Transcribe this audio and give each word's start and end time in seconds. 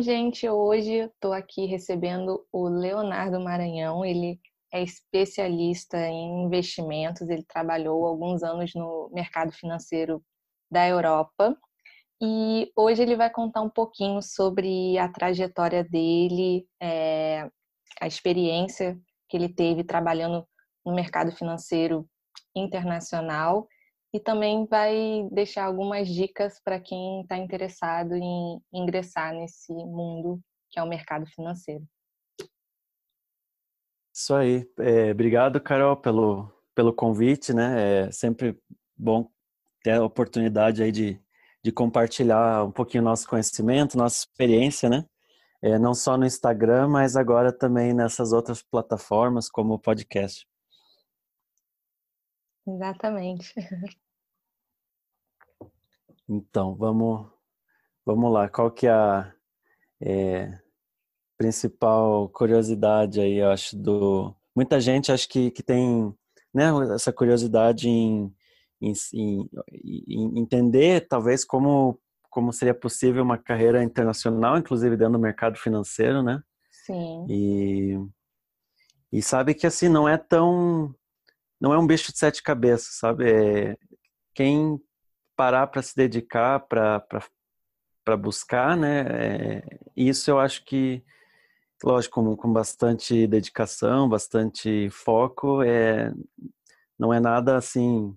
Gente, 0.00 0.48
hoje 0.48 0.94
estou 0.94 1.30
aqui 1.30 1.66
recebendo 1.66 2.46
o 2.50 2.68
Leonardo 2.68 3.38
Maranhão. 3.38 4.02
Ele 4.02 4.40
é 4.72 4.82
especialista 4.82 5.98
em 5.98 6.44
investimentos, 6.44 7.28
ele 7.28 7.42
trabalhou 7.42 8.06
alguns 8.06 8.42
anos 8.42 8.74
no 8.74 9.10
mercado 9.12 9.52
financeiro 9.52 10.24
da 10.70 10.88
Europa 10.88 11.54
e 12.22 12.72
hoje 12.74 13.02
ele 13.02 13.14
vai 13.14 13.28
contar 13.28 13.60
um 13.60 13.68
pouquinho 13.68 14.22
sobre 14.22 14.96
a 14.96 15.06
trajetória 15.06 15.84
dele, 15.84 16.66
é, 16.80 17.50
a 18.00 18.06
experiência 18.06 18.98
que 19.28 19.36
ele 19.36 19.50
teve 19.50 19.84
trabalhando 19.84 20.46
no 20.84 20.94
mercado 20.94 21.30
financeiro 21.30 22.08
internacional 22.56 23.68
e 24.12 24.18
também 24.18 24.66
vai 24.66 25.28
deixar 25.30 25.64
algumas 25.64 26.08
dicas 26.08 26.60
para 26.62 26.80
quem 26.80 27.22
está 27.22 27.36
interessado 27.36 28.14
em 28.14 28.60
ingressar 28.72 29.32
nesse 29.32 29.72
mundo 29.72 30.40
que 30.70 30.78
é 30.78 30.82
o 30.82 30.88
mercado 30.88 31.26
financeiro. 31.26 31.84
Isso 34.14 34.34
aí. 34.34 34.68
É, 34.78 35.10
obrigado, 35.10 35.60
Carol, 35.60 35.96
pelo, 35.96 36.52
pelo 36.74 36.92
convite, 36.92 37.52
né? 37.52 38.06
É 38.06 38.12
sempre 38.12 38.58
bom 38.96 39.28
ter 39.82 39.92
a 39.92 40.04
oportunidade 40.04 40.82
aí 40.82 40.92
de, 40.92 41.20
de 41.62 41.72
compartilhar 41.72 42.64
um 42.64 42.70
pouquinho 42.70 43.02
nosso 43.02 43.28
conhecimento, 43.28 43.96
nossa 43.96 44.18
experiência, 44.20 44.88
né? 44.88 45.04
É, 45.62 45.78
não 45.78 45.94
só 45.94 46.16
no 46.16 46.24
Instagram, 46.24 46.88
mas 46.88 47.16
agora 47.16 47.52
também 47.52 47.92
nessas 47.92 48.32
outras 48.32 48.62
plataformas, 48.62 49.48
como 49.48 49.74
o 49.74 49.78
podcast. 49.78 50.46
Exatamente. 52.74 53.54
Então, 56.32 56.76
vamos, 56.76 57.26
vamos 58.06 58.32
lá. 58.32 58.48
Qual 58.48 58.70
que 58.70 58.86
é 58.86 58.92
a 58.92 59.34
é, 60.00 60.60
principal 61.36 62.28
curiosidade 62.28 63.20
aí, 63.20 63.38
eu 63.38 63.50
acho, 63.50 63.76
do... 63.76 64.32
Muita 64.54 64.80
gente 64.80 65.10
acho 65.10 65.28
que, 65.28 65.50
que 65.50 65.60
tem 65.60 66.14
né, 66.54 66.70
essa 66.94 67.12
curiosidade 67.12 67.88
em, 67.88 68.32
em, 68.80 68.92
em, 69.12 69.48
em 70.08 70.38
entender, 70.38 71.08
talvez, 71.08 71.44
como, 71.44 71.98
como 72.30 72.52
seria 72.52 72.74
possível 72.74 73.24
uma 73.24 73.36
carreira 73.36 73.82
internacional, 73.82 74.56
inclusive 74.56 74.96
dentro 74.96 75.14
do 75.14 75.18
mercado 75.18 75.58
financeiro, 75.58 76.22
né? 76.22 76.40
Sim. 76.86 77.26
E, 77.28 77.98
e 79.12 79.20
sabe 79.20 79.52
que, 79.52 79.66
assim, 79.66 79.88
não 79.88 80.08
é 80.08 80.16
tão 80.16 80.94
não 81.60 81.72
é 81.74 81.78
um 81.78 81.86
bicho 81.86 82.12
de 82.12 82.18
sete 82.18 82.42
cabeças, 82.42 82.96
sabe? 82.96 83.30
É 83.30 83.76
quem 84.34 84.80
parar 85.36 85.66
para 85.66 85.82
se 85.82 85.94
dedicar, 85.94 86.60
para 86.60 88.16
buscar, 88.18 88.76
né? 88.76 89.00
É, 89.00 89.80
isso 89.96 90.30
eu 90.30 90.38
acho 90.38 90.64
que, 90.64 91.04
lógico, 91.84 92.22
com, 92.22 92.36
com 92.36 92.52
bastante 92.52 93.26
dedicação, 93.26 94.08
bastante 94.08 94.88
foco, 94.90 95.62
é, 95.62 96.12
não 96.98 97.12
é 97.12 97.20
nada 97.20 97.56
assim 97.56 98.16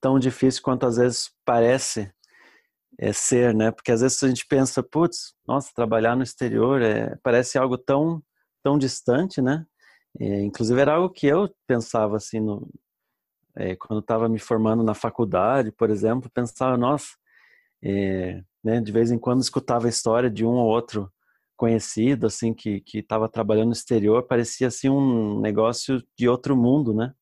tão 0.00 0.18
difícil 0.18 0.62
quanto 0.62 0.86
às 0.86 0.96
vezes 0.96 1.30
parece 1.44 2.12
é, 2.98 3.12
ser, 3.12 3.54
né? 3.54 3.70
Porque 3.70 3.92
às 3.92 4.00
vezes 4.00 4.22
a 4.22 4.28
gente 4.28 4.46
pensa, 4.46 4.82
putz, 4.82 5.34
nossa, 5.46 5.70
trabalhar 5.74 6.16
no 6.16 6.22
exterior 6.22 6.82
é, 6.82 7.16
parece 7.22 7.58
algo 7.58 7.78
tão 7.78 8.22
tão 8.62 8.78
distante, 8.78 9.42
né? 9.42 9.66
É, 10.20 10.42
inclusive 10.42 10.80
era 10.80 10.94
algo 10.94 11.10
que 11.10 11.26
eu 11.26 11.48
pensava 11.66 12.16
assim 12.16 12.40
no, 12.40 12.68
é, 13.56 13.76
quando 13.76 14.00
estava 14.00 14.28
me 14.28 14.38
formando 14.38 14.82
na 14.82 14.94
faculdade, 14.94 15.72
por 15.72 15.90
exemplo, 15.90 16.30
pensava, 16.32 16.76
nossa, 16.76 17.08
é, 17.82 18.42
né, 18.64 18.80
de 18.80 18.92
vez 18.92 19.10
em 19.10 19.18
quando 19.18 19.42
escutava 19.42 19.86
a 19.86 19.90
história 19.90 20.30
de 20.30 20.44
um 20.44 20.50
ou 20.54 20.66
outro 20.68 21.12
conhecido 21.56 22.26
assim 22.26 22.54
que 22.54 22.80
que 22.80 22.98
estava 22.98 23.28
trabalhando 23.28 23.68
no 23.68 23.72
exterior, 23.72 24.24
parecia 24.26 24.68
assim 24.68 24.88
um 24.90 25.40
negócio 25.40 26.02
de 26.18 26.28
outro 26.28 26.56
mundo, 26.56 26.94
né? 26.94 27.14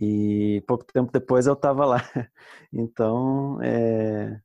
E 0.00 0.62
pouco 0.66 0.84
tempo 0.92 1.10
depois 1.12 1.46
eu 1.46 1.54
estava 1.54 1.84
lá. 1.86 1.98
Então, 2.72 3.60
é, 3.62 4.40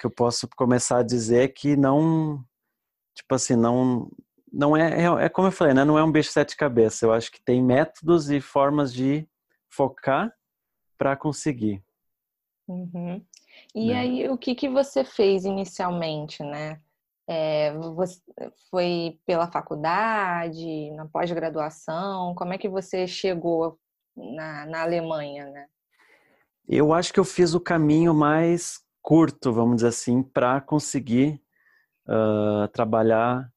que 0.00 0.06
eu 0.06 0.10
posso 0.10 0.48
começar 0.56 0.98
a 0.98 1.02
dizer 1.02 1.52
que 1.54 1.76
não, 1.76 2.44
tipo 3.14 3.34
assim, 3.34 3.56
não 3.56 4.10
não 4.54 4.76
é, 4.76 5.02
é, 5.02 5.24
é 5.24 5.28
como 5.28 5.48
eu 5.48 5.52
falei, 5.52 5.74
né? 5.74 5.84
Não 5.84 5.98
é 5.98 6.04
um 6.04 6.12
bicho 6.12 6.30
sete 6.30 6.56
cabeças. 6.56 7.02
Eu 7.02 7.12
acho 7.12 7.30
que 7.30 7.42
tem 7.42 7.62
métodos 7.62 8.30
e 8.30 8.40
formas 8.40 8.92
de 8.92 9.28
focar 9.68 10.32
para 10.96 11.16
conseguir. 11.16 11.82
Uhum. 12.68 13.22
E 13.74 13.88
né? 13.88 13.98
aí, 13.98 14.28
o 14.28 14.38
que, 14.38 14.54
que 14.54 14.68
você 14.68 15.04
fez 15.04 15.44
inicialmente, 15.44 16.42
né? 16.42 16.80
É, 17.28 17.72
você 17.72 18.20
foi 18.70 19.18
pela 19.26 19.50
faculdade, 19.50 20.90
na 20.92 21.06
pós-graduação? 21.06 22.34
Como 22.34 22.52
é 22.52 22.58
que 22.58 22.68
você 22.68 23.06
chegou 23.06 23.78
na, 24.16 24.66
na 24.66 24.82
Alemanha, 24.82 25.46
né? 25.50 25.66
Eu 26.68 26.92
acho 26.92 27.12
que 27.12 27.20
eu 27.20 27.24
fiz 27.24 27.54
o 27.54 27.60
caminho 27.60 28.14
mais 28.14 28.80
curto, 29.02 29.52
vamos 29.52 29.76
dizer 29.76 29.88
assim, 29.88 30.22
para 30.22 30.60
conseguir 30.60 31.42
uh, 32.08 32.68
trabalhar 32.68 33.52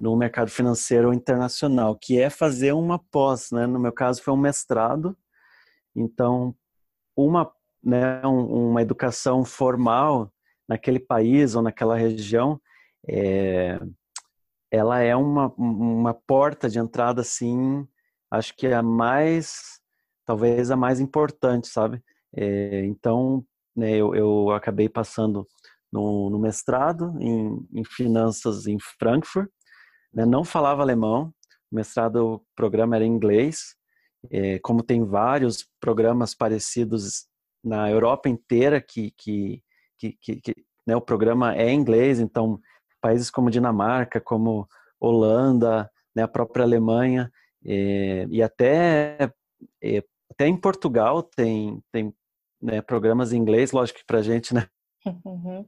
no 0.00 0.16
mercado 0.16 0.50
financeiro 0.50 1.12
internacional, 1.12 1.96
que 1.96 2.20
é 2.20 2.28
fazer 2.28 2.72
uma 2.72 2.98
pós, 2.98 3.50
né? 3.50 3.66
No 3.66 3.78
meu 3.78 3.92
caso 3.92 4.22
foi 4.22 4.34
um 4.34 4.36
mestrado, 4.36 5.16
então 5.96 6.54
uma, 7.16 7.50
né, 7.82 8.20
uma 8.24 8.82
educação 8.82 9.44
formal 9.44 10.32
naquele 10.68 11.00
país 11.00 11.54
ou 11.54 11.62
naquela 11.62 11.96
região, 11.96 12.60
é, 13.08 13.80
ela 14.70 15.00
é 15.00 15.16
uma, 15.16 15.52
uma 15.56 16.12
porta 16.12 16.68
de 16.68 16.78
entrada, 16.78 17.22
assim, 17.22 17.86
acho 18.30 18.54
que 18.54 18.66
é 18.66 18.74
a 18.74 18.82
mais, 18.82 19.80
talvez 20.26 20.70
a 20.70 20.76
mais 20.76 21.00
importante, 21.00 21.68
sabe? 21.68 22.02
É, 22.36 22.84
então, 22.84 23.44
né, 23.74 23.92
eu, 23.92 24.14
eu 24.14 24.50
acabei 24.50 24.88
passando 24.88 25.46
no, 25.90 26.28
no 26.28 26.38
mestrado 26.38 27.16
em, 27.18 27.66
em 27.74 27.84
finanças 27.84 28.66
em 28.66 28.76
Frankfurt, 28.98 29.48
né, 30.12 30.24
não 30.24 30.44
falava 30.44 30.82
alemão, 30.82 31.32
o 31.70 31.74
mestrado, 31.74 32.16
o 32.16 32.40
programa 32.56 32.96
era 32.96 33.04
em 33.04 33.12
inglês, 33.12 33.74
é, 34.30 34.58
como 34.60 34.82
tem 34.82 35.04
vários 35.04 35.66
programas 35.80 36.34
parecidos 36.34 37.26
na 37.62 37.90
Europa 37.90 38.28
inteira 38.28 38.80
que, 38.80 39.12
que, 39.16 39.62
que, 39.98 40.12
que, 40.12 40.40
que 40.40 40.54
né, 40.86 40.96
o 40.96 41.00
programa 41.00 41.54
é 41.54 41.70
em 41.70 41.78
inglês, 41.78 42.18
então 42.18 42.60
países 43.00 43.30
como 43.30 43.50
Dinamarca, 43.50 44.20
como 44.20 44.66
Holanda, 45.00 45.90
né, 46.14 46.22
a 46.22 46.28
própria 46.28 46.64
Alemanha 46.64 47.30
é, 47.64 48.26
e 48.30 48.42
até 48.42 49.30
é, 49.82 50.02
até 50.30 50.46
em 50.46 50.56
Portugal 50.56 51.22
tem 51.22 51.82
tem 51.92 52.14
né, 52.60 52.80
programas 52.80 53.32
em 53.32 53.36
inglês, 53.36 53.70
lógico 53.72 54.00
que 54.00 54.06
para 54.06 54.22
gente, 54.22 54.54
né, 54.54 54.66
uhum. 55.24 55.64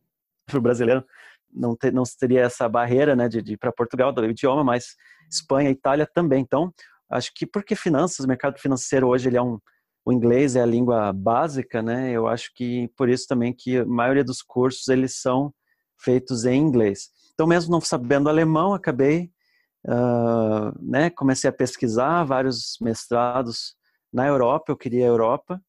para 0.46 0.58
o 0.58 0.62
brasileiro 0.62 1.04
não, 1.52 1.76
ter, 1.76 1.92
não 1.92 2.02
teria 2.18 2.42
essa 2.42 2.68
barreira 2.68 3.14
né, 3.16 3.28
de, 3.28 3.42
de 3.42 3.54
ir 3.54 3.56
para 3.56 3.72
Portugal 3.72 4.12
do 4.12 4.24
idioma, 4.24 4.64
mas 4.64 4.96
Espanha, 5.30 5.70
Itália 5.70 6.06
também. 6.06 6.40
Então, 6.40 6.72
acho 7.10 7.32
que 7.34 7.46
porque 7.46 7.74
finanças, 7.74 8.24
o 8.24 8.28
mercado 8.28 8.58
financeiro 8.58 9.08
hoje 9.08 9.28
ele 9.28 9.36
é 9.36 9.42
um, 9.42 9.58
o 10.04 10.12
inglês 10.12 10.56
é 10.56 10.62
a 10.62 10.66
língua 10.66 11.12
básica, 11.12 11.82
né? 11.82 12.10
Eu 12.10 12.26
acho 12.26 12.52
que 12.54 12.88
por 12.96 13.08
isso 13.08 13.26
também 13.28 13.52
que 13.52 13.78
a 13.78 13.84
maioria 13.84 14.24
dos 14.24 14.42
cursos 14.42 14.88
eles 14.88 15.20
são 15.20 15.52
feitos 15.98 16.44
em 16.44 16.60
inglês. 16.60 17.10
Então, 17.34 17.46
mesmo 17.46 17.70
não 17.70 17.80
sabendo 17.80 18.28
alemão, 18.28 18.74
acabei, 18.74 19.30
uh, 19.86 20.72
né? 20.80 21.10
Comecei 21.10 21.48
a 21.48 21.52
pesquisar 21.52 22.24
vários 22.24 22.76
mestrados 22.80 23.74
na 24.12 24.26
Europa. 24.26 24.72
Eu 24.72 24.76
queria 24.76 25.04
a 25.04 25.08
Europa. 25.08 25.60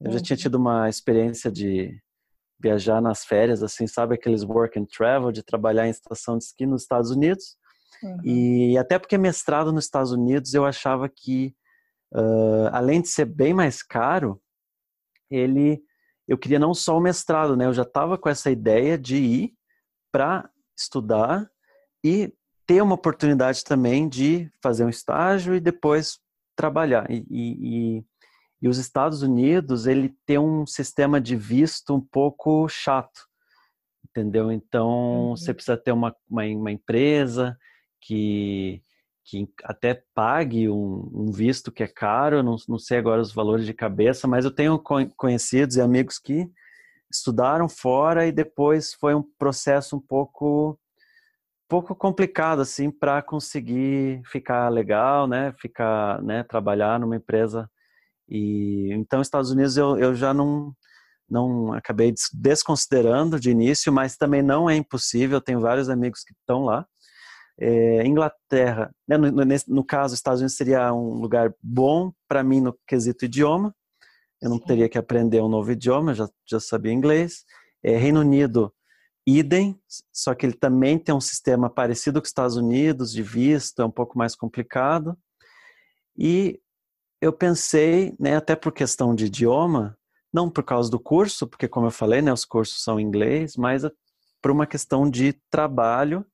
Eu 0.00 0.12
já 0.12 0.20
tinha 0.20 0.36
uhum. 0.36 0.42
tido 0.42 0.54
uma 0.56 0.88
experiência 0.88 1.50
de 1.50 1.96
viajar 2.62 3.00
nas 3.00 3.24
férias, 3.24 3.62
assim, 3.62 3.86
sabe 3.86 4.14
aqueles 4.14 4.44
work 4.44 4.78
and 4.78 4.84
travel, 4.84 5.32
de 5.32 5.42
trabalhar 5.42 5.86
em 5.86 5.90
estação 5.90 6.38
de 6.38 6.44
esqui 6.44 6.64
nos 6.64 6.82
Estados 6.82 7.10
Unidos. 7.10 7.56
Uhum. 8.02 8.20
E 8.24 8.78
até 8.78 8.98
porque 8.98 9.18
mestrado 9.18 9.72
nos 9.72 9.84
Estados 9.84 10.12
Unidos, 10.12 10.54
eu 10.54 10.64
achava 10.64 11.08
que, 11.08 11.54
uh, 12.14 12.68
além 12.72 13.00
de 13.00 13.08
ser 13.08 13.24
bem 13.24 13.52
mais 13.52 13.82
caro, 13.82 14.40
ele, 15.30 15.82
eu 16.28 16.38
queria 16.38 16.58
não 16.58 16.74
só 16.74 16.96
o 16.96 17.00
mestrado, 17.00 17.56
né? 17.56 17.66
Eu 17.66 17.72
já 17.72 17.82
estava 17.82 18.16
com 18.16 18.28
essa 18.28 18.50
ideia 18.50 18.96
de 18.96 19.16
ir 19.16 19.54
para 20.12 20.48
estudar 20.76 21.50
e 22.04 22.32
ter 22.66 22.82
uma 22.82 22.94
oportunidade 22.94 23.64
também 23.64 24.08
de 24.08 24.50
fazer 24.62 24.84
um 24.84 24.88
estágio 24.88 25.54
e 25.54 25.60
depois 25.60 26.18
trabalhar. 26.56 27.10
E, 27.10 27.24
e, 27.30 28.04
e 28.62 28.68
os 28.68 28.78
Estados 28.78 29.22
Unidos, 29.22 29.88
ele 29.88 30.14
tem 30.24 30.38
um 30.38 30.64
sistema 30.64 31.20
de 31.20 31.34
visto 31.34 31.96
um 31.96 32.00
pouco 32.00 32.68
chato, 32.68 33.26
entendeu? 34.08 34.52
Então, 34.52 34.88
uhum. 35.30 35.36
você 35.36 35.52
precisa 35.52 35.76
ter 35.76 35.90
uma, 35.90 36.14
uma, 36.30 36.44
uma, 36.44 36.70
empresa 36.70 37.58
que, 38.00 38.80
que 39.24 39.48
até 39.64 40.04
pague 40.14 40.68
um, 40.68 41.10
um, 41.12 41.32
visto 41.32 41.72
que 41.72 41.82
é 41.82 41.88
caro, 41.88 42.40
não, 42.40 42.54
não 42.68 42.78
sei 42.78 42.98
agora 42.98 43.20
os 43.20 43.32
valores 43.32 43.66
de 43.66 43.74
cabeça, 43.74 44.28
mas 44.28 44.44
eu 44.44 44.50
tenho 44.52 44.78
conhecidos 45.16 45.74
e 45.74 45.80
amigos 45.80 46.20
que 46.20 46.48
estudaram 47.10 47.68
fora 47.68 48.28
e 48.28 48.32
depois 48.32 48.94
foi 48.94 49.12
um 49.12 49.24
processo 49.38 49.96
um 49.96 50.00
pouco 50.00 50.78
pouco 51.68 51.94
complicado 51.96 52.60
assim 52.60 52.90
para 52.90 53.22
conseguir 53.22 54.22
ficar 54.26 54.68
legal, 54.68 55.26
né? 55.26 55.52
Ficar, 55.58 56.22
né? 56.22 56.42
Trabalhar 56.42 57.00
numa 57.00 57.16
empresa 57.16 57.68
e 58.32 58.92
então 58.94 59.20
Estados 59.20 59.50
Unidos 59.50 59.76
eu, 59.76 59.98
eu 59.98 60.14
já 60.14 60.32
não 60.32 60.74
não 61.28 61.72
acabei 61.72 62.14
desconsiderando 62.34 63.40
de 63.40 63.50
início, 63.50 63.90
mas 63.90 64.16
também 64.16 64.42
não 64.42 64.68
é 64.68 64.76
impossível. 64.76 65.40
Tenho 65.40 65.60
vários 65.60 65.88
amigos 65.88 66.22
que 66.22 66.34
estão 66.34 66.64
lá. 66.64 66.86
É, 67.58 68.06
Inglaterra, 68.06 68.94
né, 69.08 69.16
no, 69.16 69.30
no, 69.30 69.44
no, 69.68 69.84
caso, 69.84 70.14
Estados 70.14 70.40
Unidos 70.40 70.56
seria 70.56 70.92
um 70.92 71.14
lugar 71.14 71.54
bom 71.62 72.12
para 72.28 72.42
mim 72.42 72.60
no 72.60 72.76
quesito 72.86 73.24
idioma. 73.24 73.74
Eu 74.42 74.50
não 74.50 74.58
Sim. 74.58 74.64
teria 74.64 74.88
que 74.90 74.98
aprender 74.98 75.40
um 75.40 75.48
novo 75.48 75.72
idioma, 75.72 76.14
já, 76.14 76.28
já 76.46 76.60
sabia 76.60 76.92
inglês. 76.92 77.44
É, 77.82 77.96
Reino 77.96 78.20
Unido, 78.20 78.70
idem, 79.26 79.78
só 80.12 80.34
que 80.34 80.44
ele 80.44 80.54
também 80.54 80.98
tem 80.98 81.14
um 81.14 81.20
sistema 81.20 81.70
parecido 81.70 82.20
com 82.20 82.24
os 82.24 82.30
Estados 82.30 82.56
Unidos, 82.56 83.10
de 83.10 83.22
visto, 83.22 83.80
é 83.80 83.84
um 83.84 83.90
pouco 83.90 84.18
mais 84.18 84.34
complicado. 84.34 85.16
E 86.16 86.60
eu 87.22 87.32
pensei, 87.32 88.16
né, 88.18 88.34
até 88.34 88.56
por 88.56 88.72
questão 88.72 89.14
de 89.14 89.26
idioma, 89.26 89.96
não 90.34 90.50
por 90.50 90.64
causa 90.64 90.90
do 90.90 90.98
curso, 90.98 91.46
porque 91.46 91.68
como 91.68 91.86
eu 91.86 91.90
falei, 91.92 92.20
né, 92.20 92.32
os 92.32 92.44
cursos 92.44 92.82
são 92.82 92.98
em 92.98 93.04
inglês, 93.04 93.56
mas 93.56 93.84
por 94.42 94.50
uma 94.50 94.66
questão 94.66 95.08
de 95.08 95.32
trabalho, 95.48 96.26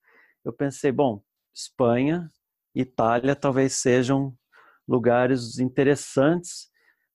eu 0.43 0.50
pensei, 0.50 0.90
bom, 0.90 1.20
Espanha, 1.55 2.31
Itália 2.75 3.37
talvez 3.37 3.75
sejam 3.75 4.35
lugares 4.88 5.58
interessantes, 5.58 6.70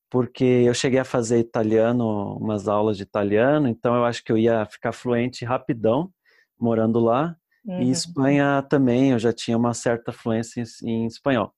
porque 0.08 0.44
eu 0.44 0.74
cheguei 0.76 1.00
a 1.00 1.06
fazer 1.06 1.40
italiano, 1.40 2.38
umas 2.38 2.68
aulas 2.68 2.96
de 2.96 3.02
italiano, 3.02 3.68
então 3.68 3.96
eu 3.96 4.06
acho 4.06 4.24
que 4.24 4.32
eu 4.32 4.38
ia 4.38 4.68
ficar 4.68 4.92
fluente 4.92 5.44
rapidão 5.44 6.12
morando 6.60 7.00
lá. 7.00 7.36
Uhum. 7.66 7.82
E 7.82 7.90
Espanha 7.90 8.62
também, 8.70 9.14
eu 9.14 9.20
já 9.20 9.34
tinha 9.34 9.58
uma 9.58 9.74
certa 9.74 10.12
fluência 10.12 10.62
em, 10.62 10.90
em 10.92 11.06
espanhol. 11.08 11.52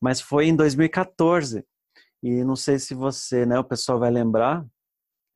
Mas 0.00 0.20
foi 0.20 0.46
em 0.46 0.56
2014 0.56 1.64
e 2.22 2.44
não 2.44 2.56
sei 2.56 2.78
se 2.78 2.94
você, 2.94 3.46
né, 3.46 3.58
o 3.58 3.64
pessoal 3.64 3.98
vai 3.98 4.10
lembrar, 4.10 4.64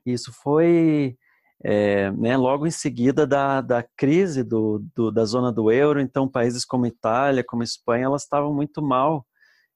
isso 0.05 0.33
foi 0.33 1.17
é, 1.63 2.11
né, 2.11 2.37
logo 2.37 2.67
em 2.67 2.71
seguida 2.71 3.27
da, 3.27 3.61
da 3.61 3.83
crise 3.97 4.43
do, 4.43 4.85
do, 4.95 5.11
da 5.11 5.25
zona 5.25 5.51
do 5.51 5.71
euro, 5.71 6.01
então 6.01 6.29
países 6.29 6.65
como 6.65 6.87
Itália, 6.87 7.45
como 7.47 7.63
Espanha, 7.63 8.05
elas 8.05 8.23
estavam 8.23 8.53
muito 8.53 8.83
mal 8.83 9.27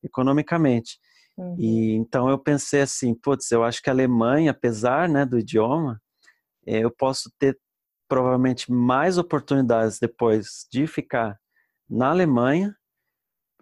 economicamente. 0.03 0.99
Uhum. 1.37 1.57
E 1.59 1.95
então 1.95 2.29
eu 2.29 2.39
pensei 2.39 2.83
assim, 2.83 3.15
putz, 3.15 3.51
eu 3.51 3.65
acho 3.65 3.83
que 3.83 3.89
a 3.89 3.93
Alemanha, 3.93 4.51
apesar 4.51 5.09
né, 5.09 5.25
do 5.25 5.39
idioma, 5.39 6.01
é, 6.67 6.81
eu 6.85 6.91
posso 6.91 7.31
ter 7.39 7.59
provavelmente 8.09 8.71
mais 8.71 9.17
oportunidades 9.19 9.99
depois 9.99 10.67
de 10.73 10.87
ficar 10.87 11.39
na 11.89 12.11
Alemanha, 12.11 12.75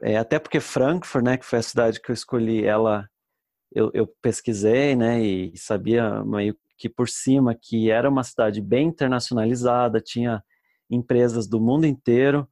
é, 0.02 0.16
até 0.16 0.38
porque 0.38 0.60
Frankfurt, 0.60 1.24
né, 1.24 1.36
que 1.36 1.44
foi 1.44 1.58
a 1.58 1.62
cidade 1.62 2.00
que 2.00 2.10
eu 2.10 2.14
escolhi, 2.14 2.64
ela 2.64 3.08
eu, 3.72 3.90
eu 3.92 4.06
pesquisei, 4.22 4.94
né, 4.96 5.20
e 5.22 5.56
sabia 5.56 6.24
meio 6.24 6.56
que 6.78 6.88
por 6.88 7.08
cima 7.08 7.54
que 7.54 7.90
era 7.90 8.08
uma 8.08 8.22
cidade 8.22 8.60
bem 8.60 8.88
internacionalizada, 8.88 10.00
tinha 10.00 10.42
empresas 10.90 11.46
do 11.48 11.60
mundo 11.60 11.86
inteiro 11.86 12.48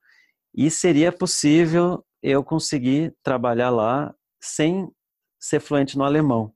e 0.55 0.71
seria 0.71 1.13
possível 1.13 2.05
eu 2.23 2.43
conseguir 2.43 3.15
trabalhar 3.23 3.71
lá 3.71 4.15
sem 4.41 4.91
ser 5.39 5.61
fluente 5.61 5.97
no 5.97 6.05
alemão. 6.05 6.53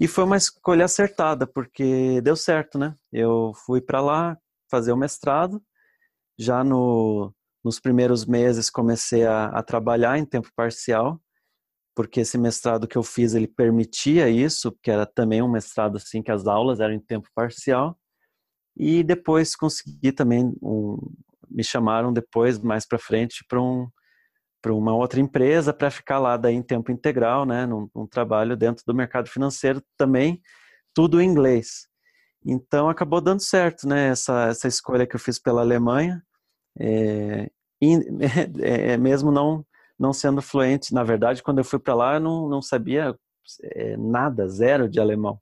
E 0.00 0.06
foi 0.06 0.24
uma 0.24 0.36
escolha 0.36 0.84
acertada, 0.84 1.46
porque 1.46 2.20
deu 2.20 2.36
certo, 2.36 2.78
né? 2.78 2.94
Eu 3.12 3.52
fui 3.66 3.80
para 3.80 4.00
lá 4.00 4.38
fazer 4.70 4.92
o 4.92 4.96
mestrado, 4.96 5.62
já 6.38 6.62
no, 6.62 7.32
nos 7.64 7.80
primeiros 7.80 8.24
meses 8.24 8.70
comecei 8.70 9.24
a, 9.24 9.46
a 9.46 9.62
trabalhar 9.62 10.18
em 10.18 10.24
tempo 10.24 10.48
parcial, 10.54 11.20
porque 11.94 12.20
esse 12.20 12.38
mestrado 12.38 12.86
que 12.86 12.96
eu 12.96 13.02
fiz 13.02 13.34
ele 13.34 13.48
permitia 13.48 14.28
isso, 14.28 14.72
porque 14.72 14.90
era 14.90 15.04
também 15.04 15.42
um 15.42 15.50
mestrado 15.50 15.96
assim 15.96 16.22
que 16.22 16.30
as 16.30 16.46
aulas 16.46 16.80
eram 16.80 16.94
em 16.94 17.00
tempo 17.00 17.28
parcial. 17.34 17.98
E 18.76 19.02
depois 19.02 19.56
consegui 19.56 20.12
também 20.12 20.54
um, 20.62 20.96
me 21.50 21.64
chamaram 21.64 22.12
depois 22.12 22.58
mais 22.58 22.86
para 22.86 22.98
frente 22.98 23.44
para 23.48 23.60
um 23.60 23.88
para 24.60 24.74
uma 24.74 24.94
outra 24.94 25.20
empresa 25.20 25.72
para 25.72 25.90
ficar 25.90 26.18
lá 26.18 26.36
daí 26.36 26.54
em 26.54 26.62
tempo 26.62 26.90
integral, 26.90 27.46
né, 27.46 27.64
num, 27.64 27.88
num, 27.94 28.06
trabalho 28.08 28.56
dentro 28.56 28.82
do 28.84 28.92
mercado 28.92 29.28
financeiro 29.28 29.80
também, 29.96 30.42
tudo 30.92 31.20
em 31.20 31.28
inglês. 31.28 31.86
Então 32.44 32.88
acabou 32.88 33.20
dando 33.20 33.40
certo, 33.40 33.86
né, 33.86 34.08
essa, 34.08 34.48
essa 34.48 34.66
escolha 34.66 35.06
que 35.06 35.14
eu 35.14 35.20
fiz 35.20 35.38
pela 35.38 35.60
Alemanha, 35.60 36.22
é, 36.78 37.50
é, 38.60 38.92
é, 38.92 38.96
mesmo 38.96 39.30
não 39.30 39.64
não 39.98 40.12
sendo 40.12 40.40
fluente. 40.40 40.94
Na 40.94 41.02
verdade, 41.02 41.42
quando 41.42 41.58
eu 41.58 41.64
fui 41.64 41.78
para 41.78 41.94
lá, 41.94 42.14
eu 42.14 42.20
não, 42.20 42.48
não 42.48 42.62
sabia 42.62 43.18
é, 43.62 43.96
nada, 43.96 44.48
zero 44.48 44.88
de 44.88 45.00
alemão. 45.00 45.40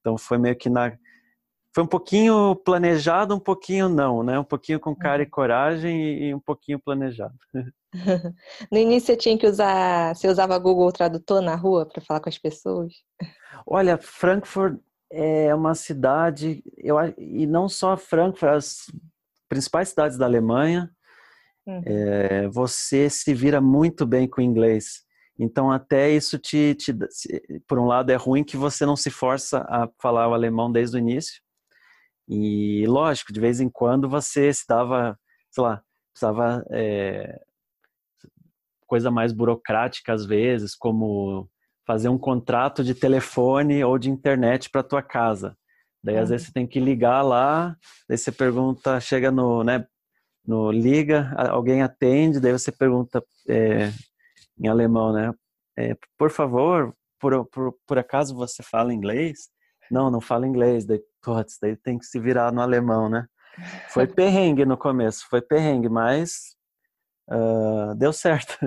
Então 0.00 0.18
foi 0.18 0.36
meio 0.36 0.56
que 0.56 0.68
na. 0.68 0.96
Foi 1.74 1.82
um 1.82 1.88
pouquinho 1.88 2.54
planejado, 2.54 3.34
um 3.34 3.40
pouquinho 3.40 3.88
não, 3.88 4.22
né? 4.22 4.38
Um 4.38 4.44
pouquinho 4.44 4.78
com 4.78 4.94
cara 4.94 5.22
e 5.22 5.24
uhum. 5.24 5.30
coragem 5.30 6.02
e, 6.02 6.24
e 6.26 6.34
um 6.34 6.40
pouquinho 6.40 6.78
planejado. 6.78 7.34
No 8.72 8.76
início 8.76 9.06
você 9.06 9.16
tinha 9.16 9.38
que 9.38 9.46
usar, 9.46 10.16
você 10.16 10.26
usava 10.26 10.58
Google 10.58 10.90
Tradutor 10.90 11.40
na 11.40 11.54
rua 11.54 11.86
para 11.86 12.02
falar 12.02 12.18
com 12.18 12.28
as 12.28 12.36
pessoas? 12.36 12.92
Olha, 13.64 13.96
Frankfurt 13.96 14.80
é 15.12 15.54
uma 15.54 15.76
cidade, 15.76 16.60
eu, 16.76 16.96
e 17.16 17.46
não 17.46 17.68
só 17.68 17.96
Frankfurt, 17.96 18.52
as 18.52 18.86
principais 19.54 19.88
cidades 19.90 20.18
da 20.18 20.26
Alemanha, 20.26 20.90
Uhum. 21.66 21.82
É, 21.86 22.48
você 22.48 23.08
se 23.08 23.32
vira 23.32 23.60
muito 23.60 24.06
bem 24.06 24.28
com 24.28 24.40
o 24.40 24.44
inglês. 24.44 25.02
Então, 25.38 25.70
até 25.70 26.10
isso 26.10 26.38
te, 26.38 26.74
te, 26.74 26.94
Por 27.66 27.78
um 27.78 27.86
lado, 27.86 28.10
é 28.10 28.16
ruim 28.16 28.44
que 28.44 28.56
você 28.56 28.86
não 28.86 28.96
se 28.96 29.10
força 29.10 29.64
a 29.68 29.88
falar 30.00 30.28
o 30.28 30.34
alemão 30.34 30.70
desde 30.70 30.96
o 30.96 30.98
início. 30.98 31.42
E, 32.28 32.84
lógico, 32.86 33.32
de 33.32 33.40
vez 33.40 33.60
em 33.60 33.68
quando 33.68 34.08
você 34.08 34.52
se 34.52 34.64
dava, 34.68 35.18
sei 35.50 35.64
lá, 35.64 35.82
precisava. 36.12 36.64
É, 36.70 37.40
coisa 38.86 39.10
mais 39.10 39.32
burocrática 39.32 40.12
às 40.12 40.24
vezes, 40.24 40.76
como 40.76 41.48
fazer 41.86 42.08
um 42.10 42.18
contrato 42.18 42.84
de 42.84 42.94
telefone 42.94 43.82
ou 43.82 43.98
de 43.98 44.10
internet 44.10 44.70
para 44.70 44.82
tua 44.82 45.02
casa. 45.02 45.56
Daí, 46.04 46.18
às 46.18 46.28
vezes, 46.28 46.48
você 46.48 46.52
tem 46.52 46.66
que 46.66 46.78
ligar 46.78 47.22
lá, 47.22 47.74
daí 48.06 48.18
você 48.18 48.30
pergunta, 48.30 49.00
chega 49.00 49.30
no, 49.30 49.64
né, 49.64 49.86
no 50.46 50.70
liga, 50.70 51.32
alguém 51.50 51.80
atende, 51.80 52.38
daí 52.38 52.52
você 52.52 52.70
pergunta 52.70 53.24
é, 53.48 53.90
em 54.58 54.68
alemão, 54.68 55.14
né? 55.14 55.32
É, 55.76 55.96
por 56.18 56.30
favor, 56.30 56.94
por, 57.18 57.46
por, 57.46 57.74
por 57.86 57.98
acaso 57.98 58.34
você 58.34 58.62
fala 58.62 58.92
inglês? 58.92 59.48
Não, 59.90 60.10
não 60.10 60.20
fala 60.20 60.46
inglês. 60.46 60.84
Daí, 60.84 61.00
putz, 61.22 61.56
daí 61.60 61.74
tem 61.74 61.98
que 61.98 62.04
se 62.04 62.20
virar 62.20 62.52
no 62.52 62.60
alemão, 62.60 63.08
né? 63.08 63.26
Foi 63.88 64.06
perrengue 64.06 64.66
no 64.66 64.76
começo, 64.76 65.26
foi 65.30 65.40
perrengue, 65.40 65.88
mas 65.88 66.54
uh, 67.30 67.94
deu 67.96 68.12
certo. 68.12 68.58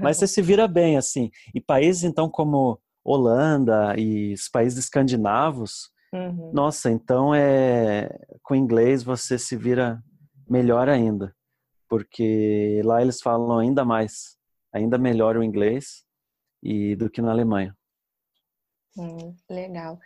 Mas 0.00 0.16
você 0.16 0.26
se 0.26 0.40
vira 0.40 0.66
bem, 0.66 0.96
assim. 0.96 1.30
E 1.54 1.60
países, 1.60 2.02
então, 2.02 2.30
como 2.30 2.80
Holanda 3.04 3.94
e 3.98 4.32
os 4.32 4.48
países 4.48 4.78
escandinavos, 4.78 5.90
uhum. 6.12 6.50
nossa, 6.52 6.90
então 6.90 7.34
é 7.34 8.08
com 8.42 8.54
inglês 8.54 9.02
você 9.02 9.38
se 9.38 9.56
vira 9.56 10.02
melhor 10.48 10.88
ainda, 10.88 11.34
porque 11.88 12.80
lá 12.84 13.02
eles 13.02 13.20
falam 13.20 13.58
ainda 13.58 13.84
mais, 13.84 14.36
ainda 14.72 14.98
melhor 14.98 15.36
o 15.36 15.42
inglês 15.42 16.04
e 16.62 16.96
do 16.96 17.10
que 17.10 17.22
na 17.22 17.30
Alemanha. 17.30 17.74
Hum, 18.96 19.36
legal. 19.48 19.98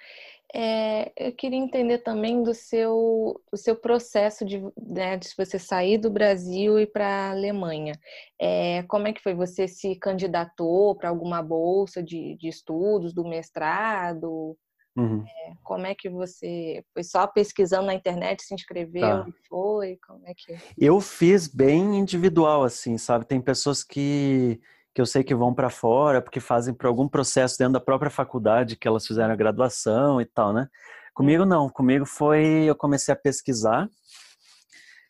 É, 0.54 1.10
eu 1.16 1.34
queria 1.34 1.58
entender 1.58 1.98
também 1.98 2.42
do 2.42 2.52
seu, 2.52 3.40
do 3.50 3.56
seu 3.56 3.74
processo 3.74 4.44
de, 4.44 4.60
né, 4.76 5.16
de 5.16 5.28
você 5.34 5.58
sair 5.58 5.96
do 5.96 6.10
Brasil 6.10 6.78
e 6.78 6.86
para 6.86 7.06
a 7.06 7.30
Alemanha. 7.30 7.94
É, 8.38 8.82
como 8.82 9.08
é 9.08 9.14
que 9.14 9.22
foi? 9.22 9.34
Você 9.34 9.66
se 9.66 9.96
candidatou 9.96 10.94
para 10.94 11.08
alguma 11.08 11.42
bolsa 11.42 12.02
de, 12.02 12.36
de 12.36 12.48
estudos, 12.48 13.14
do 13.14 13.24
mestrado? 13.24 14.54
Uhum. 14.94 15.24
É, 15.26 15.52
como 15.62 15.86
é 15.86 15.94
que 15.94 16.10
você 16.10 16.84
foi 16.92 17.02
só 17.02 17.26
pesquisando 17.26 17.86
na 17.86 17.94
internet, 17.94 18.42
se 18.42 18.54
inscreveu 18.54 19.00
tá. 19.00 19.26
e 19.26 19.32
foi? 19.48 19.98
Como 20.06 20.22
é 20.26 20.34
que 20.34 20.56
Eu 20.76 21.00
fiz 21.00 21.48
bem 21.48 21.98
individual 21.98 22.62
assim, 22.62 22.98
sabe? 22.98 23.24
Tem 23.24 23.40
pessoas 23.40 23.82
que 23.82 24.60
que 24.94 25.00
eu 25.00 25.06
sei 25.06 25.24
que 25.24 25.34
vão 25.34 25.54
para 25.54 25.70
fora 25.70 26.20
porque 26.20 26.38
fazem 26.38 26.74
por 26.74 26.86
algum 26.86 27.08
processo 27.08 27.56
dentro 27.56 27.72
da 27.72 27.80
própria 27.80 28.10
faculdade 28.10 28.76
que 28.76 28.86
elas 28.86 29.06
fizeram 29.06 29.32
a 29.32 29.36
graduação 29.36 30.20
e 30.20 30.26
tal, 30.26 30.52
né? 30.52 30.68
Comigo 31.14 31.44
uhum. 31.44 31.48
não, 31.48 31.70
comigo 31.70 32.04
foi 32.04 32.64
eu 32.64 32.74
comecei 32.74 33.12
a 33.12 33.16
pesquisar, 33.16 33.88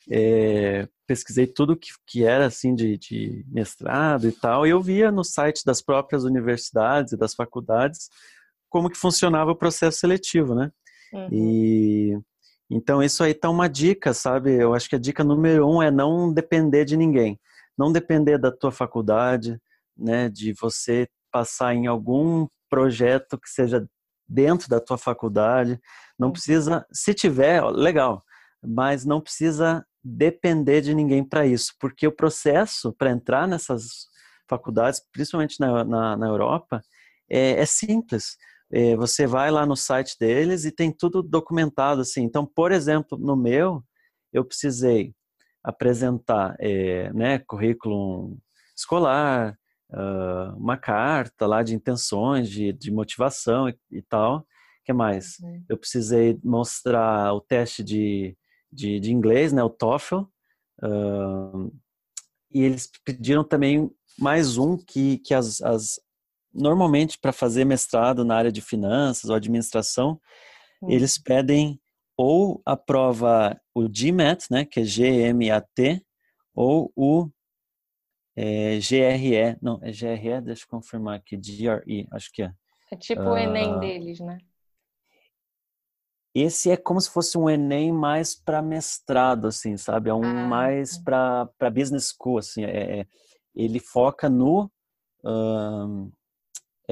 é, 0.08 0.88
pesquisei 1.04 1.48
tudo 1.48 1.76
que, 1.76 1.90
que 2.06 2.24
era 2.24 2.46
assim 2.46 2.74
de, 2.76 2.96
de 2.96 3.44
mestrado 3.48 4.28
e 4.28 4.32
tal, 4.32 4.64
e 4.64 4.70
eu 4.70 4.80
via 4.80 5.10
no 5.10 5.24
site 5.24 5.64
das 5.64 5.82
próprias 5.82 6.22
universidades 6.22 7.12
e 7.12 7.16
das 7.16 7.34
faculdades 7.34 8.08
como 8.72 8.88
que 8.88 8.96
funcionava 8.96 9.50
o 9.50 9.56
processo 9.56 9.98
seletivo, 9.98 10.54
né? 10.54 10.70
Uhum. 11.12 11.28
E, 11.30 12.18
Então, 12.70 13.02
isso 13.02 13.22
aí 13.22 13.34
tá 13.34 13.50
uma 13.50 13.68
dica, 13.68 14.14
sabe? 14.14 14.54
Eu 14.54 14.74
acho 14.74 14.88
que 14.88 14.96
a 14.96 14.98
dica 14.98 15.22
número 15.22 15.68
um 15.68 15.82
é 15.82 15.90
não 15.90 16.32
depender 16.32 16.86
de 16.86 16.96
ninguém. 16.96 17.38
Não 17.76 17.92
depender 17.92 18.38
da 18.38 18.50
tua 18.50 18.72
faculdade, 18.72 19.60
né? 19.94 20.30
De 20.30 20.54
você 20.58 21.06
passar 21.30 21.74
em 21.74 21.86
algum 21.86 22.48
projeto 22.70 23.38
que 23.38 23.50
seja 23.50 23.86
dentro 24.26 24.70
da 24.70 24.80
tua 24.80 24.96
faculdade. 24.96 25.78
Não 26.18 26.28
uhum. 26.28 26.32
precisa, 26.32 26.86
se 26.90 27.12
tiver, 27.12 27.62
legal, 27.66 28.22
mas 28.64 29.04
não 29.04 29.20
precisa 29.20 29.84
depender 30.02 30.80
de 30.80 30.94
ninguém 30.94 31.22
para 31.22 31.46
isso, 31.46 31.74
porque 31.78 32.06
o 32.06 32.16
processo 32.16 32.92
para 32.94 33.10
entrar 33.10 33.46
nessas 33.46 34.08
faculdades, 34.48 35.00
principalmente 35.12 35.60
na, 35.60 35.84
na, 35.84 36.16
na 36.16 36.26
Europa, 36.26 36.82
é, 37.30 37.60
é 37.60 37.66
simples. 37.66 38.36
É, 38.72 38.96
você 38.96 39.26
vai 39.26 39.50
lá 39.50 39.66
no 39.66 39.76
site 39.76 40.16
deles 40.18 40.64
e 40.64 40.72
tem 40.72 40.90
tudo 40.90 41.22
documentado 41.22 42.00
assim. 42.00 42.22
Então, 42.22 42.46
por 42.46 42.72
exemplo, 42.72 43.18
no 43.18 43.36
meu, 43.36 43.84
eu 44.32 44.44
precisei 44.44 45.14
apresentar 45.62 46.56
é, 46.58 47.12
né, 47.12 47.38
currículo 47.38 48.38
escolar, 48.76 49.56
uh, 49.90 50.56
uma 50.56 50.76
carta 50.76 51.46
lá 51.46 51.62
de 51.62 51.74
intenções, 51.74 52.48
de, 52.48 52.72
de 52.72 52.90
motivação 52.90 53.68
e, 53.68 53.78
e 53.90 54.02
tal. 54.02 54.38
O 54.38 54.44
que 54.84 54.92
mais? 54.92 55.38
Uhum. 55.40 55.64
Eu 55.68 55.76
precisei 55.78 56.40
mostrar 56.42 57.32
o 57.34 57.40
teste 57.40 57.84
de, 57.84 58.36
de, 58.72 58.98
de 58.98 59.12
inglês, 59.12 59.52
né, 59.52 59.62
o 59.62 59.70
TOEFL. 59.70 60.22
Uh, 60.82 61.70
e 62.50 62.62
eles 62.62 62.90
pediram 63.04 63.44
também 63.44 63.90
mais 64.18 64.58
um 64.58 64.76
que, 64.76 65.18
que 65.18 65.34
as, 65.34 65.60
as 65.62 66.00
normalmente 66.52 67.18
para 67.18 67.32
fazer 67.32 67.64
mestrado 67.64 68.24
na 68.24 68.36
área 68.36 68.52
de 68.52 68.60
finanças 68.60 69.30
ou 69.30 69.36
administração, 69.36 70.20
eles 70.88 71.16
pedem 71.16 71.80
ou 72.16 72.60
a 72.66 72.76
prova 72.76 73.58
o 73.74 73.88
GMAT, 73.88 74.46
né, 74.50 74.64
que 74.64 74.80
é 74.80 74.82
GMAT, 74.82 76.04
ou 76.54 76.92
o 76.94 77.28
é, 78.36 78.78
GRE, 78.78 79.56
não, 79.60 79.78
é 79.82 79.90
GRE, 79.90 80.40
deixa 80.42 80.64
eu 80.64 80.68
confirmar 80.68 81.16
aqui, 81.16 81.36
GRE, 81.36 82.06
acho 82.12 82.30
que 82.32 82.42
é. 82.42 82.52
É 82.90 82.96
tipo 82.96 83.22
uh, 83.22 83.30
o 83.30 83.36
Enem 83.38 83.74
ah. 83.74 83.78
deles, 83.78 84.20
né? 84.20 84.38
Esse 86.34 86.70
é 86.70 86.76
como 86.76 87.00
se 87.00 87.10
fosse 87.10 87.36
um 87.36 87.48
Enem 87.48 87.92
mais 87.92 88.34
para 88.34 88.62
mestrado, 88.62 89.46
assim, 89.46 89.76
sabe? 89.76 90.08
É 90.08 90.14
um 90.14 90.24
ah, 90.24 90.46
mais 90.46 90.96
tá. 90.98 91.46
para 91.58 91.70
business 91.70 92.14
school, 92.14 92.38
assim. 92.38 92.64
É, 92.64 93.00
é, 93.00 93.06
ele 93.54 93.78
foca 93.78 94.30
no 94.30 94.70
um, 95.24 96.10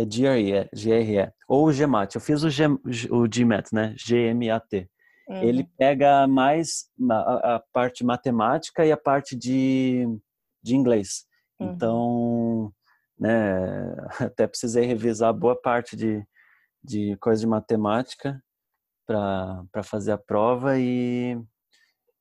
é 0.01 0.05
GRE, 0.05 0.53
é, 0.53 0.69
GRE 0.75 1.33
ou 1.49 1.69
o 1.69 1.73
GMAT. 1.73 2.15
Eu 2.15 2.21
fiz 2.21 2.43
o, 2.43 2.51
G, 2.51 2.67
o 3.11 3.29
GMAT, 3.29 3.73
né? 3.73 3.95
GMAT. 3.99 4.89
Uhum. 5.29 5.43
Ele 5.43 5.69
pega 5.79 6.27
mais 6.27 6.87
a, 7.11 7.57
a, 7.57 7.63
parte 7.73 8.05
matemática 8.05 8.85
e 8.85 8.91
a 8.91 8.97
parte 8.97 9.37
de, 9.37 10.07
de 10.63 10.75
inglês. 10.75 11.25
Uhum. 11.59 11.73
Então, 11.73 12.73
né? 13.19 13.95
Até 14.19 14.47
precisei 14.47 14.87
revisar 14.87 15.33
boa 15.33 15.61
parte 15.61 15.95
de, 15.97 16.25
de 16.83 17.17
coisa 17.19 17.41
de 17.41 17.47
matemática 17.47 18.43
para 19.07 19.83
fazer 19.83 20.13
a 20.13 20.19
prova 20.19 20.79
e, 20.79 21.37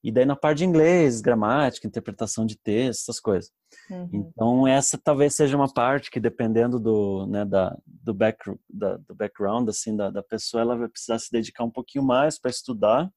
e 0.04 0.12
daí 0.12 0.26
na 0.26 0.36
parte 0.36 0.60
de 0.60 0.66
inglês, 0.66 1.22
gramática, 1.22 1.88
interpretação 1.88 2.46
de 2.46 2.58
texto, 2.58 3.02
essas 3.02 3.20
coisas. 3.20 3.52
Uhum. 3.90 4.10
Então 4.14 4.68
essa 4.68 4.98
talvez 4.98 5.36
seja 5.36 5.56
uma 5.56 5.72
parte 5.72 6.10
que 6.10 6.20
dependendo 6.20 6.80
do, 6.80 7.28
né, 7.28 7.46
da, 7.46 7.78
do, 7.86 8.14
back, 8.14 8.38
da, 8.70 8.98
do 8.98 9.16
background 9.16 9.68
assim 9.70 9.96
da, 9.96 10.10
da 10.10 10.24
pessoa, 10.24 10.62
ela 10.62 10.78
vai 10.78 10.88
precisar 10.88 11.20
se 11.20 11.32
dedicar 11.32 11.64
um 11.64 11.72
pouquinho 11.72 12.04
mais 12.04 12.40
para 12.40 12.52
estudar 12.52 13.12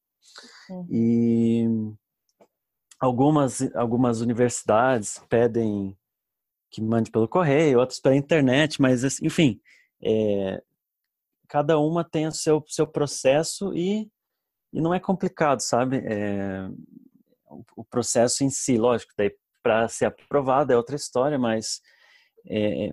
uhum. 0.70 0.86
e 0.90 1.66
algumas 3.00 3.60
algumas 3.74 4.20
universidades 4.20 5.22
pedem 5.28 5.96
que 6.72 6.80
mande 6.80 7.10
pelo 7.10 7.28
correio, 7.28 7.78
outras 7.78 8.00
pela 8.00 8.16
internet, 8.16 8.80
mas 8.80 9.04
assim, 9.04 9.26
enfim, 9.26 9.60
é, 10.02 10.62
cada 11.46 11.78
uma 11.78 12.02
tem 12.02 12.26
o 12.26 12.32
seu, 12.32 12.64
seu 12.66 12.86
processo 12.86 13.74
e, 13.74 14.10
e 14.72 14.80
não 14.80 14.94
é 14.94 15.00
complicado, 15.00 15.60
sabe? 15.60 16.02
É, 16.04 16.68
o, 17.50 17.62
o, 17.76 17.84
processo 17.84 18.42
em 18.44 18.50
si, 18.50 18.78
lógico, 18.78 19.12
daí 19.16 19.34
para 19.62 19.86
ser 19.88 20.06
aprovado 20.06 20.72
é 20.72 20.76
outra 20.76 20.96
história, 20.96 21.38
mas 21.38 21.80
é, 22.48 22.90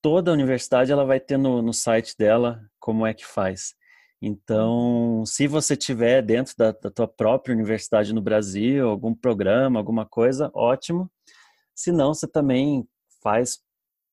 toda 0.00 0.30
a 0.30 0.34
universidade 0.34 0.92
ela 0.92 1.04
vai 1.04 1.20
ter 1.20 1.36
no, 1.36 1.60
no 1.60 1.72
site 1.72 2.14
dela 2.16 2.62
como 2.78 3.06
é 3.06 3.12
que 3.12 3.26
faz. 3.26 3.74
Então, 4.20 5.22
se 5.26 5.46
você 5.46 5.76
tiver 5.76 6.22
dentro 6.22 6.54
da, 6.56 6.72
da 6.72 6.90
tua 6.90 7.06
própria 7.06 7.54
universidade 7.54 8.12
no 8.12 8.20
Brasil, 8.20 8.88
algum 8.88 9.14
programa, 9.14 9.78
alguma 9.78 10.04
coisa, 10.04 10.50
ótimo. 10.54 11.10
Se 11.74 11.92
não, 11.92 12.14
você 12.14 12.26
também 12.26 12.88
faz 13.22 13.60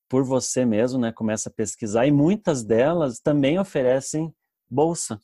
por 0.08 0.24
você 0.24 0.64
mesmo, 0.66 1.00
né? 1.00 1.12
Começa 1.12 1.50
a 1.50 1.52
pesquisar 1.52 2.06
e 2.06 2.12
muitas 2.12 2.64
delas 2.64 3.20
também 3.20 3.58
oferecem 3.58 4.34
bolsa. 4.70 5.20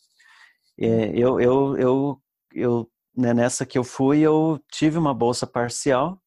É, 0.84 1.12
eu, 1.16 1.40
eu, 1.40 1.78
eu, 1.78 2.22
eu 2.54 2.92
né, 3.16 3.34
nessa 3.34 3.66
que 3.66 3.78
eu 3.78 3.84
fui, 3.84 4.20
eu 4.22 4.60
tive 4.72 4.98
uma 4.98 5.14
bolsa 5.14 5.46
parcial 5.46 6.20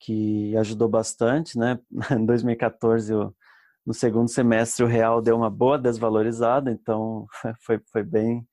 que 0.00 0.56
ajudou 0.56 0.88
bastante, 0.88 1.56
né? 1.56 1.78
Em 2.18 2.26
2014, 2.26 3.12
eu, 3.12 3.34
no 3.86 3.94
segundo 3.94 4.28
semestre, 4.28 4.84
o 4.84 4.88
real 4.88 5.22
deu 5.22 5.36
uma 5.36 5.50
boa 5.50 5.78
desvalorizada, 5.78 6.70
então 6.72 7.26
foi, 7.64 7.80
foi 7.92 8.02
bem 8.02 8.46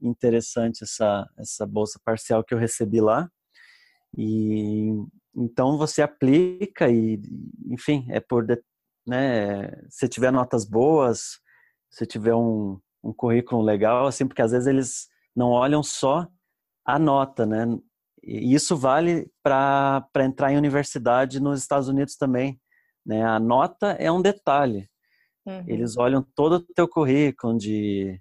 interessante 0.00 0.84
essa, 0.84 1.28
essa 1.38 1.66
bolsa 1.66 2.00
parcial 2.04 2.44
que 2.44 2.54
eu 2.54 2.58
recebi 2.58 3.00
lá. 3.00 3.28
E 4.16 4.90
então 5.34 5.78
você 5.78 6.02
aplica 6.02 6.90
e, 6.90 7.20
enfim, 7.70 8.06
é 8.10 8.20
por 8.20 8.46
né, 9.06 9.70
se 9.88 10.06
tiver 10.08 10.30
notas 10.30 10.64
boas, 10.64 11.40
se 11.90 12.06
tiver 12.06 12.34
um, 12.34 12.78
um 13.02 13.12
currículo 13.12 13.62
legal, 13.62 14.06
assim, 14.06 14.26
porque 14.26 14.42
às 14.42 14.52
vezes 14.52 14.66
eles 14.66 15.08
não 15.34 15.50
olham 15.50 15.82
só 15.82 16.28
a 16.84 16.98
nota, 16.98 17.46
né? 17.46 17.66
E 18.22 18.54
isso 18.54 18.76
vale 18.76 19.30
para 19.42 20.04
entrar 20.20 20.52
em 20.52 20.56
universidade 20.56 21.40
nos 21.40 21.60
Estados 21.60 21.88
Unidos 21.88 22.16
também. 22.16 22.60
Né? 23.04 23.24
A 23.24 23.40
nota 23.40 23.92
é 23.92 24.10
um 24.12 24.22
detalhe. 24.22 24.88
Uhum. 25.44 25.64
Eles 25.66 25.96
olham 25.96 26.24
todo 26.36 26.54
o 26.54 26.60
teu 26.60 26.86
currículo 26.86 27.58
de, 27.58 28.20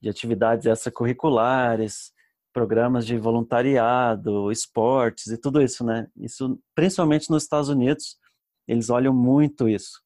de 0.00 0.08
atividades 0.08 0.66
extracurriculares, 0.66 2.12
programas 2.52 3.04
de 3.04 3.18
voluntariado, 3.18 4.52
esportes 4.52 5.26
e 5.26 5.38
tudo 5.38 5.60
isso, 5.60 5.84
né? 5.84 6.06
Isso, 6.16 6.60
principalmente 6.74 7.30
nos 7.30 7.42
Estados 7.42 7.68
Unidos, 7.68 8.16
eles 8.68 8.90
olham 8.90 9.12
muito 9.12 9.68
isso. 9.68 10.00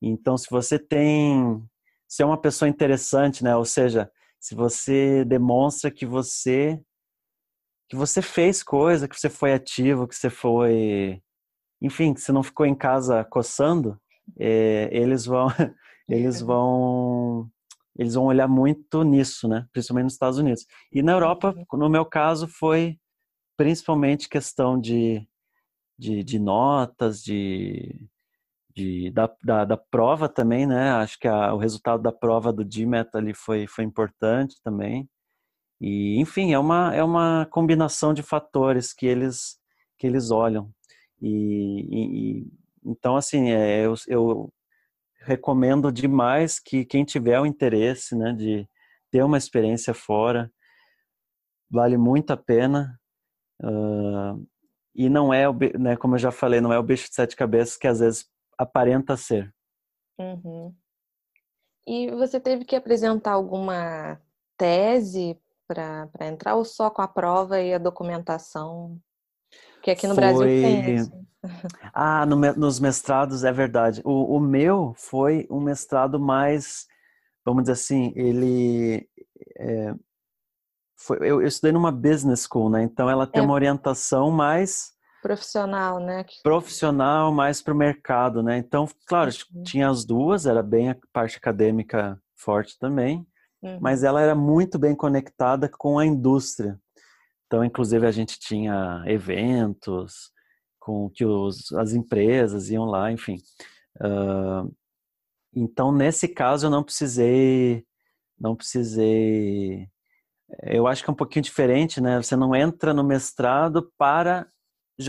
Então, 0.00 0.38
se 0.38 0.46
você 0.50 0.78
tem, 0.78 1.62
se 2.10 2.24
é 2.24 2.26
uma 2.26 2.36
pessoa 2.36 2.68
interessante, 2.68 3.44
né? 3.44 3.54
Ou 3.54 3.64
seja, 3.64 4.10
se 4.40 4.52
você 4.52 5.24
demonstra 5.24 5.92
que 5.92 6.04
você 6.04 6.82
que 7.88 7.96
você 7.96 8.20
fez 8.20 8.62
coisa, 8.62 9.08
que 9.08 9.18
você 9.18 9.28
foi 9.28 9.52
ativo, 9.52 10.06
que 10.06 10.14
você 10.14 10.30
foi, 10.30 11.20
enfim, 11.82 12.14
que 12.14 12.20
você 12.20 12.30
não 12.30 12.42
ficou 12.42 12.64
em 12.64 12.74
casa 12.74 13.24
coçando, 13.24 14.00
é, 14.38 14.88
eles 14.92 15.26
vão, 15.26 15.48
eles 16.08 16.40
vão, 16.40 17.50
eles 17.98 18.14
vão 18.14 18.26
olhar 18.26 18.46
muito 18.46 19.02
nisso, 19.02 19.48
né? 19.48 19.66
Principalmente 19.72 20.04
nos 20.04 20.12
Estados 20.12 20.38
Unidos. 20.38 20.66
E 20.92 21.02
na 21.02 21.12
Europa, 21.12 21.52
uhum. 21.56 21.78
no 21.78 21.88
meu 21.88 22.04
caso, 22.04 22.46
foi 22.46 22.96
principalmente 23.56 24.28
questão 24.28 24.80
de, 24.80 25.26
de, 25.98 26.22
de 26.22 26.38
notas, 26.38 27.22
de 27.22 28.08
de, 28.80 29.10
da, 29.10 29.30
da, 29.42 29.64
da, 29.64 29.76
prova 29.76 30.28
também, 30.28 30.66
né? 30.66 30.90
Acho 30.92 31.18
que 31.18 31.28
a, 31.28 31.52
o 31.54 31.58
resultado 31.58 32.02
da 32.02 32.12
prova 32.12 32.52
do 32.52 32.64
DMET 32.64 33.10
ali 33.14 33.34
foi, 33.34 33.66
foi 33.66 33.84
importante 33.84 34.56
também. 34.62 35.08
E, 35.80 36.18
enfim, 36.18 36.52
é 36.52 36.58
uma, 36.58 36.94
é 36.94 37.02
uma 37.02 37.46
combinação 37.50 38.14
de 38.14 38.22
fatores 38.22 38.92
que 38.92 39.06
eles, 39.06 39.58
que 39.98 40.06
eles 40.06 40.30
olham. 40.30 40.70
E, 41.20 41.86
e 41.90 42.52
então, 42.84 43.16
assim, 43.16 43.50
é, 43.50 43.84
eu, 43.84 43.94
eu 44.08 44.52
recomendo 45.22 45.92
demais 45.92 46.58
que 46.58 46.84
quem 46.84 47.04
tiver 47.04 47.38
o 47.40 47.46
interesse, 47.46 48.16
né, 48.16 48.32
de 48.32 48.66
ter 49.10 49.22
uma 49.22 49.38
experiência 49.38 49.92
fora, 49.92 50.50
vale 51.70 51.96
muito 51.96 52.32
a 52.32 52.36
pena. 52.36 52.98
Uh, 53.62 54.46
e 54.94 55.08
não 55.10 55.32
é, 55.32 55.44
né, 55.78 55.96
como 55.96 56.14
eu 56.14 56.18
já 56.18 56.30
falei, 56.30 56.60
não 56.60 56.72
é 56.72 56.78
o 56.78 56.82
bicho 56.82 57.08
de 57.08 57.14
sete 57.14 57.36
cabeças 57.36 57.76
que 57.76 57.86
às 57.86 58.00
vezes 58.00 58.26
aparenta 58.60 59.16
ser. 59.16 59.52
Uhum. 60.18 60.74
E 61.86 62.10
você 62.10 62.38
teve 62.38 62.64
que 62.64 62.76
apresentar 62.76 63.32
alguma 63.32 64.20
tese 64.56 65.38
para 65.66 66.08
entrar 66.22 66.56
ou 66.56 66.64
só 66.64 66.90
com 66.90 67.00
a 67.00 67.08
prova 67.08 67.60
e 67.60 67.72
a 67.72 67.78
documentação? 67.78 69.00
Que 69.82 69.90
aqui 69.90 70.06
no 70.06 70.14
foi... 70.14 70.22
Brasil 70.22 70.46
tem. 70.46 71.30
Ah, 71.94 72.26
no, 72.26 72.36
nos 72.36 72.78
mestrados 72.78 73.44
é 73.44 73.50
verdade. 73.50 74.02
O, 74.04 74.36
o 74.36 74.38
meu 74.38 74.92
foi 74.94 75.46
um 75.50 75.58
mestrado 75.58 76.20
mais, 76.20 76.86
vamos 77.42 77.62
dizer 77.62 77.72
assim, 77.72 78.12
ele 78.14 79.08
é, 79.56 79.94
foi, 80.98 81.16
eu, 81.20 81.40
eu, 81.40 81.46
estudei 81.46 81.72
numa 81.72 81.90
business 81.90 82.46
school, 82.46 82.68
né? 82.68 82.82
Então 82.82 83.08
ela 83.08 83.26
tem 83.26 83.40
é. 83.40 83.44
uma 83.44 83.54
orientação 83.54 84.30
mais 84.30 84.92
profissional, 85.22 86.00
né? 86.00 86.24
Profissional, 86.42 87.32
mais 87.32 87.62
para 87.62 87.74
o 87.74 87.76
mercado, 87.76 88.42
né? 88.42 88.58
Então, 88.58 88.88
claro, 89.06 89.30
uhum. 89.54 89.62
tinha 89.62 89.88
as 89.88 90.04
duas, 90.04 90.46
era 90.46 90.62
bem 90.62 90.90
a 90.90 90.96
parte 91.12 91.36
acadêmica 91.36 92.20
forte 92.36 92.78
também, 92.78 93.26
uhum. 93.62 93.78
mas 93.80 94.02
ela 94.02 94.20
era 94.20 94.34
muito 94.34 94.78
bem 94.78 94.94
conectada 94.94 95.68
com 95.68 95.98
a 95.98 96.06
indústria. 96.06 96.78
Então, 97.46 97.64
inclusive, 97.64 98.06
a 98.06 98.12
gente 98.12 98.38
tinha 98.38 99.02
eventos 99.06 100.30
com 100.78 101.10
que 101.10 101.24
os, 101.24 101.72
as 101.72 101.92
empresas 101.92 102.70
iam 102.70 102.84
lá, 102.84 103.12
enfim. 103.12 103.36
Uh, 103.96 104.74
então, 105.54 105.92
nesse 105.92 106.28
caso, 106.28 106.66
eu 106.66 106.70
não 106.70 106.82
precisei, 106.82 107.84
não 108.38 108.54
precisei. 108.54 109.88
Eu 110.62 110.86
acho 110.86 111.02
que 111.02 111.10
é 111.10 111.12
um 111.12 111.16
pouquinho 111.16 111.42
diferente, 111.42 112.00
né? 112.00 112.22
Você 112.22 112.36
não 112.36 112.54
entra 112.54 112.94
no 112.94 113.04
mestrado 113.04 113.92
para 113.98 114.48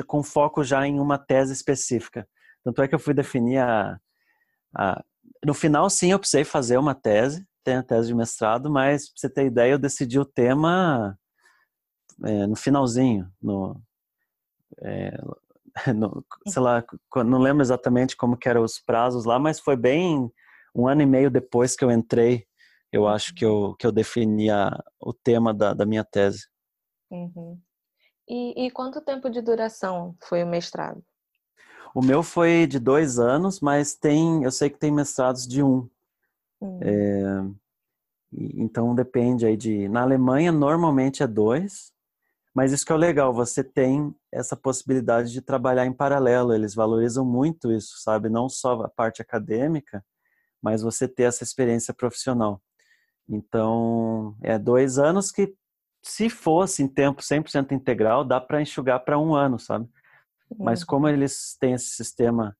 com 0.03 0.23
foco 0.23 0.63
já 0.63 0.85
em 0.87 0.99
uma 0.99 1.17
tese 1.17 1.53
específica. 1.53 2.27
Tanto 2.63 2.81
é 2.81 2.87
que 2.87 2.95
eu 2.95 2.99
fui 2.99 3.13
definir 3.13 3.57
a, 3.57 3.99
a 4.75 5.03
no 5.45 5.53
final, 5.53 5.89
sim, 5.89 6.11
eu 6.11 6.19
precisei 6.19 6.43
fazer 6.43 6.77
uma 6.77 6.93
tese, 6.93 7.45
tem 7.63 7.75
a 7.75 7.83
tese 7.83 8.07
de 8.07 8.15
mestrado, 8.15 8.69
mas 8.69 9.09
para 9.09 9.19
você 9.19 9.29
ter 9.29 9.45
ideia, 9.45 9.71
eu 9.71 9.79
decidi 9.79 10.19
o 10.19 10.25
tema 10.25 11.17
é, 12.23 12.47
no 12.47 12.55
finalzinho, 12.55 13.31
no, 13.41 13.81
é, 14.81 15.17
no, 15.93 16.23
sei 16.47 16.61
lá, 16.61 16.83
não 17.25 17.39
lembro 17.39 17.63
exatamente 17.63 18.15
como 18.15 18.37
que 18.37 18.47
eram 18.47 18.63
os 18.63 18.79
prazos 18.79 19.25
lá, 19.25 19.39
mas 19.39 19.59
foi 19.59 19.75
bem 19.75 20.31
um 20.75 20.87
ano 20.87 21.01
e 21.01 21.05
meio 21.05 21.29
depois 21.29 21.75
que 21.75 21.83
eu 21.83 21.91
entrei, 21.91 22.45
eu 22.91 23.07
acho 23.07 23.33
que 23.33 23.45
eu, 23.45 23.75
que 23.79 23.85
eu 23.85 23.91
definia 23.91 24.71
o 24.99 25.13
tema 25.13 25.53
da, 25.53 25.73
da 25.73 25.85
minha 25.85 26.03
tese. 26.03 26.47
Uhum. 27.09 27.59
E, 28.27 28.65
e 28.65 28.71
quanto 28.71 29.01
tempo 29.01 29.29
de 29.29 29.41
duração 29.41 30.15
foi 30.23 30.43
o 30.43 30.47
mestrado? 30.47 31.03
O 31.93 32.01
meu 32.01 32.23
foi 32.23 32.65
de 32.65 32.79
dois 32.79 33.19
anos, 33.19 33.59
mas 33.59 33.93
tem, 33.93 34.43
eu 34.43 34.51
sei 34.51 34.69
que 34.69 34.79
tem 34.79 34.91
mestrados 34.91 35.45
de 35.45 35.61
um. 35.61 35.89
Hum. 36.61 36.79
É, 36.81 37.43
então 38.33 38.95
depende 38.95 39.45
aí 39.45 39.57
de. 39.57 39.89
Na 39.89 40.01
Alemanha 40.01 40.51
normalmente 40.51 41.21
é 41.21 41.27
dois, 41.27 41.91
mas 42.53 42.71
isso 42.71 42.85
que 42.85 42.91
é 42.91 42.95
o 42.95 42.97
legal, 42.97 43.33
você 43.33 43.63
tem 43.63 44.15
essa 44.31 44.55
possibilidade 44.55 45.31
de 45.31 45.41
trabalhar 45.41 45.85
em 45.85 45.93
paralelo. 45.93 46.53
Eles 46.53 46.73
valorizam 46.73 47.25
muito 47.25 47.71
isso, 47.71 48.01
sabe? 48.01 48.29
Não 48.29 48.47
só 48.47 48.81
a 48.81 48.89
parte 48.89 49.21
acadêmica, 49.21 50.03
mas 50.61 50.81
você 50.81 51.07
ter 51.07 51.23
essa 51.23 51.43
experiência 51.43 51.93
profissional. 51.93 52.61
Então, 53.27 54.35
é 54.41 54.59
dois 54.59 54.97
anos 54.97 55.31
que, 55.31 55.55
se 56.01 56.29
fosse 56.29 56.83
em 56.83 56.87
tempo 56.87 57.21
100% 57.21 57.71
integral, 57.71 58.23
dá 58.23 58.41
para 58.41 58.61
enxugar 58.61 59.03
para 59.03 59.19
um 59.19 59.35
ano, 59.35 59.59
sabe? 59.59 59.87
Mas 60.57 60.83
como 60.83 61.07
eles 61.07 61.55
têm 61.59 61.73
esse 61.73 61.89
sistema 61.91 62.57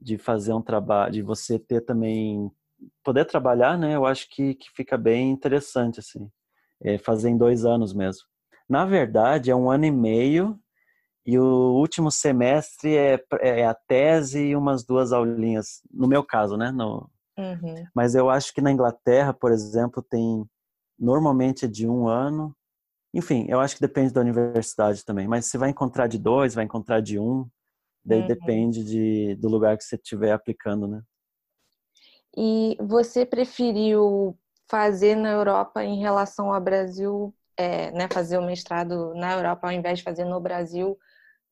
de 0.00 0.18
fazer 0.18 0.52
um 0.52 0.62
trabalho, 0.62 1.12
de 1.12 1.22
você 1.22 1.58
ter 1.58 1.80
também 1.80 2.50
poder 3.04 3.24
trabalhar, 3.24 3.78
né? 3.78 3.94
Eu 3.94 4.04
acho 4.04 4.28
que, 4.28 4.54
que 4.54 4.70
fica 4.70 4.96
bem 4.96 5.30
interessante 5.30 6.00
assim, 6.00 6.30
é 6.82 6.98
fazer 6.98 7.30
em 7.30 7.38
dois 7.38 7.64
anos 7.64 7.92
mesmo. 7.92 8.22
Na 8.68 8.84
verdade, 8.84 9.50
é 9.50 9.56
um 9.56 9.70
ano 9.70 9.84
e 9.86 9.90
meio 9.90 10.58
e 11.24 11.38
o 11.38 11.74
último 11.74 12.10
semestre 12.10 12.96
é, 12.96 13.24
é 13.40 13.64
a 13.64 13.74
tese 13.74 14.40
e 14.40 14.56
umas 14.56 14.84
duas 14.84 15.12
aulinhas, 15.12 15.80
no 15.90 16.08
meu 16.08 16.24
caso, 16.24 16.56
né? 16.56 16.72
No, 16.72 17.08
uhum. 17.38 17.84
Mas 17.94 18.14
eu 18.14 18.28
acho 18.28 18.52
que 18.52 18.60
na 18.60 18.72
Inglaterra, 18.72 19.32
por 19.32 19.52
exemplo, 19.52 20.02
tem 20.02 20.44
normalmente 20.98 21.64
é 21.64 21.68
de 21.68 21.88
um 21.88 22.08
ano 22.08 22.54
enfim, 23.14 23.46
eu 23.48 23.60
acho 23.60 23.74
que 23.74 23.80
depende 23.80 24.12
da 24.12 24.20
universidade 24.20 25.04
também. 25.04 25.28
Mas 25.28 25.46
você 25.46 25.58
vai 25.58 25.70
encontrar 25.70 26.06
de 26.06 26.18
dois, 26.18 26.54
vai 26.54 26.64
encontrar 26.64 27.00
de 27.00 27.18
um. 27.18 27.46
Daí 28.04 28.20
uhum. 28.20 28.26
depende 28.26 28.84
de, 28.84 29.36
do 29.36 29.48
lugar 29.48 29.76
que 29.76 29.84
você 29.84 29.96
estiver 29.96 30.32
aplicando, 30.32 30.88
né? 30.88 31.02
E 32.36 32.76
você 32.80 33.26
preferiu 33.26 34.36
fazer 34.68 35.14
na 35.14 35.30
Europa 35.30 35.84
em 35.84 36.00
relação 36.00 36.52
ao 36.52 36.60
Brasil, 36.60 37.34
é, 37.56 37.90
né, 37.90 38.08
fazer 38.10 38.38
o 38.38 38.46
mestrado 38.46 39.14
na 39.14 39.34
Europa 39.34 39.66
ao 39.66 39.72
invés 39.72 39.98
de 39.98 40.04
fazer 40.04 40.24
no 40.24 40.40
Brasil, 40.40 40.98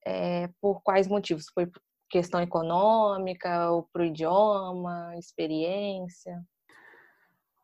é, 0.06 0.48
por 0.60 0.82
quais 0.82 1.06
motivos? 1.06 1.44
Foi 1.52 1.70
questão 2.08 2.40
econômica, 2.40 3.70
ou 3.70 3.82
para 3.92 4.02
o 4.02 4.06
idioma, 4.06 5.14
experiência? 5.18 6.42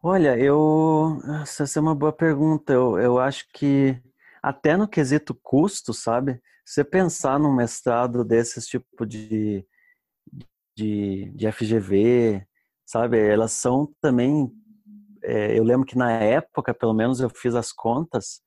Olha, 0.09 0.39
eu. 0.39 1.19
Essa 1.43 1.81
é 1.81 1.83
uma 1.83 1.93
boa 1.93 2.13
pergunta. 2.13 2.73
Eu, 2.73 2.97
eu 2.97 3.19
acho 3.19 3.45
que, 3.53 4.01
até 4.41 4.77
no 4.77 4.87
quesito 4.87 5.35
custo, 5.35 5.93
sabe? 5.93 6.41
Você 6.65 6.85
pensar 6.85 7.41
num 7.41 7.53
mestrado 7.53 8.25
desses 8.25 8.69
tipo 8.69 9.05
de, 9.05 9.67
de, 10.77 11.33
de 11.35 11.51
FGV, 11.51 12.47
sabe? 12.87 13.19
Elas 13.19 13.51
são 13.51 13.93
também. 14.01 14.49
É, 15.25 15.59
eu 15.59 15.65
lembro 15.65 15.85
que 15.85 15.99
na 15.99 16.13
época, 16.13 16.73
pelo 16.73 16.95
menos, 16.95 17.19
eu 17.19 17.29
fiz 17.29 17.57
as 17.57 17.73
contas 17.73 18.41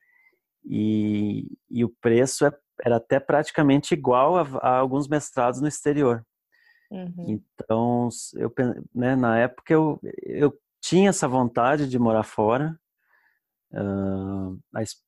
e, 0.64 1.46
e 1.70 1.84
o 1.84 1.94
preço 2.00 2.46
é, 2.46 2.54
era 2.86 2.96
até 2.96 3.20
praticamente 3.20 3.94
igual 3.94 4.38
a, 4.38 4.44
a 4.62 4.78
alguns 4.78 5.10
mestrados 5.10 5.60
no 5.60 5.68
exterior. 5.68 6.26
Uhum. 6.90 7.42
Então, 7.60 8.08
eu, 8.36 8.50
né, 8.96 9.18
na 9.18 9.38
época 9.40 9.74
eu, 9.74 10.00
eu 10.24 10.58
tinha 10.82 11.10
essa 11.10 11.28
vontade 11.28 11.88
de 11.88 12.00
morar 12.00 12.24
fora, 12.24 12.80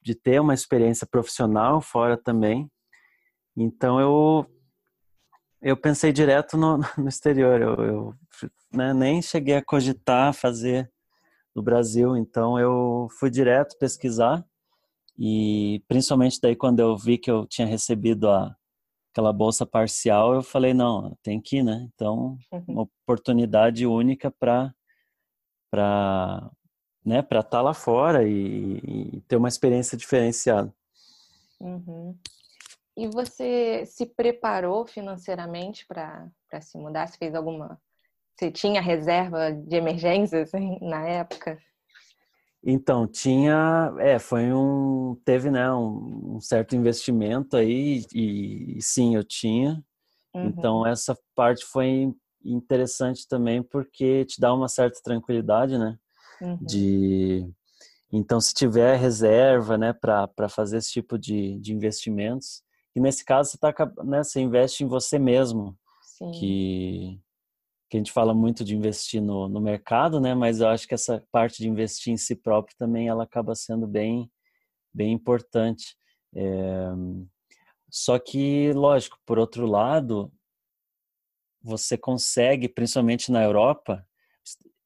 de 0.02 0.16
ter 0.16 0.40
uma 0.40 0.54
experiência 0.54 1.08
profissional 1.08 1.82
fora 1.82 2.18
também. 2.18 2.70
Então 3.56 4.00
eu 4.00 4.46
eu 5.62 5.78
pensei 5.78 6.12
direto 6.12 6.58
no, 6.58 6.78
no 6.98 7.08
exterior. 7.08 7.62
Eu, 7.62 7.76
eu 7.76 8.16
né, 8.74 8.94
nem 8.94 9.22
cheguei 9.22 9.56
a 9.56 9.64
cogitar 9.64 10.34
fazer 10.34 10.92
no 11.56 11.62
Brasil. 11.62 12.16
Então 12.18 12.60
eu 12.60 13.08
fui 13.20 13.30
direto 13.30 13.78
pesquisar 13.78 14.46
e 15.18 15.84
principalmente 15.88 16.40
daí 16.42 16.56
quando 16.56 16.80
eu 16.80 16.98
vi 16.98 17.18
que 17.18 17.30
eu 17.30 17.46
tinha 17.46 17.68
recebido 17.68 18.30
a 18.30 18.56
aquela 19.12 19.34
bolsa 19.34 19.66
parcial, 19.66 20.34
eu 20.34 20.42
falei 20.42 20.74
não, 20.74 21.18
tem 21.22 21.42
que 21.42 21.58
ir, 21.58 21.64
né? 21.64 21.86
Então 21.94 22.38
uhum. 22.50 22.64
uma 22.66 22.82
oportunidade 22.84 23.86
única 23.86 24.32
para 24.32 24.74
para 25.72 26.52
né, 27.04 27.22
para 27.22 27.40
estar 27.40 27.58
tá 27.58 27.62
lá 27.62 27.74
fora 27.74 28.28
e, 28.28 28.78
e, 28.84 29.22
ter 29.22 29.36
uma 29.36 29.48
experiência 29.48 29.98
diferenciada. 29.98 30.72
Uhum. 31.60 32.16
E 32.96 33.08
você 33.08 33.86
se 33.86 34.06
preparou 34.06 34.86
financeiramente 34.86 35.86
para 35.88 36.30
se 36.62 36.78
mudar? 36.78 37.08
Você 37.08 37.18
fez 37.18 37.34
alguma. 37.34 37.80
Você 38.36 38.52
tinha 38.52 38.82
reserva 38.82 39.52
de 39.52 39.76
emergência 39.76 40.42
assim, 40.44 40.78
na 40.82 41.08
época? 41.08 41.58
Então, 42.64 43.08
tinha. 43.08 43.94
É, 44.00 44.20
foi 44.20 44.54
um. 44.54 45.20
Teve, 45.26 45.50
né, 45.50 45.72
um, 45.72 46.36
um 46.36 46.42
certo 46.42 46.76
investimento 46.76 47.58
aí, 47.58 48.04
e, 48.14 48.78
e, 48.78 48.82
sim, 48.82 49.16
eu 49.16 49.24
tinha. 49.24 49.84
Uhum. 50.34 50.48
Então, 50.48 50.86
essa 50.86 51.18
parte 51.36 51.66
foi 51.66 52.14
interessante 52.44 53.28
também 53.28 53.62
porque 53.62 54.26
te 54.26 54.40
dá 54.40 54.54
uma 54.54 54.68
certa 54.68 55.00
tranquilidade, 55.04 55.78
né? 55.78 55.98
Uhum. 56.42 56.58
De 56.62 57.50
então 58.12 58.42
se 58.42 58.54
tiver 58.54 58.98
reserva, 58.98 59.78
né, 59.78 59.94
para 59.94 60.50
fazer 60.50 60.78
esse 60.78 60.92
tipo 60.92 61.18
de, 61.18 61.58
de 61.60 61.74
investimentos, 61.74 62.62
e 62.94 63.00
nesse 63.00 63.24
caso 63.24 63.52
você 63.52 63.58
tá, 63.58 63.74
né, 64.04 64.22
você 64.22 64.42
investe 64.42 64.84
em 64.84 64.88
você 64.88 65.18
mesmo, 65.18 65.78
Sim. 66.02 66.32
que 66.32 67.22
que 67.90 67.98
a 67.98 68.00
gente 68.00 68.12
fala 68.14 68.34
muito 68.34 68.64
de 68.64 68.74
investir 68.74 69.22
no, 69.22 69.50
no 69.50 69.60
mercado, 69.60 70.22
né? 70.22 70.34
Mas 70.34 70.62
eu 70.62 70.70
acho 70.70 70.88
que 70.88 70.94
essa 70.94 71.22
parte 71.30 71.62
de 71.62 71.68
investir 71.68 72.14
em 72.14 72.16
si 72.16 72.38
próprio 72.38 72.74
também 72.78 73.10
ela 73.10 73.24
acaba 73.26 73.54
sendo 73.54 73.86
bem 73.86 74.32
bem 74.94 75.12
importante. 75.12 75.98
É... 76.34 76.90
Só 77.90 78.18
que, 78.18 78.72
lógico, 78.72 79.18
por 79.26 79.38
outro 79.38 79.66
lado, 79.66 80.32
você 81.64 81.98
consegue, 81.98 82.68
principalmente 82.68 83.32
na 83.32 83.44
Europa, 83.44 84.06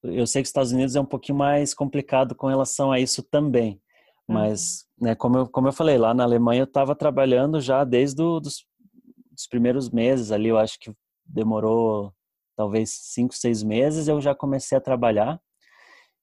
eu 0.03 0.27
sei 0.27 0.41
que 0.41 0.45
os 0.45 0.49
Estados 0.49 0.71
Unidos 0.71 0.95
é 0.95 1.01
um 1.01 1.05
pouquinho 1.05 1.37
mais 1.37 1.73
complicado 1.73 2.35
com 2.35 2.47
relação 2.47 2.91
a 2.91 2.99
isso 2.99 3.23
também, 3.23 3.81
mas, 4.27 4.85
uhum. 4.99 5.07
né, 5.07 5.15
como 5.15 5.37
eu, 5.37 5.47
como 5.47 5.67
eu 5.67 5.73
falei, 5.73 5.97
lá 5.97 6.13
na 6.13 6.23
Alemanha 6.23 6.61
eu 6.61 6.65
estava 6.65 6.95
trabalhando 6.95 7.61
já 7.61 7.83
desde 7.83 8.17
do, 8.17 8.39
dos, 8.39 8.65
dos 9.31 9.47
primeiros 9.47 9.89
meses 9.89 10.31
ali, 10.31 10.49
eu 10.49 10.57
acho 10.57 10.79
que 10.79 10.91
demorou 11.25 12.13
talvez 12.55 12.91
cinco, 12.91 13.35
seis 13.35 13.63
meses, 13.63 14.07
eu 14.07 14.21
já 14.21 14.33
comecei 14.33 14.77
a 14.77 14.81
trabalhar, 14.81 15.39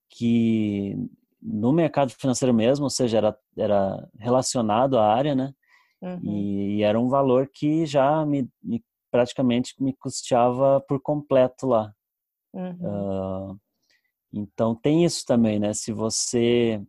que 0.08 0.96
no 1.40 1.72
mercado 1.72 2.10
financeiro 2.12 2.54
mesmo, 2.54 2.84
ou 2.84 2.90
seja, 2.90 3.18
era, 3.18 3.38
era 3.56 4.08
relacionado 4.18 4.98
à 4.98 5.12
área, 5.12 5.34
né? 5.34 5.52
Uhum. 6.00 6.20
E, 6.22 6.76
e, 6.78 6.82
era 6.82 6.98
um 6.98 7.08
valor 7.08 7.48
que 7.52 7.86
já 7.86 8.24
me, 8.26 8.48
me 8.62 8.82
praticamente 9.12 9.74
me 9.78 9.94
custeava 9.94 10.80
por 10.80 11.00
completo 11.00 11.66
lá. 11.66 11.94
Uhum. 12.52 13.52
Uh, 13.52 13.60
então 14.32 14.74
tem 14.74 15.04
isso 15.04 15.24
também, 15.26 15.60
né? 15.60 15.74
Se 15.74 15.92
você 15.92 16.82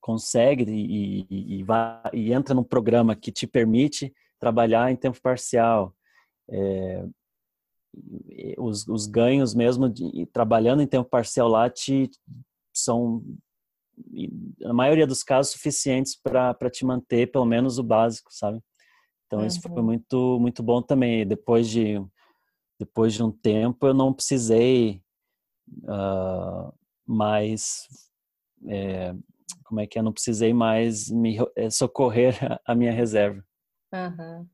consegue 0.00 0.64
e, 0.64 1.26
e, 1.30 1.58
e, 1.58 1.62
vai, 1.62 2.00
e 2.12 2.32
entra 2.32 2.54
num 2.54 2.64
programa 2.64 3.14
que 3.14 3.30
te 3.30 3.46
permite 3.46 4.12
trabalhar 4.40 4.90
em 4.90 4.96
tempo 4.96 5.20
parcial, 5.22 5.94
é, 6.50 7.06
os, 8.58 8.88
os, 8.88 9.06
ganhos 9.06 9.54
mesmo 9.54 9.88
de, 9.88 10.26
trabalhando 10.32 10.82
em 10.82 10.86
tempo 10.86 11.08
parcial 11.08 11.46
lá 11.46 11.70
te, 11.70 12.10
são, 12.74 13.22
na 14.58 14.72
maioria 14.72 15.06
dos 15.06 15.22
casos, 15.22 15.52
suficientes 15.52 16.16
para 16.16 16.70
te 16.70 16.84
manter 16.84 17.30
pelo 17.30 17.44
menos 17.44 17.78
o 17.78 17.82
básico, 17.82 18.32
sabe? 18.32 18.60
Então 19.32 19.40
uhum. 19.40 19.46
isso 19.46 19.62
foi 19.62 19.82
muito, 19.82 20.38
muito 20.38 20.62
bom 20.62 20.82
também. 20.82 21.26
Depois 21.26 21.66
de, 21.66 21.98
depois 22.78 23.14
de 23.14 23.22
um 23.22 23.32
tempo 23.32 23.86
eu 23.86 23.94
não 23.94 24.12
precisei 24.12 25.02
uh, 25.84 26.70
mais 27.06 27.88
é, 28.68 29.14
como 29.64 29.80
é 29.80 29.86
que 29.86 29.98
eu 29.98 30.02
não 30.02 30.12
precisei 30.12 30.52
mais 30.52 31.10
me 31.10 31.38
eh, 31.56 31.70
socorrer 31.70 32.34
a 32.66 32.74
minha 32.74 32.92
reserva. 32.92 33.42
Uhum. 33.90 34.46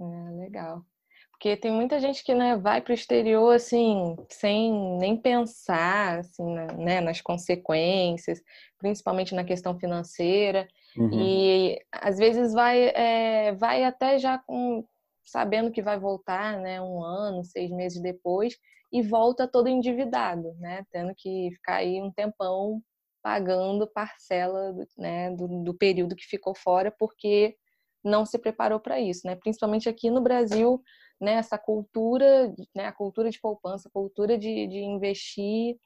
É, 0.00 0.30
legal. 0.44 0.84
Porque 1.32 1.56
tem 1.56 1.72
muita 1.72 1.98
gente 1.98 2.22
que 2.22 2.32
né, 2.32 2.56
vai 2.56 2.80
para 2.80 2.92
o 2.92 2.94
exterior 2.94 3.52
assim, 3.52 4.14
sem 4.28 4.72
nem 4.98 5.16
pensar 5.16 6.20
assim, 6.20 6.54
né, 6.78 7.00
nas 7.00 7.20
consequências, 7.20 8.40
principalmente 8.78 9.34
na 9.34 9.42
questão 9.42 9.76
financeira. 9.76 10.68
Uhum. 10.96 11.10
E 11.12 11.78
às 11.92 12.18
vezes 12.18 12.52
vai, 12.52 12.88
é, 12.88 13.52
vai 13.54 13.84
até 13.84 14.18
já 14.18 14.38
com, 14.38 14.84
sabendo 15.24 15.70
que 15.70 15.82
vai 15.82 15.98
voltar 15.98 16.58
né, 16.58 16.80
um 16.80 17.02
ano, 17.02 17.44
seis 17.44 17.70
meses 17.70 18.00
depois, 18.00 18.56
e 18.92 19.02
volta 19.02 19.46
todo 19.46 19.68
endividado, 19.68 20.52
né? 20.58 20.84
Tendo 20.90 21.14
que 21.16 21.50
ficar 21.52 21.76
aí 21.76 22.02
um 22.02 22.10
tempão 22.10 22.82
pagando 23.22 23.86
parcela 23.86 24.74
né, 24.98 25.30
do, 25.30 25.62
do 25.62 25.74
período 25.74 26.16
que 26.16 26.24
ficou 26.24 26.54
fora, 26.54 26.92
porque 26.98 27.54
não 28.02 28.24
se 28.26 28.38
preparou 28.38 28.80
para 28.80 28.98
isso, 28.98 29.26
né? 29.26 29.36
Principalmente 29.36 29.88
aqui 29.88 30.10
no 30.10 30.20
Brasil, 30.20 30.82
né, 31.20 31.34
essa 31.34 31.58
cultura, 31.58 32.52
né, 32.74 32.86
a 32.86 32.92
cultura 32.92 33.30
de 33.30 33.38
poupança, 33.38 33.88
a 33.88 33.92
cultura 33.92 34.38
de, 34.38 34.66
de 34.66 34.78
investir 34.78 35.76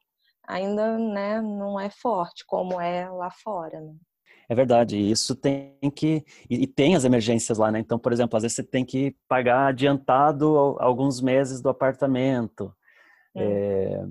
ainda 0.46 0.96
né, 0.98 1.40
não 1.40 1.78
é 1.78 1.90
forte 1.90 2.44
como 2.46 2.80
é 2.80 3.10
lá 3.10 3.30
fora. 3.30 3.80
Né? 3.80 3.94
É 4.54 4.56
verdade, 4.56 4.96
isso 4.96 5.34
tem 5.34 5.76
que. 5.96 6.24
E, 6.48 6.64
tem 6.64 6.94
as 6.94 7.02
emergências 7.02 7.58
lá, 7.58 7.72
né? 7.72 7.80
Então, 7.80 7.98
por 7.98 8.12
exemplo, 8.12 8.36
às 8.36 8.44
vezes 8.44 8.54
você 8.54 8.62
tem 8.62 8.84
que 8.84 9.16
pagar 9.26 9.66
adiantado 9.66 10.56
alguns 10.78 11.20
meses 11.20 11.60
do 11.60 11.68
apartamento. 11.68 12.72
É. 13.34 13.42
É, 13.42 14.06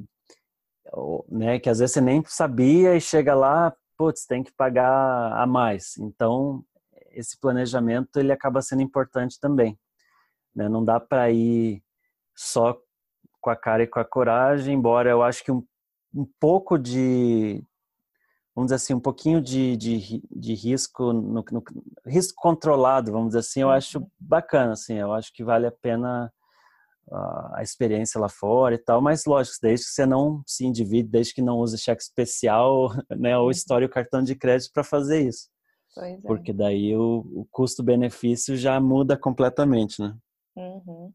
né, 1.29 1.59
que 1.59 1.69
às 1.69 1.79
vezes 1.79 1.93
você 1.93 2.01
nem 2.01 2.21
sabia 2.25 2.93
e 2.93 2.99
chega 2.99 3.33
lá, 3.33 3.73
putz, 3.97 4.25
tem 4.25 4.43
que 4.43 4.51
pagar 4.51 5.31
a 5.31 5.47
mais. 5.47 5.97
Então, 5.97 6.61
esse 7.11 7.39
planejamento 7.39 8.19
ele 8.19 8.33
acaba 8.33 8.61
sendo 8.61 8.81
importante 8.81 9.39
também. 9.39 9.79
Né? 10.53 10.67
Não 10.67 10.83
dá 10.83 10.99
para 10.99 11.31
ir 11.31 11.81
só 12.35 12.77
com 13.39 13.49
a 13.49 13.55
cara 13.55 13.83
e 13.83 13.87
com 13.87 14.01
a 14.01 14.05
coragem, 14.05 14.75
embora 14.75 15.09
eu 15.09 15.23
acho 15.23 15.41
que 15.41 15.53
um, 15.53 15.65
um 16.13 16.27
pouco 16.37 16.77
de, 16.77 17.63
vamos 18.55 18.67
dizer 18.67 18.75
assim, 18.75 18.93
um 18.93 18.99
pouquinho 18.99 19.41
de, 19.41 19.75
de, 19.75 20.23
de 20.31 20.53
risco, 20.53 21.11
no, 21.11 21.43
no, 21.51 21.63
risco 22.05 22.33
controlado, 22.41 23.11
vamos 23.11 23.29
dizer 23.29 23.39
assim, 23.39 23.61
eu 23.61 23.69
acho 23.69 23.99
uhum. 23.99 24.07
bacana, 24.19 24.73
assim, 24.73 24.95
eu 24.95 25.13
acho 25.13 25.33
que 25.33 25.43
vale 25.43 25.65
a 25.67 25.71
pena 25.71 26.31
a 27.55 27.61
experiência 27.61 28.19
lá 28.19 28.29
fora 28.29 28.75
e 28.75 28.77
tal, 28.77 29.01
mas 29.01 29.25
lógico, 29.25 29.57
desde 29.61 29.85
que 29.85 29.91
você 29.91 30.05
não 30.05 30.41
se 30.47 30.65
endivide, 30.65 31.09
desde 31.09 31.33
que 31.33 31.41
não 31.41 31.57
use 31.57 31.77
cheque 31.77 32.01
especial, 32.01 32.89
né, 33.11 33.37
ou 33.37 33.45
uhum. 33.45 33.51
estoure 33.51 33.85
o 33.85 33.89
cartão 33.89 34.23
de 34.23 34.35
crédito 34.35 34.71
para 34.73 34.83
fazer 34.83 35.27
isso. 35.27 35.49
É. 35.97 36.17
Porque 36.21 36.51
daí 36.51 36.95
o, 36.95 37.19
o 37.35 37.47
custo-benefício 37.51 38.55
já 38.57 38.79
muda 38.79 39.15
completamente, 39.15 40.01
né? 40.01 40.15
Uhum. 40.55 41.13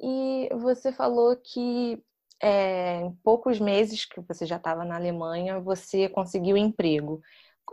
E 0.00 0.48
você 0.56 0.92
falou 0.92 1.36
que 1.36 2.02
é, 2.42 3.00
em 3.00 3.12
poucos 3.22 3.60
meses 3.60 4.04
que 4.04 4.20
você 4.20 4.44
já 4.44 4.56
estava 4.56 4.84
na 4.84 4.96
Alemanha, 4.96 5.60
você 5.60 6.08
conseguiu 6.08 6.56
emprego. 6.56 7.22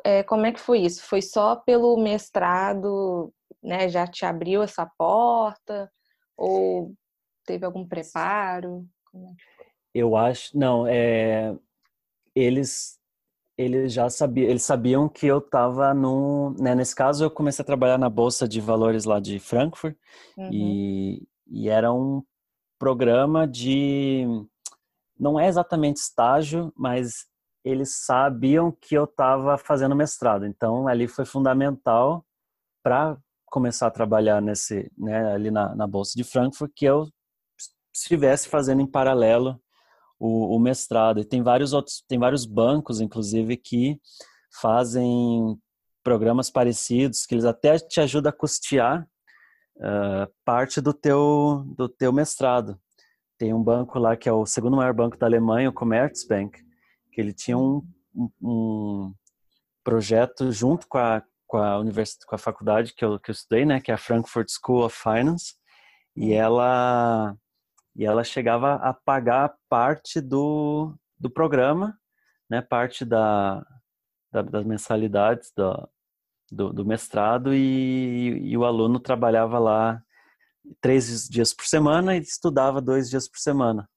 É, 0.03 0.21
como 0.21 0.45
é 0.45 0.51
que 0.51 0.59
foi 0.59 0.81
isso? 0.81 1.03
Foi 1.03 1.21
só 1.21 1.55
pelo 1.55 1.97
mestrado, 1.97 3.33
né? 3.63 3.89
Já 3.89 4.05
te 4.05 4.25
abriu 4.25 4.61
essa 4.61 4.85
porta? 4.85 5.91
Ou 6.37 6.93
teve 7.45 7.65
algum 7.65 7.85
preparo? 7.85 8.85
É 9.15 9.19
Eu 9.95 10.15
acho, 10.15 10.55
não, 10.55 10.85
é, 10.85 11.55
eles 12.35 12.99
eles 13.57 13.91
já 13.91 14.09
sabiam, 14.09 14.49
eles 14.49 14.63
sabiam 14.63 15.09
que 15.09 15.27
eu 15.27 15.39
estava 15.39 15.93
no, 15.93 16.51
né, 16.57 16.73
nesse 16.73 16.95
caso 16.95 17.25
eu 17.25 17.29
comecei 17.29 17.61
a 17.61 17.65
trabalhar 17.65 17.97
na 17.97 18.09
bolsa 18.09 18.47
de 18.47 18.61
valores 18.61 19.03
lá 19.03 19.19
de 19.19 19.37
Frankfurt 19.37 19.97
uhum. 20.37 20.49
e, 20.49 21.27
e 21.45 21.67
era 21.67 21.91
um 21.91 22.23
programa 22.79 23.45
de 23.45 24.25
não 25.19 25.39
é 25.39 25.47
exatamente 25.47 25.97
estágio, 25.97 26.71
mas 26.75 27.25
eles 27.63 28.05
sabiam 28.05 28.71
que 28.71 28.95
eu 28.95 29.03
estava 29.03 29.57
fazendo 29.57 29.95
mestrado, 29.95 30.45
então 30.45 30.87
ali 30.87 31.07
foi 31.07 31.25
fundamental 31.25 32.25
para 32.81 33.17
começar 33.45 33.87
a 33.87 33.91
trabalhar 33.91 34.41
nesse, 34.41 34.91
né, 34.97 35.33
ali 35.33 35.51
na, 35.51 35.75
na 35.75 35.87
bolsa 35.87 36.13
de 36.15 36.23
Frankfurt 36.23 36.71
que 36.75 36.85
eu 36.85 37.09
estivesse 37.93 38.47
fazendo 38.47 38.81
em 38.81 38.87
paralelo 38.87 39.59
o, 40.19 40.55
o, 40.55 40.59
mestrado. 40.59 41.19
E 41.19 41.25
tem 41.25 41.41
vários 41.41 41.73
outros, 41.73 42.03
tem 42.07 42.19
vários 42.19 42.45
bancos, 42.45 43.01
inclusive, 43.01 43.57
que 43.57 43.99
fazem 44.61 45.57
programas 46.03 46.49
parecidos, 46.49 47.25
que 47.25 47.35
eles 47.35 47.45
até 47.45 47.77
te 47.77 47.99
ajudam 48.01 48.29
a 48.29 48.33
custear 48.33 49.07
uh, 49.77 50.31
parte 50.45 50.81
do 50.81 50.93
teu, 50.93 51.63
do 51.77 51.87
teu 51.87 52.11
mestrado. 52.11 52.79
Tem 53.39 53.53
um 53.53 53.63
banco 53.63 53.97
lá 53.97 54.17
que 54.17 54.27
é 54.27 54.33
o 54.33 54.45
segundo 54.45 54.75
maior 54.75 54.93
banco 54.93 55.17
da 55.17 55.25
Alemanha, 55.25 55.69
o 55.69 55.73
Commerzbank, 55.73 56.61
que 57.09 57.21
ele 57.21 57.31
tinha 57.31 57.57
um, 57.57 57.81
um, 58.41 59.13
projeto 59.81 60.51
junto 60.51 60.85
com 60.89 60.97
a, 60.97 61.23
com 61.47 61.57
a 61.57 61.79
universidade, 61.79 62.25
com 62.25 62.35
a 62.35 62.37
faculdade 62.37 62.93
que 62.93 63.03
eu, 63.03 63.17
que 63.17 63.31
eu 63.31 63.33
estudei, 63.33 63.65
né, 63.65 63.79
que 63.79 63.91
é 63.91 63.93
a 63.93 63.97
Frankfurt 63.97 64.49
School 64.49 64.83
of 64.83 64.95
Finance, 64.95 65.55
e 66.15 66.33
ela 66.33 67.33
e 67.95 68.05
ela 68.05 68.23
chegava 68.25 68.75
a 68.75 68.93
pagar 68.93 69.55
parte 69.69 70.19
do, 70.19 70.93
do 71.17 71.29
programa, 71.29 71.97
né, 72.49 72.61
parte 72.61 73.05
da, 73.05 73.65
da 74.31 74.41
das 74.41 74.65
mensalidades 74.65 75.51
do, 75.55 75.89
do, 76.51 76.73
do 76.73 76.85
mestrado 76.85 77.53
e, 77.53 78.41
e, 78.43 78.57
o 78.57 78.65
aluno 78.65 78.99
trabalhava 78.99 79.59
lá 79.59 80.03
três 80.81 81.27
dias 81.27 81.53
por 81.53 81.65
semana 81.65 82.15
e 82.15 82.21
estudava 82.21 82.81
dois 82.81 83.09
dias 83.09 83.27
por 83.27 83.39
semana. 83.39 83.89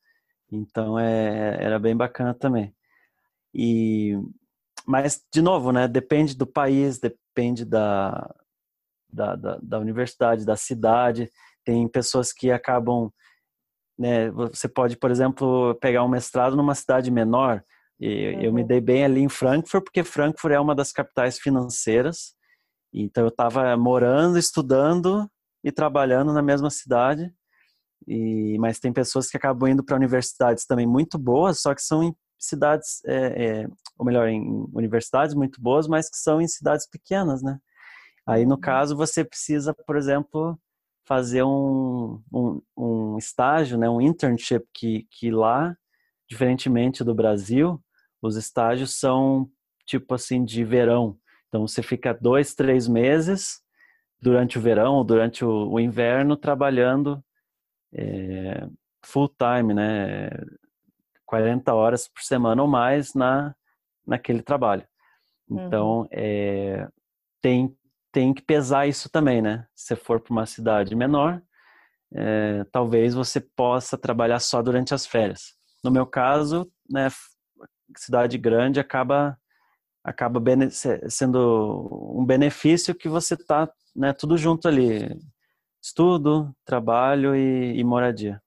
Então 0.50 0.98
é, 0.98 1.62
era 1.62 1.78
bem 1.78 1.96
bacana 1.96 2.34
também. 2.34 2.74
E 3.54 4.16
mas 4.86 5.22
de 5.32 5.40
novo, 5.40 5.72
né? 5.72 5.86
Depende 5.86 6.36
do 6.36 6.46
país, 6.46 6.98
depende 6.98 7.64
da, 7.64 8.28
da, 9.08 9.36
da, 9.36 9.58
da 9.62 9.78
universidade, 9.78 10.44
da 10.44 10.56
cidade. 10.56 11.30
Tem 11.64 11.86
pessoas 11.88 12.32
que 12.32 12.50
acabam 12.50 13.12
né? 13.98 14.30
Você 14.30 14.68
pode, 14.68 14.96
por 14.96 15.10
exemplo, 15.10 15.74
pegar 15.76 16.02
um 16.04 16.08
mestrado 16.08 16.56
numa 16.56 16.74
cidade 16.74 17.10
menor. 17.10 17.62
E 18.00 18.34
uhum. 18.34 18.42
eu 18.42 18.52
me 18.52 18.62
uhum. 18.62 18.66
dei 18.66 18.80
bem 18.80 19.04
ali 19.04 19.20
em 19.20 19.28
Frankfurt, 19.28 19.84
porque 19.84 20.02
Frankfurt 20.02 20.52
é 20.52 20.60
uma 20.60 20.74
das 20.74 20.92
capitais 20.92 21.38
financeiras. 21.38 22.34
Então 22.92 23.24
eu 23.24 23.28
estava 23.28 23.76
morando, 23.76 24.38
estudando 24.38 25.30
e 25.62 25.70
trabalhando 25.70 26.32
na 26.32 26.42
mesma 26.42 26.70
cidade. 26.70 27.32
E, 28.06 28.58
mas 28.58 28.78
tem 28.78 28.92
pessoas 28.92 29.28
que 29.28 29.36
acabam 29.36 29.70
indo 29.70 29.84
para 29.84 29.96
universidades 29.96 30.66
também 30.66 30.86
muito 30.86 31.18
boas, 31.18 31.60
só 31.60 31.74
que 31.74 31.82
são 31.82 32.02
em 32.02 32.14
cidades, 32.38 33.00
é, 33.06 33.44
é, 33.44 33.68
ou 33.96 34.04
melhor, 34.04 34.28
em 34.28 34.66
universidades 34.74 35.34
muito 35.34 35.60
boas, 35.60 35.86
mas 35.86 36.10
que 36.10 36.16
são 36.16 36.40
em 36.40 36.48
cidades 36.48 36.88
pequenas, 36.88 37.42
né? 37.42 37.58
Aí 38.26 38.44
no 38.44 38.56
uhum. 38.56 38.60
caso 38.60 38.96
você 38.96 39.24
precisa, 39.24 39.72
por 39.86 39.96
exemplo, 39.96 40.58
fazer 41.06 41.42
um, 41.42 42.20
um, 42.32 42.62
um 42.76 43.18
estágio, 43.18 43.78
né, 43.78 43.88
um 43.88 44.00
internship 44.00 44.64
que, 44.72 45.06
que 45.10 45.30
lá, 45.30 45.76
diferentemente 46.28 47.02
do 47.04 47.14
Brasil, 47.14 47.82
os 48.20 48.36
estágios 48.36 48.98
são 48.98 49.48
tipo 49.84 50.14
assim 50.14 50.44
de 50.44 50.64
verão. 50.64 51.18
Então 51.48 51.66
você 51.66 51.82
fica 51.82 52.14
dois, 52.14 52.54
três 52.54 52.86
meses 52.88 53.61
durante 54.22 54.56
o 54.56 54.60
verão 54.60 54.94
ou 54.94 55.04
durante 55.04 55.44
o, 55.44 55.72
o 55.72 55.80
inverno 55.80 56.36
trabalhando 56.36 57.22
é, 57.92 58.66
full 59.04 59.28
time, 59.28 59.74
né, 59.74 60.30
40 61.26 61.74
horas 61.74 62.06
por 62.06 62.22
semana 62.22 62.62
ou 62.62 62.68
mais 62.68 63.14
na 63.14 63.54
naquele 64.06 64.42
trabalho. 64.42 64.86
Então 65.50 66.00
uhum. 66.00 66.08
é, 66.12 66.88
tem 67.40 67.76
tem 68.12 68.34
que 68.34 68.42
pesar 68.42 68.86
isso 68.86 69.08
também, 69.10 69.40
né? 69.40 69.66
Se 69.74 69.96
for 69.96 70.20
para 70.20 70.32
uma 70.32 70.44
cidade 70.44 70.94
menor, 70.94 71.40
é, 72.14 72.62
talvez 72.70 73.14
você 73.14 73.40
possa 73.40 73.96
trabalhar 73.96 74.38
só 74.38 74.60
durante 74.60 74.92
as 74.92 75.06
férias. 75.06 75.54
No 75.82 75.90
meu 75.90 76.06
caso, 76.06 76.70
né, 76.90 77.08
cidade 77.96 78.36
grande 78.36 78.78
acaba 78.78 79.38
acaba 80.04 80.42
sendo 81.08 82.14
um 82.16 82.24
benefício 82.24 82.94
que 82.94 83.08
você 83.08 83.36
tá 83.36 83.70
né, 83.94 84.12
tudo 84.12 84.36
junto 84.36 84.66
ali, 84.66 85.18
estudo, 85.82 86.54
trabalho 86.64 87.36
e, 87.36 87.78
e 87.78 87.84
moradia. 87.84 88.42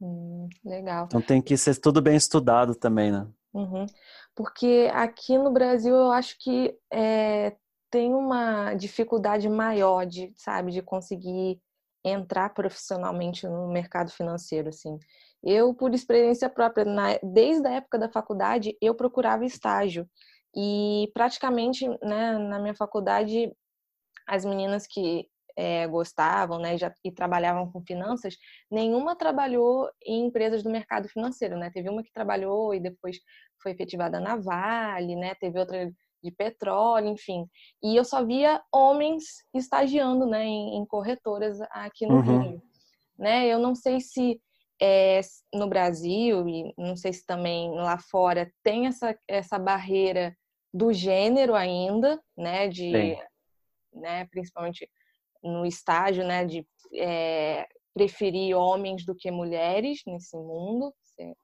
Hum, 0.00 0.48
legal. 0.64 1.06
Então 1.06 1.20
tem 1.20 1.42
que 1.42 1.56
ser 1.56 1.76
tudo 1.76 2.00
bem 2.00 2.16
estudado 2.16 2.74
também, 2.74 3.12
né? 3.12 3.26
Uhum. 3.52 3.86
Porque 4.34 4.90
aqui 4.92 5.36
no 5.36 5.52
Brasil 5.52 5.94
eu 5.94 6.10
acho 6.10 6.36
que 6.38 6.74
é, 6.90 7.54
tem 7.90 8.14
uma 8.14 8.74
dificuldade 8.74 9.48
maior 9.48 10.06
de, 10.06 10.32
sabe, 10.36 10.72
de 10.72 10.80
conseguir 10.80 11.60
entrar 12.04 12.54
profissionalmente 12.54 13.46
no 13.46 13.68
mercado 13.68 14.10
financeiro, 14.10 14.68
assim. 14.70 14.98
Eu, 15.42 15.74
por 15.74 15.92
experiência 15.92 16.48
própria, 16.48 16.84
na, 16.84 17.18
desde 17.22 17.66
a 17.66 17.72
época 17.72 17.98
da 17.98 18.08
faculdade, 18.08 18.76
eu 18.80 18.94
procurava 18.94 19.44
estágio. 19.44 20.08
E 20.56 21.10
praticamente, 21.14 21.88
né, 22.02 22.38
na 22.38 22.58
minha 22.58 22.74
faculdade, 22.74 23.52
as 24.26 24.44
meninas 24.44 24.86
que 24.86 25.26
é, 25.56 25.86
gostavam 25.86 26.58
né, 26.58 26.78
já, 26.78 26.92
e 27.04 27.12
trabalhavam 27.12 27.70
com 27.70 27.82
finanças, 27.82 28.36
nenhuma 28.70 29.16
trabalhou 29.16 29.88
em 30.04 30.26
empresas 30.26 30.62
do 30.62 30.70
mercado 30.70 31.08
financeiro. 31.08 31.56
Né? 31.56 31.70
Teve 31.72 31.88
uma 31.88 32.02
que 32.02 32.12
trabalhou 32.12 32.74
e 32.74 32.80
depois 32.80 33.18
foi 33.62 33.72
efetivada 33.72 34.18
na 34.18 34.36
Vale, 34.36 35.16
né? 35.16 35.34
teve 35.34 35.58
outra 35.58 35.90
de 36.22 36.30
petróleo, 36.30 37.08
enfim. 37.08 37.46
E 37.82 37.96
eu 37.96 38.04
só 38.04 38.24
via 38.24 38.62
homens 38.72 39.24
estagiando 39.54 40.26
né, 40.26 40.44
em, 40.44 40.76
em 40.76 40.86
corretoras 40.86 41.60
aqui 41.70 42.06
no 42.06 42.16
uhum. 42.16 42.42
Rio. 42.42 42.62
Né? 43.18 43.46
Eu 43.46 43.58
não 43.58 43.74
sei 43.74 44.00
se 44.00 44.40
é, 44.80 45.20
no 45.52 45.68
Brasil 45.68 46.48
e 46.48 46.74
não 46.76 46.96
sei 46.96 47.12
se 47.12 47.24
também 47.26 47.70
lá 47.72 47.98
fora 47.98 48.50
tem 48.62 48.86
essa, 48.86 49.16
essa 49.28 49.58
barreira 49.58 50.34
do 50.72 50.92
gênero 50.92 51.54
ainda, 51.54 52.20
né? 52.36 52.68
De, 52.68 53.18
né, 53.92 54.26
principalmente 54.30 54.88
no 55.42 55.66
estágio, 55.66 56.26
né? 56.26 56.44
De 56.44 56.66
é, 56.94 57.66
preferir 57.92 58.56
homens 58.56 59.04
do 59.04 59.14
que 59.14 59.30
mulheres 59.30 60.00
nesse 60.06 60.36
mundo. 60.36 60.94
Você, 61.02 61.34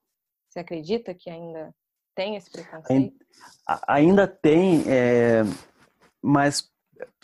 você 0.48 0.60
acredita 0.60 1.14
que 1.14 1.28
ainda 1.28 1.74
tem 2.14 2.36
esse 2.36 2.50
preconceito? 2.50 3.14
Ainda 3.86 4.26
tem, 4.26 4.82
é, 4.90 5.42
mas 6.22 6.70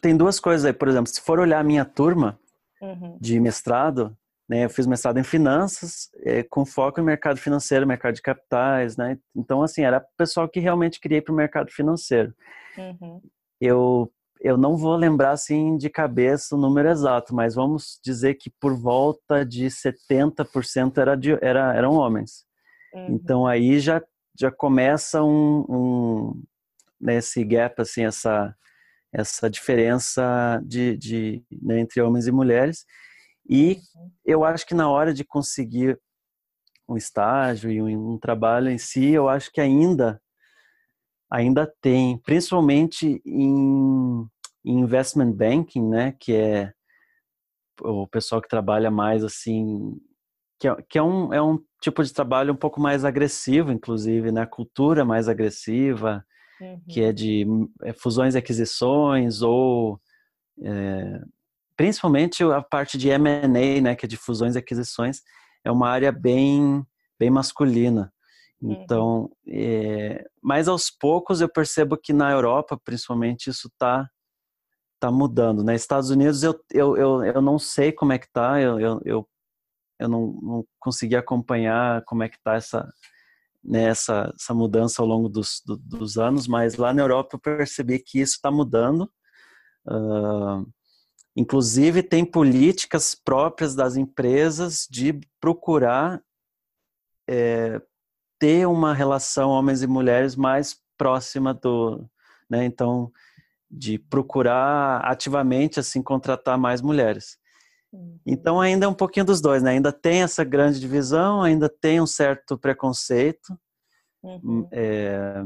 tem 0.00 0.16
duas 0.16 0.38
coisas 0.38 0.66
aí. 0.66 0.72
Por 0.72 0.88
exemplo, 0.88 1.06
se 1.06 1.20
for 1.20 1.38
olhar 1.40 1.60
a 1.60 1.64
minha 1.64 1.84
turma 1.84 2.38
uhum. 2.80 3.16
de 3.18 3.40
mestrado, 3.40 4.16
né, 4.48 4.64
eu 4.64 4.70
fiz 4.70 4.86
mestrado 4.86 5.18
em 5.18 5.24
finanças, 5.24 6.10
é, 6.24 6.42
com 6.42 6.64
foco 6.64 7.00
em 7.00 7.04
mercado 7.04 7.38
financeiro, 7.38 7.86
mercado 7.86 8.14
de 8.14 8.22
capitais, 8.22 8.96
né? 8.96 9.18
Então, 9.34 9.62
assim, 9.62 9.82
era 9.82 10.04
pessoal 10.16 10.48
que 10.48 10.60
realmente 10.60 11.00
queria 11.00 11.18
ir 11.18 11.22
para 11.22 11.32
o 11.32 11.36
mercado 11.36 11.70
financeiro. 11.70 12.34
Uhum. 12.76 13.20
Eu 13.60 14.12
eu 14.44 14.56
não 14.56 14.76
vou 14.76 14.96
lembrar 14.96 15.30
assim 15.30 15.76
de 15.76 15.88
cabeça 15.88 16.56
o 16.56 16.58
número 16.58 16.88
exato, 16.88 17.32
mas 17.32 17.54
vamos 17.54 18.00
dizer 18.04 18.34
que 18.34 18.50
por 18.50 18.76
volta 18.76 19.46
de 19.46 19.66
70% 19.66 20.98
era 20.98 21.14
de, 21.14 21.38
era, 21.40 21.72
eram 21.76 21.92
homens. 21.92 22.44
Uhum. 22.92 23.06
Então 23.10 23.46
aí 23.46 23.78
já 23.78 24.02
já 24.38 24.50
começa 24.50 25.22
um, 25.22 25.64
um 25.68 26.42
nesse 27.00 27.40
né, 27.40 27.46
gap 27.46 27.80
assim 27.80 28.04
essa 28.04 28.54
essa 29.12 29.48
diferença 29.48 30.60
de, 30.64 30.96
de 30.96 31.44
né, 31.62 31.78
entre 31.80 32.00
homens 32.00 32.26
e 32.26 32.32
mulheres 32.32 32.84
e 33.48 33.80
uhum. 33.94 34.10
eu 34.24 34.44
acho 34.44 34.66
que 34.66 34.74
na 34.74 34.88
hora 34.90 35.12
de 35.12 35.24
conseguir 35.24 35.98
um 36.88 36.96
estágio 36.96 37.70
e 37.70 37.80
um, 37.80 38.14
um 38.14 38.18
trabalho 38.18 38.70
em 38.70 38.78
si 38.78 39.10
eu 39.10 39.28
acho 39.28 39.50
que 39.52 39.60
ainda 39.60 40.20
ainda 41.30 41.72
tem 41.80 42.18
principalmente 42.18 43.22
em, 43.24 44.26
em 44.64 44.80
investment 44.80 45.32
banking 45.32 45.88
né 45.88 46.16
que 46.20 46.34
é 46.34 46.72
o 47.80 48.06
pessoal 48.06 48.40
que 48.40 48.48
trabalha 48.48 48.90
mais 48.90 49.24
assim 49.24 49.96
que 50.62 50.68
é, 50.68 50.76
que 50.88 50.96
é, 50.96 51.02
um, 51.02 51.34
é 51.34 51.42
um 51.42 51.58
tipo 51.80 52.04
de 52.04 52.12
trabalho 52.12 52.52
um 52.52 52.56
pouco 52.56 52.80
mais 52.80 53.04
agressivo, 53.04 53.72
inclusive, 53.72 54.30
né? 54.30 54.46
Cultura 54.46 55.04
mais 55.04 55.28
agressiva, 55.28 56.24
uhum. 56.60 56.80
que 56.88 57.02
é 57.02 57.12
de 57.12 57.44
é, 57.82 57.92
fusões 57.92 58.36
e 58.36 58.38
aquisições, 58.38 59.42
ou 59.42 60.00
é, 60.62 61.20
principalmente 61.82 62.44
a 62.44 62.62
parte 62.62 62.96
de 62.96 63.08
M&A, 63.08 63.80
né? 63.80 63.96
Que 63.96 64.06
é 64.06 64.08
de 64.08 64.16
fusões 64.16 64.54
e 64.54 64.58
aquisições, 64.58 65.20
é 65.64 65.72
uma 65.72 65.88
área 65.88 66.12
bem, 66.12 66.86
bem 67.18 67.28
masculina. 67.28 68.12
Então, 68.62 69.22
uhum. 69.22 69.28
é, 69.48 70.24
mas 70.40 70.68
aos 70.68 70.88
poucos 70.88 71.40
eu 71.40 71.48
percebo 71.48 71.96
que 71.96 72.12
na 72.12 72.30
Europa, 72.30 72.80
principalmente, 72.84 73.50
isso 73.50 73.66
está 73.66 74.08
tá 75.00 75.10
mudando, 75.10 75.64
né? 75.64 75.74
Estados 75.74 76.10
Unidos 76.10 76.44
eu, 76.44 76.56
eu, 76.70 76.96
eu, 76.96 77.24
eu 77.24 77.42
não 77.42 77.58
sei 77.58 77.90
como 77.90 78.12
é 78.12 78.18
que 78.20 78.30
tá, 78.30 78.60
eu, 78.60 78.78
eu, 78.78 79.00
eu 79.04 79.28
eu 79.98 80.08
não, 80.08 80.32
não 80.42 80.64
consegui 80.80 81.16
acompanhar 81.16 82.02
como 82.04 82.22
é 82.22 82.28
que 82.28 82.36
está 82.36 82.54
essa, 82.54 82.88
né, 83.62 83.84
essa, 83.84 84.32
essa 84.36 84.52
mudança 84.52 85.00
ao 85.00 85.06
longo 85.06 85.28
dos, 85.28 85.62
do, 85.64 85.76
dos 85.76 86.16
anos, 86.16 86.48
mas 86.48 86.76
lá 86.76 86.92
na 86.92 87.02
Europa 87.02 87.36
eu 87.36 87.40
percebi 87.40 88.00
que 88.00 88.20
isso 88.20 88.34
está 88.34 88.50
mudando. 88.50 89.08
Uh, 89.86 90.66
inclusive 91.36 92.02
tem 92.02 92.24
políticas 92.24 93.14
próprias 93.14 93.74
das 93.74 93.96
empresas 93.96 94.86
de 94.90 95.18
procurar 95.40 96.22
é, 97.28 97.80
ter 98.38 98.66
uma 98.66 98.92
relação 98.92 99.50
homens 99.50 99.82
e 99.82 99.86
mulheres 99.86 100.36
mais 100.36 100.76
próxima 100.98 101.54
do, 101.54 102.08
né, 102.50 102.64
então 102.64 103.10
de 103.70 103.98
procurar 103.98 105.00
ativamente 105.00 105.80
assim 105.80 106.02
contratar 106.02 106.58
mais 106.58 106.82
mulheres. 106.82 107.38
Uhum. 107.90 108.18
Então 108.26 108.60
ainda 108.60 108.84
é 108.84 108.88
um 108.88 108.94
pouquinho 108.94 109.24
dos 109.24 109.40
dois, 109.40 109.62
né? 109.62 109.70
Ainda 109.70 109.92
tem 109.92 110.22
essa 110.22 110.44
grande 110.44 110.78
divisão, 110.78 111.42
ainda 111.42 111.68
tem 111.68 112.00
um 112.00 112.06
certo 112.06 112.58
preconceito. 112.58 113.58
Uhum. 114.22 114.68
É, 114.70 115.42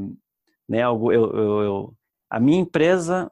né, 0.67 0.83
eu, 0.83 1.11
eu, 1.11 1.61
eu, 1.63 1.93
a 2.29 2.39
minha 2.39 2.59
empresa 2.59 3.31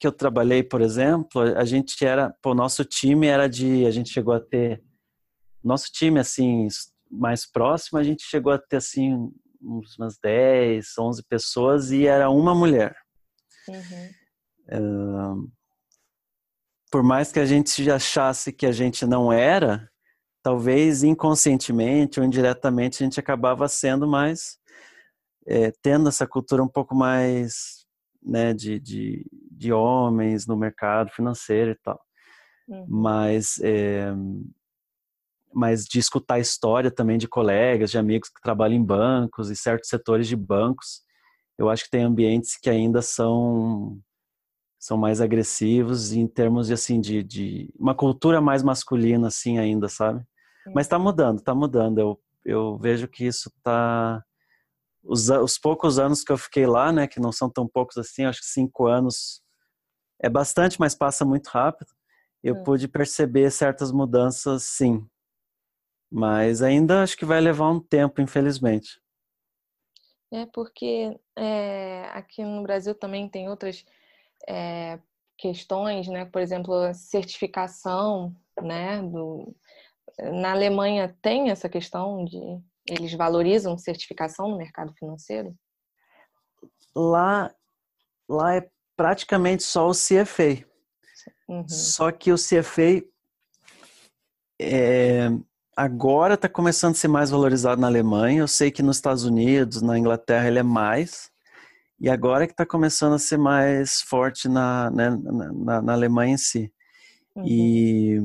que 0.00 0.06
eu 0.06 0.12
trabalhei, 0.12 0.62
por 0.62 0.80
exemplo, 0.80 1.42
a 1.42 1.64
gente 1.66 2.02
era, 2.04 2.34
o 2.42 2.54
nosso 2.54 2.84
time 2.86 3.26
era 3.26 3.46
de, 3.46 3.84
a 3.84 3.90
gente 3.90 4.10
chegou 4.10 4.32
a 4.32 4.40
ter, 4.40 4.82
nosso 5.62 5.92
time 5.92 6.18
assim 6.18 6.66
mais 7.10 7.44
próximo, 7.44 7.98
a 7.98 8.02
gente 8.02 8.22
chegou 8.22 8.50
a 8.50 8.58
ter 8.58 8.78
assim 8.78 9.30
umas 9.60 10.16
10, 10.22 10.96
11 10.98 11.22
pessoas 11.24 11.90
e 11.90 12.06
era 12.06 12.30
uma 12.30 12.54
mulher. 12.54 12.96
Uhum. 13.68 15.44
Uh, 15.44 15.50
por 16.90 17.02
mais 17.02 17.30
que 17.30 17.38
a 17.38 17.44
gente 17.44 17.88
achasse 17.90 18.54
que 18.54 18.64
a 18.64 18.72
gente 18.72 19.04
não 19.04 19.30
era, 19.30 19.86
talvez 20.42 21.02
inconscientemente 21.02 22.18
ou 22.18 22.24
indiretamente 22.24 23.02
a 23.02 23.04
gente 23.04 23.20
acabava 23.20 23.68
sendo 23.68 24.08
mais, 24.08 24.58
é, 25.46 25.70
tendo 25.82 26.08
essa 26.08 26.26
cultura 26.26 26.62
um 26.62 26.68
pouco 26.68 26.94
mais 26.94 27.84
né, 28.22 28.52
de, 28.52 28.78
de, 28.78 29.26
de 29.60 29.74
homens 29.74 30.46
no 30.46 30.56
mercado 30.56 31.10
financeiro 31.10 31.72
e 31.72 31.74
tal. 31.74 32.00
Uhum. 32.66 32.86
Mas, 32.88 33.60
é, 33.62 34.10
mas 35.52 35.84
de 35.84 35.98
escutar 35.98 36.36
a 36.36 36.40
história 36.40 36.90
também 36.90 37.18
de 37.18 37.28
colegas, 37.28 37.90
de 37.90 37.98
amigos 37.98 38.30
que 38.30 38.40
trabalham 38.40 38.76
em 38.76 38.82
bancos 38.82 39.50
e 39.50 39.56
certos 39.56 39.90
setores 39.90 40.26
de 40.26 40.34
bancos, 40.34 41.02
eu 41.58 41.68
acho 41.68 41.84
que 41.84 41.90
tem 41.90 42.02
ambientes 42.02 42.56
que 42.56 42.70
ainda 42.70 43.02
são 43.02 44.00
são 44.78 44.96
mais 44.96 45.20
agressivos 45.20 46.14
em 46.14 46.26
termos 46.26 46.68
de 46.68 46.72
assim 46.72 46.98
de, 46.98 47.22
de 47.22 47.70
uma 47.78 47.94
cultura 47.94 48.40
mais 48.40 48.62
masculina 48.62 49.28
assim 49.28 49.58
ainda, 49.58 49.90
sabe? 49.90 50.24
Mas 50.74 50.86
está 50.86 50.98
mudando, 50.98 51.38
está 51.40 51.54
mudando. 51.54 51.98
Eu, 51.98 52.20
eu 52.46 52.78
vejo 52.78 53.06
que 53.06 53.26
isso 53.26 53.50
está 53.58 54.24
os, 55.02 55.28
os 55.28 55.58
poucos 55.58 55.98
anos 55.98 56.22
que 56.22 56.32
eu 56.32 56.38
fiquei 56.38 56.66
lá, 56.66 56.92
né, 56.92 57.06
que 57.06 57.20
não 57.20 57.32
são 57.32 57.50
tão 57.50 57.66
poucos 57.66 57.96
assim, 57.96 58.24
acho 58.24 58.40
que 58.40 58.46
cinco 58.46 58.86
anos 58.86 59.42
é 60.22 60.28
bastante, 60.28 60.78
mas 60.78 60.94
passa 60.94 61.24
muito 61.24 61.48
rápido. 61.48 61.90
Eu 62.42 62.56
hum. 62.56 62.64
pude 62.64 62.88
perceber 62.88 63.50
certas 63.50 63.92
mudanças, 63.92 64.64
sim, 64.64 65.06
mas 66.10 66.60
ainda 66.60 67.02
acho 67.02 67.16
que 67.16 67.24
vai 67.24 67.40
levar 67.40 67.70
um 67.70 67.78
tempo, 67.78 68.20
infelizmente. 68.20 69.00
É 70.32 70.46
porque 70.46 71.18
é, 71.36 72.04
aqui 72.12 72.44
no 72.44 72.62
Brasil 72.62 72.94
também 72.94 73.28
tem 73.28 73.48
outras 73.48 73.84
é, 74.48 74.98
questões, 75.38 76.08
né? 76.08 76.24
Por 76.24 76.40
exemplo, 76.40 76.74
a 76.74 76.94
certificação, 76.94 78.34
né? 78.60 79.02
Do, 79.02 79.54
na 80.18 80.52
Alemanha 80.52 81.16
tem 81.22 81.50
essa 81.50 81.68
questão 81.68 82.24
de 82.24 82.38
eles 82.88 83.12
valorizam 83.14 83.78
certificação 83.78 84.48
no 84.48 84.56
mercado 84.56 84.92
financeiro? 84.94 85.54
Lá, 86.94 87.54
lá 88.28 88.56
é 88.56 88.68
praticamente 89.00 89.62
só 89.62 89.88
o 89.88 89.92
CFA. 89.92 90.62
Uhum. 91.48 91.66
Só 91.66 92.12
que 92.12 92.30
o 92.30 92.36
CFA 92.36 93.02
é, 94.60 95.30
agora 95.74 96.34
está 96.34 96.50
começando 96.50 96.92
a 96.92 96.98
ser 96.98 97.08
mais 97.08 97.30
valorizado 97.30 97.80
na 97.80 97.86
Alemanha. 97.86 98.40
Eu 98.40 98.46
sei 98.46 98.70
que 98.70 98.82
nos 98.82 98.98
Estados 98.98 99.24
Unidos, 99.24 99.80
na 99.80 99.98
Inglaterra, 99.98 100.48
ele 100.48 100.58
é 100.58 100.62
mais. 100.62 101.30
e 101.98 102.10
agora 102.10 102.46
que 102.46 102.52
está 102.52 102.66
começando 102.66 103.14
a 103.14 103.18
ser 103.18 103.38
mais 103.38 104.02
forte 104.02 104.50
na, 104.50 104.90
né, 104.90 105.18
na, 105.54 105.80
na, 105.80 105.92
Alemanha 105.94 106.34
em 106.34 106.38
si. 106.38 106.70
Uhum. 107.34 107.44
E, 107.46 108.18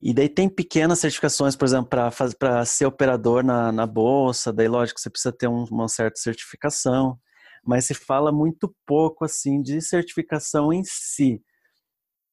e 0.00 0.14
daí 0.14 0.30
tem 0.30 0.48
pequenas 0.48 1.00
certificações, 1.00 1.54
por 1.54 1.66
exemplo, 1.66 1.90
para 2.38 2.64
ser 2.64 2.86
operador 2.86 3.44
na, 3.44 3.70
na 3.70 3.86
bolsa, 3.86 4.54
daí 4.54 4.68
lógico 4.68 4.98
você 4.98 5.10
precisa 5.10 5.36
ter 5.36 5.48
um, 5.48 5.64
uma 5.64 5.86
certa 5.86 6.18
certificação, 6.18 7.20
mas 7.66 7.86
se 7.86 7.94
fala 7.94 8.30
muito 8.30 8.74
pouco 8.86 9.24
assim 9.24 9.60
de 9.60 9.80
certificação 9.80 10.72
em 10.72 10.82
si. 10.84 11.42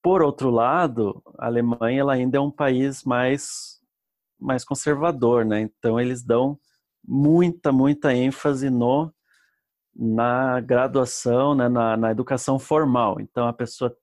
Por 0.02 0.22
outro 0.22 0.50
lado, 0.50 1.22
a 1.38 1.46
Alemanha 1.46 2.00
ela 2.00 2.14
ainda 2.14 2.38
é 2.38 2.40
um 2.40 2.50
país 2.50 3.02
mais, 3.04 3.80
mais 4.38 4.64
conservador, 4.64 5.44
né? 5.44 5.60
Então 5.60 5.98
eles 5.98 6.22
dão 6.22 6.58
muita, 7.06 7.72
muita 7.72 8.14
ênfase 8.14 8.70
no 8.70 9.12
na 9.96 10.60
graduação, 10.60 11.54
né, 11.54 11.68
na, 11.68 11.96
na 11.96 12.10
educação 12.10 12.58
formal. 12.58 13.20
Então, 13.20 13.46
a 13.46 13.52
pessoa 13.52 13.96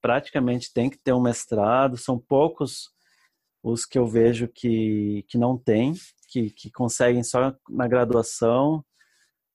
praticamente 0.00 0.72
tem 0.72 0.88
que 0.88 0.98
ter 0.98 1.12
um 1.12 1.20
mestrado, 1.20 1.98
são 1.98 2.18
poucos 2.18 2.90
os 3.62 3.84
que 3.84 3.98
eu 3.98 4.06
vejo 4.06 4.48
que, 4.48 5.24
que 5.28 5.38
não 5.38 5.56
têm, 5.56 5.94
que, 6.28 6.50
que 6.50 6.70
conseguem 6.70 7.22
só 7.22 7.54
na 7.68 7.88
graduação 7.88 8.84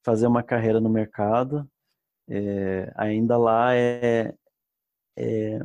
fazer 0.10 0.26
uma 0.26 0.41
carreira 0.41 0.80
no 0.80 0.89
mercado. 0.89 1.69
É, 2.28 2.91
ainda 2.95 3.38
lá 3.38 3.76
é, 3.76 4.34
é, 5.15 5.60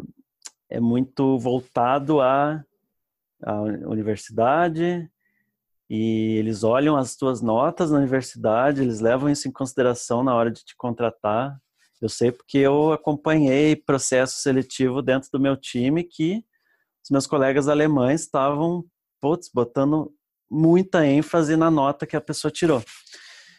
é, 0.69 0.81
muito 0.81 1.39
voltado 1.39 2.21
à, 2.21 2.63
à 3.43 3.63
universidade, 3.63 5.11
e 5.89 6.37
eles 6.37 6.63
olham 6.63 6.95
as 6.95 7.17
tuas 7.17 7.41
notas 7.41 7.91
na 7.91 7.97
universidade, 7.97 8.83
eles 8.83 9.01
levam 9.01 9.31
isso 9.31 9.49
em 9.49 9.53
consideração 9.53 10.23
na 10.23 10.35
hora 10.35 10.51
de 10.51 10.63
te 10.63 10.77
contratar. 10.77 11.59
Eu 12.03 12.11
sei 12.11 12.31
porque 12.31 12.59
eu 12.59 12.93
acompanhei 12.93 13.75
processo 13.75 14.43
seletivo 14.43 15.01
dentro 15.01 15.31
do 15.33 15.41
meu 15.41 15.57
time 15.57 16.05
que 16.05 16.45
os 17.03 17.11
meus 17.11 17.27
colegas 17.27 17.67
alemães 17.67 18.23
estavam 18.23 18.85
putz, 19.23 19.49
botando 19.53 20.13
muita 20.51 21.07
ênfase 21.07 21.57
na 21.57 21.71
nota 21.71 22.07
que 22.07 22.17
a 22.17 22.21
pessoa 22.21 22.51
tirou 22.51 22.83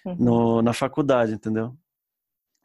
uhum. 0.06 0.16
no, 0.16 0.62
na 0.62 0.74
faculdade, 0.74 1.34
entendeu? 1.34 1.76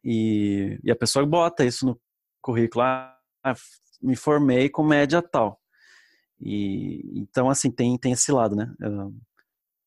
E, 0.05 0.79
e, 0.85 0.91
a 0.91 0.97
pessoa 0.97 1.25
bota 1.27 1.65
isso 1.65 1.87
no 1.87 2.01
currículo, 2.43 2.85
ah, 2.85 3.17
me 4.01 4.17
formei 4.17 4.69
com 4.69 4.83
média 4.83 5.21
tal. 5.21 5.61
E 6.41 7.19
então 7.21 7.51
assim 7.51 7.71
tem 7.71 7.99
tem 7.99 8.13
esse 8.13 8.33
lado, 8.33 8.57
né? 8.57 8.75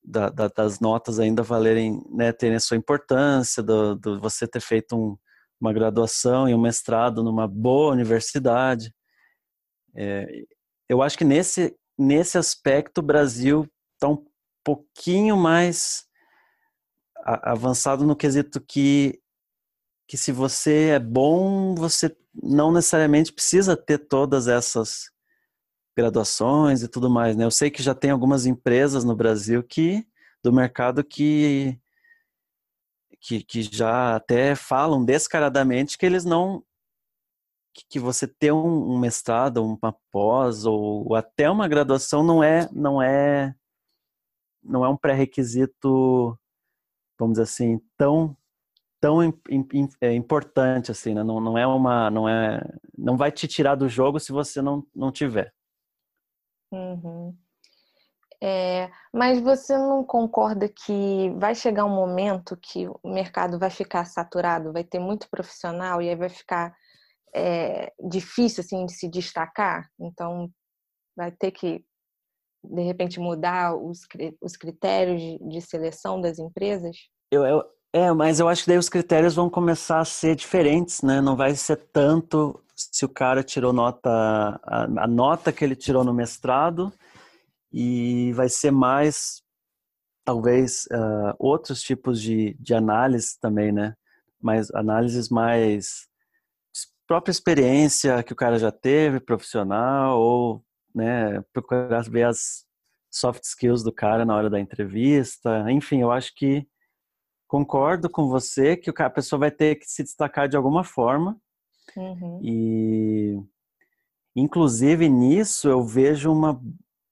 da, 0.04 0.30
da, 0.30 0.48
das 0.50 0.80
notas 0.80 1.20
ainda 1.20 1.42
valerem, 1.42 2.04
né, 2.10 2.32
terem 2.34 2.58
a 2.58 2.60
sua 2.60 2.76
importância, 2.76 3.64
do, 3.64 3.96
do 3.96 4.20
você 4.20 4.48
ter 4.48 4.60
feito 4.60 4.96
um, 4.96 5.18
uma 5.60 5.72
graduação 5.72 6.50
e 6.50 6.54
um 6.54 6.62
mestrado 6.62 7.24
numa 7.24 7.48
boa 7.48 7.94
universidade. 7.94 8.94
É, 9.96 10.28
eu 10.90 11.02
acho 11.02 11.18
que 11.18 11.24
nesse, 11.24 11.76
nesse 11.98 12.38
aspecto 12.38 12.98
o 12.98 13.04
Brasil 13.04 13.66
está 13.94 14.10
um 14.10 14.26
pouquinho 14.64 15.38
mais 15.38 16.06
avançado 17.24 18.06
no 18.06 18.16
quesito 18.16 18.60
que, 18.62 19.20
que 20.08 20.18
se 20.18 20.32
você 20.32 20.90
é 20.90 21.00
bom, 21.00 21.74
você 21.76 22.16
não 22.34 22.72
necessariamente 22.72 23.32
precisa 23.32 23.78
ter 23.78 24.00
todas 24.00 24.48
essas 24.48 25.12
graduações 25.96 26.84
e 26.84 26.88
tudo 26.88 27.10
mais, 27.10 27.36
né? 27.36 27.46
Eu 27.46 27.52
sei 27.52 27.70
que 27.70 27.84
já 27.84 27.94
tem 27.94 28.12
algumas 28.12 28.46
empresas 28.46 29.04
no 29.04 29.16
Brasil 29.16 29.64
que 29.64 30.06
do 30.44 30.52
mercado 30.52 31.04
que 31.04 31.80
que, 33.22 33.42
que 33.42 33.62
já 33.64 34.16
até 34.16 34.54
falam 34.54 35.06
descaradamente 35.06 35.98
que 35.98 36.06
eles 36.06 36.26
não 36.26 36.64
que, 37.74 37.86
que 37.90 38.00
você 38.00 38.28
ter 38.28 38.52
um, 38.52 38.94
um, 38.94 39.00
mestrado, 39.00 39.64
uma 39.64 39.96
pós 40.12 40.66
ou, 40.66 41.08
ou 41.08 41.16
até 41.16 41.50
uma 41.50 41.68
graduação 41.68 42.24
não 42.24 42.44
é 42.44 42.68
não 42.72 43.02
é 43.02 43.56
não 44.62 44.84
é 44.84 44.90
um 44.90 44.98
pré-requisito 44.98 46.38
vamos 47.18 47.34
dizer 47.34 47.44
assim 47.44 47.80
tão 47.98 48.36
tão 49.00 49.22
é, 50.02 50.14
importante 50.14 50.92
assim, 50.92 51.14
né? 51.14 51.24
não, 51.24 51.40
não 51.40 51.58
é 51.58 51.68
uma 51.68 52.10
não 52.10 52.28
é 52.28 52.62
não 52.98 53.18
vai 53.18 53.32
te 53.32 53.48
tirar 53.48 53.76
do 53.76 53.90
jogo 53.90 54.20
se 54.20 54.32
você 54.32 54.62
não 54.62 54.86
não 54.96 55.12
tiver. 55.12 55.54
Uhum. 56.72 57.36
É, 58.42 58.92
mas 59.14 59.40
você 59.40 59.78
não 59.78 60.04
concorda 60.04 60.68
que 60.68 61.30
vai 61.38 61.56
chegar 61.56 61.86
um 61.86 61.96
momento 61.96 62.58
que 62.58 62.88
o 63.02 63.10
mercado 63.10 63.58
vai 63.58 63.70
ficar 63.70 64.04
saturado, 64.04 64.74
vai 64.74 64.84
ter 64.84 65.00
muito 65.00 65.30
profissional 65.30 66.02
e 66.02 66.10
aí 66.10 66.16
vai 66.16 66.28
ficar 66.28 66.76
é, 67.34 67.94
difícil 68.10 68.62
assim 68.62 68.86
de 68.86 68.94
se 68.94 69.10
destacar? 69.10 69.90
Então 69.98 70.52
vai 71.16 71.32
ter 71.32 71.52
que 71.52 71.86
de 72.64 72.82
repente 72.82 73.20
mudar 73.20 73.76
os, 73.76 74.08
os 74.42 74.56
critérios 74.56 75.22
de, 75.42 75.62
seleção 75.62 76.22
das 76.22 76.40
empresas? 76.40 76.98
Eu, 77.32 77.46
eu, 77.46 77.64
é, 77.92 78.12
mas 78.12 78.40
eu 78.40 78.48
acho 78.48 78.64
que 78.64 78.70
daí 78.70 78.78
os 78.78 78.90
critérios 78.90 79.36
vão 79.36 79.50
começar 79.50 80.00
a 80.00 80.06
ser 80.06 80.36
diferentes, 80.36 81.02
né? 81.02 81.22
Não 81.22 81.36
vai 81.36 81.56
ser 81.56 81.78
tanto 81.92 82.60
se 82.76 83.06
o 83.06 83.10
cara 83.10 83.44
tirou 83.44 83.72
nota, 83.72 84.10
a, 84.64 84.84
a 85.04 85.08
nota 85.08 85.52
que 85.52 85.64
ele 85.64 85.76
tirou 85.76 86.04
no 86.04 86.14
mestrado, 86.14 86.92
e 87.72 88.32
vai 88.34 88.50
ser 88.50 88.72
mais, 88.72 89.42
talvez, 90.24 90.86
uh, 90.92 91.36
outros 91.40 91.82
tipos 91.82 92.22
de, 92.22 92.56
de 92.60 92.74
análise 92.74 93.40
também, 93.40 93.72
né? 93.72 93.96
Mais 94.42 94.70
análises 94.72 95.30
mais 95.30 96.08
própria 97.08 97.32
experiência 97.32 98.24
que 98.24 98.34
o 98.34 98.36
cara 98.36 98.58
já 98.58 98.72
teve, 98.72 99.20
profissional, 99.20 100.20
ou 100.20 100.64
né, 100.94 101.42
procurar 101.54 102.04
ver 102.04 102.24
as 102.24 102.66
soft 103.12 103.44
skills 103.44 103.84
do 103.84 103.92
cara 103.92 104.26
na 104.26 104.36
hora 104.36 104.50
da 104.50 104.60
entrevista. 104.60 105.70
Enfim, 105.72 106.02
eu 106.02 106.12
acho 106.12 106.34
que 106.36 106.68
concordo 107.48 108.10
com 108.10 108.28
você 108.28 108.76
que 108.76 108.92
a 109.02 109.10
pessoa 109.10 109.40
vai 109.40 109.52
ter 109.52 109.76
que 109.76 109.86
se 109.86 110.04
destacar 110.04 110.48
de 110.48 110.58
alguma 110.58 110.84
forma 110.84 111.40
Uhum. 111.96 112.40
E, 112.44 113.44
inclusive, 114.36 115.10
nisso 115.10 115.68
eu 115.70 115.84
vejo 115.84 116.32
uma, 116.32 116.62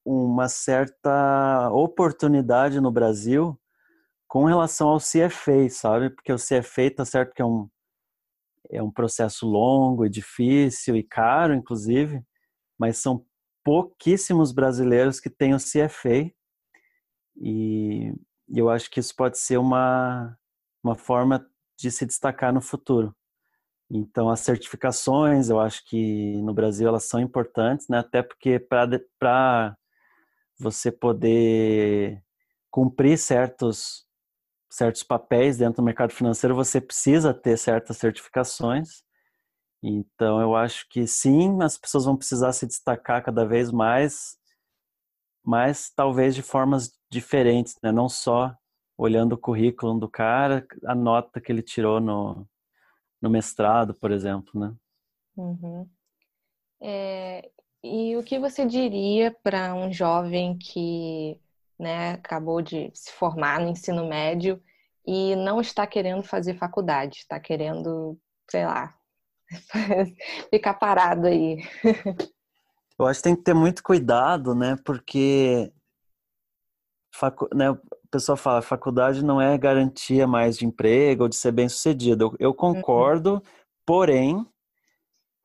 uma 0.05 0.47
certa 0.47 1.69
oportunidade 1.71 2.79
no 2.79 2.91
Brasil 2.91 3.59
com 4.27 4.45
relação 4.45 4.89
ao 4.89 4.99
CFA, 4.99 5.69
sabe? 5.69 6.09
Porque 6.09 6.31
o 6.31 6.37
CFA 6.37 6.89
tá 6.95 7.05
certo 7.05 7.33
que 7.33 7.41
é 7.41 7.45
um, 7.45 7.69
é 8.69 8.81
um 8.81 8.91
processo 8.91 9.45
longo 9.45 10.05
e 10.05 10.09
difícil 10.09 10.95
e 10.95 11.03
caro, 11.03 11.53
inclusive, 11.53 12.23
mas 12.79 12.97
são 12.97 13.25
pouquíssimos 13.63 14.51
brasileiros 14.51 15.19
que 15.19 15.29
têm 15.29 15.53
o 15.53 15.57
CFA 15.57 16.31
e 17.35 18.13
eu 18.47 18.69
acho 18.69 18.89
que 18.89 18.99
isso 18.99 19.15
pode 19.15 19.37
ser 19.37 19.57
uma, 19.57 20.37
uma 20.83 20.95
forma 20.95 21.45
de 21.77 21.89
se 21.89 22.05
destacar 22.05 22.53
no 22.53 22.61
futuro. 22.61 23.15
Então, 23.89 24.29
as 24.29 24.39
certificações, 24.41 25.49
eu 25.49 25.59
acho 25.59 25.85
que 25.85 26.41
no 26.41 26.53
Brasil 26.53 26.87
elas 26.87 27.05
são 27.05 27.19
importantes, 27.19 27.87
né? 27.89 27.99
até 27.99 28.21
porque 28.21 28.59
para 28.59 29.77
você 30.57 30.91
poder 30.91 32.23
cumprir 32.69 33.17
certos, 33.17 34.05
certos 34.69 35.03
papéis 35.03 35.57
dentro 35.57 35.81
do 35.81 35.85
mercado 35.85 36.13
financeiro, 36.13 36.55
você 36.55 36.79
precisa 36.79 37.33
ter 37.33 37.57
certas 37.57 37.97
certificações. 37.97 39.03
Então, 39.83 40.39
eu 40.39 40.55
acho 40.55 40.87
que 40.89 41.07
sim, 41.07 41.61
as 41.61 41.77
pessoas 41.77 42.05
vão 42.05 42.15
precisar 42.15 42.53
se 42.53 42.67
destacar 42.67 43.23
cada 43.23 43.45
vez 43.45 43.71
mais, 43.71 44.37
mas 45.43 45.91
talvez 45.95 46.35
de 46.35 46.43
formas 46.43 46.91
diferentes, 47.09 47.75
né? 47.81 47.91
não 47.91 48.07
só 48.07 48.55
olhando 48.95 49.33
o 49.33 49.37
currículo 49.37 49.99
do 49.99 50.07
cara, 50.07 50.65
a 50.85 50.93
nota 50.93 51.41
que 51.41 51.51
ele 51.51 51.63
tirou 51.63 51.99
no, 51.99 52.47
no 53.19 53.29
mestrado, 53.29 53.95
por 53.95 54.11
exemplo, 54.11 54.59
né? 54.59 54.75
Uhum. 55.35 55.89
É, 56.79 57.49
e 57.83 58.15
o 58.15 58.23
que 58.23 58.37
você 58.37 58.65
diria 58.65 59.35
para 59.43 59.73
um 59.73 59.91
jovem 59.91 60.55
que 60.57 61.39
né, 61.79 62.11
acabou 62.11 62.61
de 62.61 62.91
se 62.93 63.11
formar 63.13 63.59
no 63.59 63.69
ensino 63.69 64.07
médio 64.07 64.61
e 65.05 65.35
não 65.35 65.59
está 65.59 65.87
querendo 65.87 66.21
fazer 66.21 66.53
faculdade, 66.53 67.17
está 67.17 67.39
querendo, 67.39 68.19
sei 68.49 68.65
lá, 68.65 68.95
ficar 70.49 70.75
parado 70.75 71.27
aí? 71.27 71.57
Eu 72.97 73.05
acho 73.05 73.19
que 73.19 73.23
tem 73.23 73.35
que 73.35 73.43
ter 73.43 73.53
muito 73.53 73.83
cuidado, 73.83 74.53
né? 74.55 74.75
Porque 74.85 75.71
facu... 77.13 77.49
né, 77.53 77.77
pessoa 78.11 78.35
fala, 78.35 78.61
faculdade 78.61 79.23
não 79.23 79.41
é 79.41 79.57
garantia 79.57 80.27
mais 80.27 80.57
de 80.57 80.65
emprego 80.65 81.23
ou 81.23 81.29
de 81.29 81.35
ser 81.35 81.51
bem 81.51 81.69
sucedido. 81.69 82.35
Eu, 82.37 82.53
concordo, 82.53 83.35
uhum. 83.35 83.41
porém, 83.85 84.45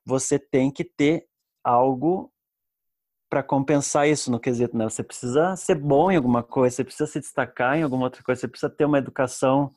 você 0.05 0.39
tem 0.39 0.71
que 0.71 0.85
ter 0.85 1.27
algo 1.63 2.33
para 3.29 3.43
compensar 3.43 4.09
isso 4.09 4.31
no 4.31 4.39
quesito, 4.39 4.77
né? 4.77 4.85
Você 4.85 5.03
precisa 5.03 5.57
ser 5.57 5.77
bom 5.77 6.11
em 6.11 6.17
alguma 6.17 6.43
coisa, 6.43 6.77
você 6.77 6.85
precisa 6.85 7.07
se 7.07 7.21
destacar 7.21 7.77
em 7.77 7.83
alguma 7.83 8.05
outra 8.05 8.23
coisa, 8.23 8.41
você 8.41 8.49
precisa 8.49 8.71
ter 8.71 8.85
uma 8.85 8.99
educação 8.99 9.73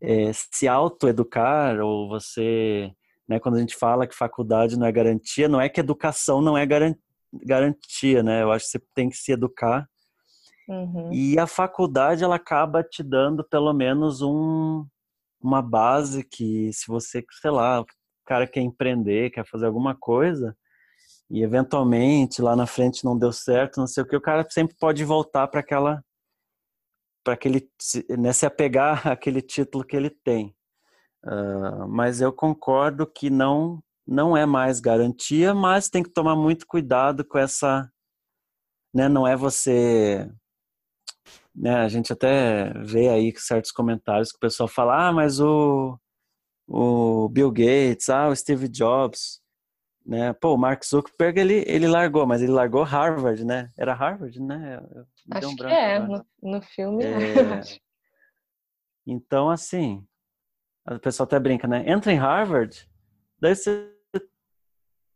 é, 0.00 0.30
se 0.32 0.68
autoeducar 0.68 1.80
ou 1.80 2.08
você, 2.08 2.92
né, 3.28 3.40
quando 3.40 3.56
a 3.56 3.60
gente 3.60 3.76
fala 3.76 4.06
que 4.06 4.14
faculdade 4.14 4.78
não 4.78 4.86
é 4.86 4.92
garantia, 4.92 5.48
não 5.48 5.60
é 5.60 5.68
que 5.68 5.80
educação 5.80 6.40
não 6.40 6.56
é 6.56 6.66
garantia, 6.66 8.22
né? 8.22 8.42
Eu 8.42 8.52
acho 8.52 8.66
que 8.66 8.70
você 8.70 8.82
tem 8.94 9.08
que 9.08 9.16
se 9.16 9.32
educar. 9.32 9.88
Uhum. 10.68 11.12
E 11.12 11.38
a 11.38 11.46
faculdade 11.46 12.24
ela 12.24 12.36
acaba 12.36 12.82
te 12.82 13.02
dando 13.02 13.44
pelo 13.44 13.72
menos 13.72 14.22
um, 14.22 14.84
uma 15.40 15.62
base 15.62 16.24
que 16.24 16.72
se 16.72 16.86
você, 16.88 17.24
sei 17.40 17.50
lá, 17.50 17.80
o 17.80 17.86
cara 18.24 18.46
quer 18.46 18.60
empreender, 18.60 19.30
quer 19.30 19.46
fazer 19.46 19.66
alguma 19.66 19.94
coisa, 19.94 20.56
e 21.30 21.42
eventualmente 21.42 22.40
lá 22.40 22.54
na 22.54 22.66
frente 22.66 23.04
não 23.04 23.18
deu 23.18 23.32
certo, 23.32 23.78
não 23.78 23.86
sei 23.86 24.02
o 24.02 24.06
que, 24.06 24.16
o 24.16 24.20
cara 24.20 24.46
sempre 24.50 24.76
pode 24.78 25.04
voltar 25.04 25.46
para 25.48 25.60
aquela 25.60 26.02
para 27.24 27.34
aquele 27.34 27.68
né, 28.16 28.32
se 28.32 28.46
apegar 28.46 29.06
àquele 29.08 29.42
título 29.42 29.84
que 29.84 29.96
ele 29.96 30.10
tem. 30.10 30.54
Uh, 31.26 31.88
mas 31.88 32.20
eu 32.20 32.32
concordo 32.32 33.06
que 33.06 33.28
não 33.28 33.82
não 34.06 34.36
é 34.36 34.46
mais 34.46 34.78
garantia, 34.78 35.52
mas 35.52 35.88
tem 35.88 36.00
que 36.02 36.10
tomar 36.10 36.36
muito 36.36 36.64
cuidado 36.64 37.24
com 37.24 37.38
essa, 37.38 37.90
né? 38.94 39.08
Não 39.08 39.26
é 39.26 39.36
você, 39.36 40.30
né? 41.54 41.76
A 41.76 41.88
gente 41.88 42.12
até 42.12 42.72
vê 42.84 43.08
aí 43.08 43.32
certos 43.36 43.72
comentários 43.72 44.30
que 44.30 44.36
o 44.36 44.40
pessoal 44.40 44.68
fala, 44.68 45.08
ah, 45.08 45.12
mas 45.12 45.40
o 45.40 45.98
o 46.68 47.28
Bill 47.28 47.50
Gates, 47.50 48.08
ah, 48.08 48.28
o 48.28 48.36
Steve 48.36 48.68
Jobs, 48.68 49.40
né? 50.06 50.32
Pô, 50.34 50.54
o 50.54 50.58
Mark 50.58 50.84
Zuckerberg 50.84 51.40
ele, 51.40 51.64
ele 51.66 51.88
largou, 51.88 52.26
mas 52.26 52.42
ele 52.42 52.52
largou 52.52 52.84
Harvard, 52.84 53.44
né? 53.44 53.70
Era 53.76 53.94
Harvard, 53.94 54.40
né? 54.40 54.80
Acho 55.32 55.48
um 55.48 55.56
que 55.56 55.64
é, 55.64 55.98
no, 55.98 56.24
no, 56.42 56.62
filme. 56.62 57.02
É... 57.06 57.62
então, 59.06 59.50
assim, 59.50 60.04
o 60.94 61.00
pessoal 61.00 61.26
até 61.26 61.38
brinca, 61.38 61.66
né? 61.66 61.84
Entra 61.86 62.12
em 62.12 62.16
Harvard, 62.16 62.88
daí 63.40 63.54
você 63.54 63.92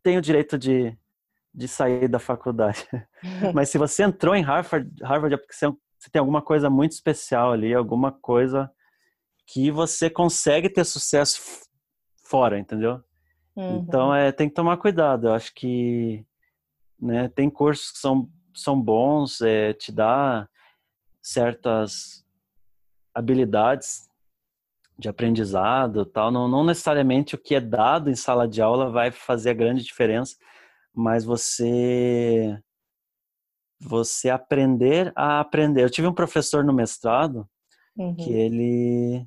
tem 0.03 0.17
o 0.17 0.21
direito 0.21 0.57
de, 0.57 0.97
de 1.53 1.67
sair 1.67 2.07
da 2.07 2.19
faculdade. 2.19 2.85
mas 3.53 3.69
se 3.69 3.77
você 3.77 4.03
entrou 4.03 4.35
em 4.35 4.41
Harvard, 4.41 4.91
Harvard 5.01 5.35
é 5.35 5.37
porque 5.37 5.53
você, 5.53 5.67
você 5.67 6.09
tem 6.11 6.19
alguma 6.19 6.41
coisa 6.41 6.69
muito 6.69 6.91
especial 6.91 7.51
ali, 7.51 7.73
alguma 7.73 8.11
coisa 8.11 8.69
que 9.47 9.71
você 9.71 10.09
consegue 10.09 10.69
ter 10.69 10.83
sucesso 10.83 11.41
fora, 12.23 12.59
entendeu? 12.59 13.01
Uhum. 13.55 13.79
Então, 13.79 14.13
é, 14.13 14.31
tem 14.31 14.47
que 14.47 14.55
tomar 14.55 14.77
cuidado. 14.77 15.27
Eu 15.27 15.33
acho 15.33 15.53
que 15.53 16.25
né, 16.99 17.27
tem 17.29 17.49
cursos 17.49 17.91
que 17.91 17.97
são, 17.97 18.29
são 18.53 18.81
bons, 18.81 19.41
é, 19.41 19.73
te 19.73 19.91
dá 19.91 20.47
certas 21.21 22.25
habilidades 23.13 24.09
de 24.97 25.09
aprendizado 25.09 26.05
tal. 26.05 26.31
Não, 26.31 26.47
não 26.47 26.63
necessariamente 26.63 27.35
o 27.35 27.37
que 27.37 27.55
é 27.55 27.59
dado 27.59 28.09
em 28.09 28.15
sala 28.15 28.47
de 28.47 28.61
aula 28.61 28.89
vai 28.89 29.11
fazer 29.11 29.51
a 29.51 29.55
grande 29.55 29.83
diferença, 29.83 30.35
mas 30.93 31.23
você 31.23 32.57
você 33.79 34.29
aprender 34.29 35.11
a 35.15 35.39
aprender. 35.39 35.83
Eu 35.83 35.89
tive 35.89 36.07
um 36.07 36.13
professor 36.13 36.63
no 36.63 36.73
mestrado 36.73 37.47
uhum. 37.97 38.15
que 38.15 38.31
ele 38.31 39.25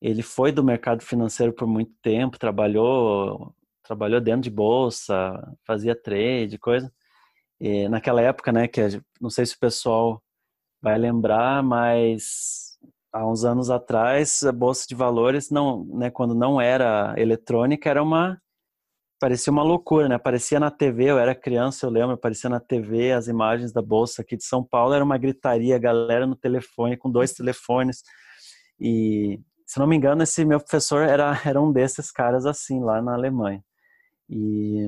ele 0.00 0.22
foi 0.22 0.52
do 0.52 0.62
mercado 0.62 1.02
financeiro 1.02 1.52
por 1.52 1.66
muito 1.66 1.92
tempo, 2.02 2.38
trabalhou 2.38 3.54
trabalhou 3.82 4.20
dentro 4.20 4.42
de 4.42 4.50
bolsa, 4.50 5.56
fazia 5.64 5.94
trade, 5.94 6.58
coisa. 6.58 6.92
E 7.60 7.88
naquela 7.88 8.20
época, 8.20 8.52
né, 8.52 8.68
que 8.68 8.80
não 9.20 9.30
sei 9.30 9.46
se 9.46 9.54
o 9.54 9.58
pessoal 9.58 10.22
vai 10.82 10.98
lembrar, 10.98 11.62
mas 11.62 12.65
há 13.12 13.26
uns 13.26 13.44
anos 13.44 13.70
atrás 13.70 14.42
a 14.42 14.52
bolsa 14.52 14.86
de 14.88 14.94
valores 14.94 15.50
não, 15.50 15.84
né, 15.86 16.10
quando 16.10 16.34
não 16.34 16.60
era 16.60 17.14
eletrônica, 17.16 17.88
era 17.88 18.02
uma 18.02 18.40
parecia 19.18 19.52
uma 19.52 19.62
loucura, 19.62 20.08
né? 20.08 20.14
Aparecia 20.14 20.60
na 20.60 20.70
TV, 20.70 21.04
eu 21.04 21.18
era 21.18 21.34
criança, 21.34 21.86
eu 21.86 21.90
lembro, 21.90 22.12
aparecia 22.12 22.50
na 22.50 22.60
TV 22.60 23.12
as 23.12 23.28
imagens 23.28 23.72
da 23.72 23.80
bolsa 23.82 24.22
aqui 24.22 24.36
de 24.36 24.44
São 24.44 24.62
Paulo, 24.62 24.94
era 24.94 25.04
uma 25.04 25.18
gritaria, 25.18 25.78
galera 25.78 26.26
no 26.26 26.36
telefone 26.36 26.96
com 26.96 27.10
dois 27.10 27.32
telefones. 27.32 28.02
E 28.78 29.40
se 29.66 29.78
não 29.78 29.86
me 29.86 29.96
engano, 29.96 30.22
esse 30.22 30.44
meu 30.44 30.60
professor 30.60 31.02
era, 31.02 31.40
era 31.44 31.60
um 31.60 31.72
desses 31.72 32.10
caras 32.12 32.46
assim, 32.46 32.80
lá 32.80 33.00
na 33.02 33.14
Alemanha. 33.14 33.62
E, 34.28 34.86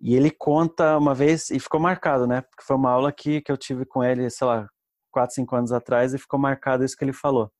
e 0.00 0.14
ele 0.14 0.30
conta 0.30 0.96
uma 0.96 1.14
vez, 1.14 1.50
e 1.50 1.58
ficou 1.58 1.80
marcado, 1.80 2.26
né? 2.26 2.42
Porque 2.42 2.64
foi 2.64 2.76
uma 2.76 2.90
aula 2.90 3.12
que, 3.12 3.40
que 3.40 3.50
eu 3.50 3.56
tive 3.56 3.84
com 3.84 4.02
ele, 4.04 4.30
sei 4.30 4.46
lá, 4.46 4.68
quatro, 5.10 5.34
cinco 5.34 5.56
anos 5.56 5.72
atrás, 5.72 6.14
e 6.14 6.18
ficou 6.18 6.38
marcado 6.38 6.84
isso 6.84 6.96
que 6.96 7.04
ele 7.04 7.12
falou. 7.12 7.50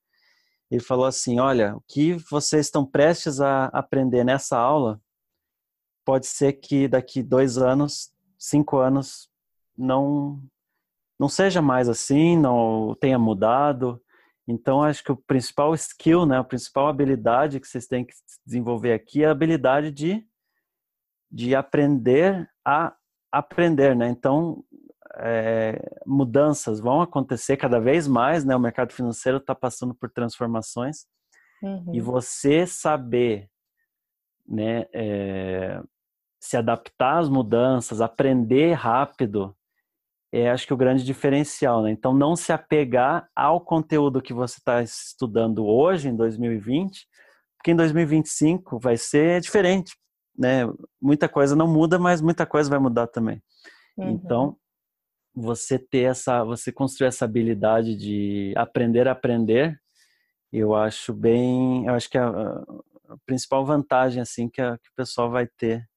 Ele 0.71 0.83
falou 0.83 1.07
assim: 1.07 1.41
Olha, 1.41 1.77
o 1.77 1.83
que 1.89 2.15
vocês 2.31 2.67
estão 2.67 2.85
prestes 2.85 3.41
a 3.41 3.67
aprender 3.67 4.25
nessa 4.25 4.59
aula, 4.59 5.01
pode 6.05 6.27
ser 6.27 6.55
que 6.55 6.89
daqui 6.89 7.23
dois 7.23 7.59
anos, 7.59 8.13
cinco 8.39 8.79
anos, 8.79 9.31
não 9.77 10.43
não 11.19 11.29
seja 11.29 11.61
mais 11.61 11.89
assim, 11.89 12.37
não 12.37 12.95
tenha 13.01 13.19
mudado. 13.19 14.01
Então, 14.47 14.83
acho 14.83 15.03
que 15.03 15.11
o 15.11 15.17
principal 15.17 15.75
skill, 15.75 16.25
né, 16.25 16.39
a 16.39 16.45
principal 16.45 16.87
habilidade 16.87 17.59
que 17.59 17.67
vocês 17.67 17.87
têm 17.87 18.05
que 18.05 18.15
desenvolver 18.47 18.93
aqui 18.93 19.25
é 19.25 19.27
a 19.27 19.33
habilidade 19.33 19.91
de, 19.91 20.25
de 21.31 21.55
aprender 21.55 22.49
a 22.65 22.95
aprender, 23.31 23.95
né? 23.95 24.09
Então, 24.09 24.65
é, 25.19 26.01
mudanças 26.07 26.81
vão 26.81 27.03
acontecer 27.03 27.57
cada 27.57 27.81
vez 27.81 28.07
mais, 28.07 28.45
né? 28.45 28.55
O 28.55 28.61
mercado 28.61 28.93
financeiro 28.93 29.39
está 29.39 29.55
passando 29.55 29.95
por 29.95 30.11
transformações 30.11 31.07
uhum. 31.63 31.93
e 31.93 32.01
você 32.01 32.67
saber, 32.67 33.49
né, 34.47 34.87
é, 34.93 35.81
se 36.41 36.57
adaptar 36.57 37.19
às 37.19 37.29
mudanças, 37.29 38.01
aprender 38.01 38.73
rápido, 38.73 39.55
é 40.33 40.51
acho 40.51 40.67
que 40.67 40.75
o 40.75 40.77
grande 40.77 41.05
diferencial, 41.05 41.83
né? 41.83 41.91
Então, 41.91 42.13
não 42.13 42.37
se 42.37 42.53
apegar 42.53 43.29
ao 43.35 43.61
conteúdo 43.61 44.23
que 44.23 44.33
você 44.33 44.59
está 44.59 44.83
estudando 44.83 45.67
hoje, 45.67 46.09
em 46.09 46.17
2020, 46.17 47.07
porque 47.57 47.73
em 47.73 47.77
2025 47.77 48.79
vai 48.79 48.97
ser 48.97 49.41
diferente, 49.41 49.97
né? 50.37 50.69
Muita 51.01 51.29
coisa 51.29 51.57
não 51.57 51.67
muda, 51.67 51.99
mas 51.99 52.21
muita 52.21 52.47
coisa 52.47 52.69
vai 52.71 52.79
mudar 52.79 53.07
também. 53.07 53.43
Uhum. 53.97 54.11
Então, 54.11 54.57
você 55.41 55.79
ter 55.79 56.11
essa, 56.11 56.45
você 56.45 56.73
construir 56.73 57.09
essa 57.09 57.25
habilidade 57.25 57.97
de 57.97 58.53
aprender 58.57 59.09
a 59.09 59.13
aprender, 59.13 59.81
eu 60.53 60.75
acho 60.75 61.13
bem, 61.13 61.87
eu 61.87 61.95
acho 61.95 62.09
que 62.11 62.19
a, 62.19 62.29
a 62.29 63.17
principal 63.27 63.65
vantagem 63.65 64.21
assim 64.21 64.49
que, 64.49 64.61
a, 64.61 64.79
que 64.79 64.89
o 64.89 64.95
pessoal 64.97 65.31
vai 65.31 65.47
ter 65.47 65.89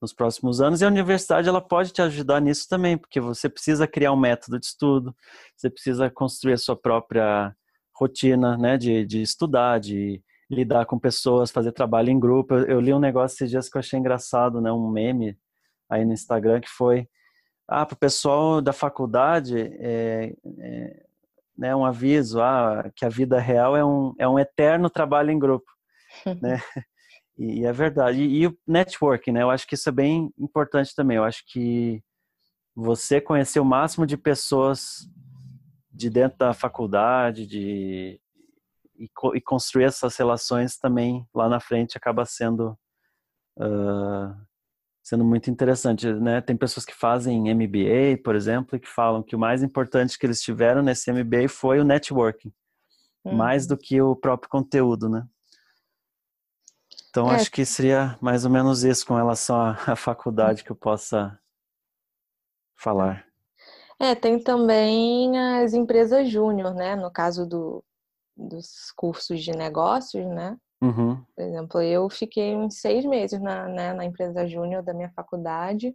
nos 0.00 0.12
próximos 0.12 0.60
anos 0.60 0.80
e 0.80 0.84
a 0.84 0.88
universidade 0.88 1.48
ela 1.48 1.60
pode 1.60 1.92
te 1.92 2.02
ajudar 2.02 2.40
nisso 2.40 2.68
também, 2.68 2.98
porque 2.98 3.20
você 3.20 3.48
precisa 3.48 3.86
criar 3.86 4.12
um 4.12 4.16
método 4.16 4.58
de 4.58 4.66
estudo, 4.66 5.14
você 5.56 5.70
precisa 5.70 6.10
construir 6.10 6.54
a 6.54 6.58
sua 6.58 6.76
própria 6.76 7.54
rotina, 7.94 8.56
né, 8.58 8.76
de, 8.76 9.06
de 9.06 9.22
estudar, 9.22 9.78
de 9.78 10.20
lidar 10.50 10.86
com 10.86 10.98
pessoas, 10.98 11.50
fazer 11.50 11.72
trabalho 11.72 12.10
em 12.10 12.18
grupo. 12.18 12.54
Eu, 12.54 12.64
eu 12.66 12.80
li 12.80 12.92
um 12.92 12.98
negócio 12.98 13.36
esses 13.36 13.50
dias 13.50 13.68
que 13.68 13.76
eu 13.76 13.80
achei 13.80 13.98
engraçado, 13.98 14.60
né, 14.60 14.72
um 14.72 14.90
meme 14.90 15.38
aí 15.88 16.04
no 16.04 16.12
Instagram 16.12 16.60
que 16.60 16.68
foi 16.68 17.08
ah, 17.72 17.86
para 17.86 17.94
o 17.94 17.98
pessoal 17.98 18.60
da 18.60 18.72
faculdade 18.72 19.58
é, 19.58 20.34
é, 20.58 21.02
né, 21.56 21.74
um 21.74 21.84
aviso 21.84 22.40
ah, 22.40 22.90
que 22.94 23.04
a 23.04 23.08
vida 23.08 23.38
real 23.38 23.76
é 23.76 23.84
um, 23.84 24.14
é 24.18 24.28
um 24.28 24.38
eterno 24.38 24.90
trabalho 24.90 25.30
em 25.30 25.38
grupo, 25.38 25.70
né? 26.40 26.60
E, 27.38 27.64
é 27.64 27.72
verdade. 27.72 28.22
E, 28.22 28.42
e, 28.42 28.46
o 28.46 28.58
networking, 28.66 29.32
né? 29.32 29.42
Eu 29.42 29.50
acho 29.50 29.66
que 29.66 29.74
isso 29.74 29.88
é 29.88 29.92
bem 29.92 30.32
importante 30.38 30.94
também. 30.94 31.16
Eu 31.16 31.24
acho 31.24 31.42
que 31.46 32.02
você 32.74 33.20
conhecer 33.20 33.58
o 33.58 33.64
máximo 33.64 34.06
de 34.06 34.16
pessoas 34.16 35.08
de 35.90 36.08
dentro 36.08 36.38
da 36.38 36.54
faculdade, 36.54 37.46
de 37.46 38.20
e, 38.96 39.10
e 39.34 39.40
construir 39.40 39.84
essas 39.84 40.16
relações 40.16 40.76
também 40.76 41.26
lá 41.34 41.48
na 41.48 41.58
frente 41.58 41.96
acaba 41.96 42.24
sendo 42.24 42.78
uh, 43.58 44.34
sendo 45.02 45.24
muito 45.24 45.50
interessante, 45.50 46.06
né? 46.14 46.40
Tem 46.40 46.56
pessoas 46.56 46.86
que 46.86 46.94
fazem 46.94 47.52
MBA, 47.54 48.22
por 48.22 48.36
exemplo, 48.36 48.76
e 48.76 48.80
que 48.80 48.88
falam 48.88 49.22
que 49.22 49.34
o 49.34 49.38
mais 49.38 49.62
importante 49.62 50.18
que 50.18 50.24
eles 50.24 50.40
tiveram 50.40 50.82
nesse 50.82 51.12
MBA 51.12 51.48
foi 51.48 51.80
o 51.80 51.84
networking, 51.84 52.52
uhum. 53.24 53.34
mais 53.34 53.66
do 53.66 53.76
que 53.76 54.00
o 54.00 54.14
próprio 54.14 54.48
conteúdo, 54.48 55.08
né? 55.08 55.26
Então, 57.10 57.30
é. 57.30 57.34
acho 57.34 57.50
que 57.50 57.64
seria 57.64 58.16
mais 58.20 58.44
ou 58.44 58.50
menos 58.50 58.84
isso 58.84 59.04
com 59.06 59.14
relação 59.14 59.56
à, 59.56 59.70
à 59.88 59.96
faculdade 59.96 60.64
que 60.64 60.70
eu 60.70 60.76
possa 60.76 61.38
falar. 62.74 63.26
É, 63.98 64.14
tem 64.14 64.42
também 64.42 65.38
as 65.38 65.74
empresas 65.74 66.28
júnior, 66.28 66.74
né? 66.74 66.96
No 66.96 67.10
caso 67.10 67.46
do, 67.46 67.84
dos 68.36 68.90
cursos 68.96 69.42
de 69.42 69.52
negócios, 69.52 70.24
né? 70.26 70.56
Uhum. 70.82 71.24
Por 71.36 71.44
exemplo, 71.44 71.80
eu 71.80 72.10
fiquei 72.10 72.56
uns 72.56 72.80
seis 72.80 73.04
meses 73.04 73.40
na, 73.40 73.68
né, 73.68 73.92
na 73.94 74.04
empresa 74.04 74.46
júnior 74.46 74.82
da 74.82 74.92
minha 74.92 75.10
faculdade. 75.14 75.94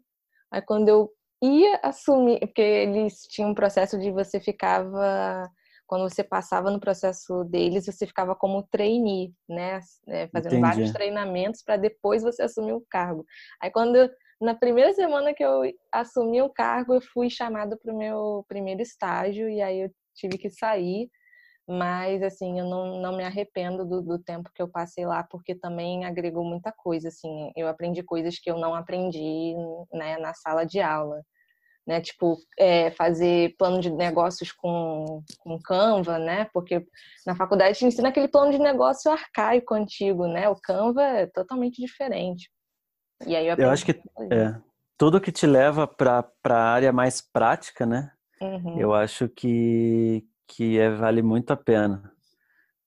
Aí 0.50 0.62
quando 0.62 0.88
eu 0.88 1.12
ia 1.44 1.80
assumir, 1.84 2.40
porque 2.40 2.62
eles 2.62 3.22
tinham 3.30 3.52
um 3.52 3.56
processo 3.56 4.00
de 4.00 4.12
você 4.12 4.40
ficava 4.40 5.50
quando 5.86 6.10
você 6.10 6.22
passava 6.22 6.70
no 6.70 6.82
processo 6.82 7.46
deles, 7.46 7.86
você 7.86 8.06
ficava 8.06 8.36
como 8.36 8.68
trainee, 8.70 9.34
né? 9.48 9.80
É, 10.08 10.28
fazendo 10.28 10.58
Entendi. 10.58 10.62
vários 10.62 10.92
treinamentos 10.92 11.64
para 11.64 11.78
depois 11.78 12.24
você 12.24 12.44
assumir 12.44 12.74
o 12.74 12.86
cargo. 12.90 13.26
Aí 13.62 13.72
quando 13.72 14.10
na 14.40 14.54
primeira 14.54 14.94
semana 14.94 15.34
que 15.34 15.44
eu 15.44 15.62
assumi 15.92 16.42
o 16.42 16.50
cargo, 16.50 16.94
eu 16.96 17.02
fui 17.02 17.30
chamada 17.30 17.78
para 17.78 17.94
o 17.94 17.98
meu 17.98 18.46
primeiro 18.48 18.82
estágio 18.82 19.50
e 19.50 19.62
aí 19.62 19.82
eu 19.82 19.92
tive 20.14 20.38
que 20.38 20.50
sair. 20.50 21.10
Mas, 21.68 22.24
assim, 22.24 22.60
eu 22.60 22.66
não, 22.66 23.02
não 23.02 23.18
me 23.18 23.24
arrependo 23.24 23.86
do, 23.86 24.02
do 24.02 24.18
tempo 24.18 24.50
que 24.56 24.62
eu 24.62 24.70
passei 24.70 25.06
lá, 25.06 25.24
porque 25.24 25.54
também 25.54 26.06
agregou 26.06 26.44
muita 26.44 26.72
coisa, 26.72 27.10
assim. 27.10 27.52
Eu 27.56 27.68
aprendi 27.68 28.02
coisas 28.04 28.40
que 28.40 28.50
eu 28.50 28.58
não 28.58 28.74
aprendi 28.74 29.54
né, 29.92 30.18
na 30.18 30.34
sala 30.34 30.66
de 30.66 30.80
aula 30.80 31.22
né? 31.88 32.02
Tipo, 32.02 32.38
é, 32.60 32.92
fazer 32.92 33.56
plano 33.58 33.80
de 33.80 33.90
negócios 33.90 34.52
com, 34.52 35.24
com 35.40 35.58
Canva, 35.58 36.20
né? 36.20 36.50
Porque 36.54 36.86
na 37.26 37.34
faculdade 37.34 37.70
a 37.70 37.74
gente 37.74 37.86
ensina 37.86 38.10
aquele 38.10 38.28
plano 38.28 38.52
de 38.52 38.60
negócio 38.60 39.10
arcaico, 39.10 39.74
antigo, 39.74 40.28
né? 40.28 40.50
O 40.50 40.56
Canva 40.56 41.02
é 41.02 41.28
totalmente 41.28 41.82
diferente. 41.82 42.52
E 43.26 43.36
aí 43.36 43.48
eu, 43.48 43.56
eu 43.56 43.70
acho 43.70 43.86
que 43.86 43.92
é, 43.92 44.56
tudo 44.98 45.22
que 45.22 45.32
te 45.32 45.48
leva 45.48 45.88
para 45.88 46.30
a 46.44 46.72
área 46.72 46.92
mais 46.92 47.22
prática, 47.22 47.86
né? 47.86 48.12
Uhum. 48.42 48.78
Eu 48.78 48.94
acho 48.94 49.30
que, 49.30 50.24
que 50.48 50.80
é, 50.80 50.90
vale 50.90 51.22
muito 51.22 51.52
a 51.52 51.58
pena. 51.58 52.12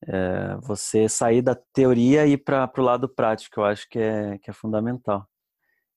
É, 0.07 0.57
você 0.63 1.09
sair 1.09 1.43
da 1.43 1.55
teoria 1.55 2.27
e 2.27 2.33
ir 2.33 2.39
para 2.39 2.71
o 2.79 2.83
lado 2.83 3.09
prático, 3.09 3.61
eu 3.61 3.65
acho 3.65 3.89
que 3.89 3.99
é, 3.99 4.39
que 4.39 4.51
é 4.51 4.53
fundamental. 4.53 5.29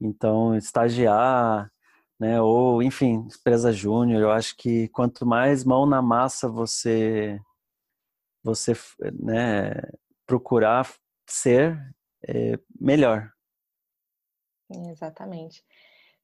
Então, 0.02 0.56
estagiar, 0.56 1.72
né? 2.20 2.42
Ou, 2.42 2.84
enfim, 2.84 3.28
empresa 3.40 3.72
júnior, 3.72 4.22
eu 4.22 4.32
acho 4.32 4.56
que 4.58 4.90
quanto 4.90 5.26
mais 5.26 5.64
mão 5.64 5.86
na 5.86 6.02
massa 6.02 6.50
você 6.50 7.40
você 8.44 8.74
né, 9.22 9.72
procurar 10.28 10.94
ser, 11.26 11.80
é 12.28 12.60
melhor. 12.80 13.32
Exatamente. 14.70 15.64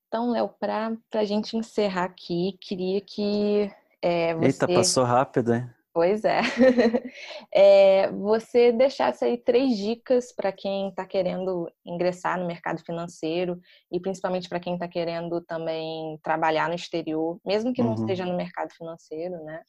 Então, 0.08 0.32
Léo, 0.32 0.50
para 0.50 0.98
a 1.14 1.24
gente 1.24 1.56
encerrar 1.56 2.06
aqui, 2.06 2.58
queria 2.60 3.00
que 3.00 3.72
é, 4.02 4.34
você... 4.36 4.46
Eita, 4.48 4.68
passou 4.68 5.04
rápido, 5.04 5.54
hein? 5.54 5.70
Pois 5.94 6.24
é. 6.24 6.40
é. 7.54 8.12
Você 8.12 8.72
deixasse 8.72 9.26
aí 9.26 9.38
três 9.38 9.76
dicas 9.76 10.32
para 10.34 10.52
quem 10.52 10.90
está 10.90 11.06
querendo 11.06 11.70
ingressar 11.86 12.40
no 12.40 12.48
mercado 12.48 12.82
financeiro 12.84 13.60
e 13.92 14.00
principalmente 14.00 14.48
para 14.48 14.60
quem 14.60 14.76
está 14.76 14.88
querendo 14.88 15.42
também 15.42 16.18
trabalhar 16.24 16.70
no 16.70 16.76
exterior, 16.76 17.40
mesmo 17.46 17.74
que 17.74 17.82
não 17.82 17.90
uhum. 17.90 17.96
esteja 17.96 18.26
no 18.26 18.38
mercado 18.38 18.72
financeiro, 18.74 19.44
né? 19.44 19.62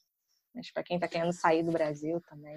Mas 0.54 0.70
para 0.72 0.82
quem 0.82 0.96
está 0.96 1.08
querendo 1.08 1.32
sair 1.32 1.62
do 1.62 1.72
Brasil 1.72 2.20
também. 2.28 2.56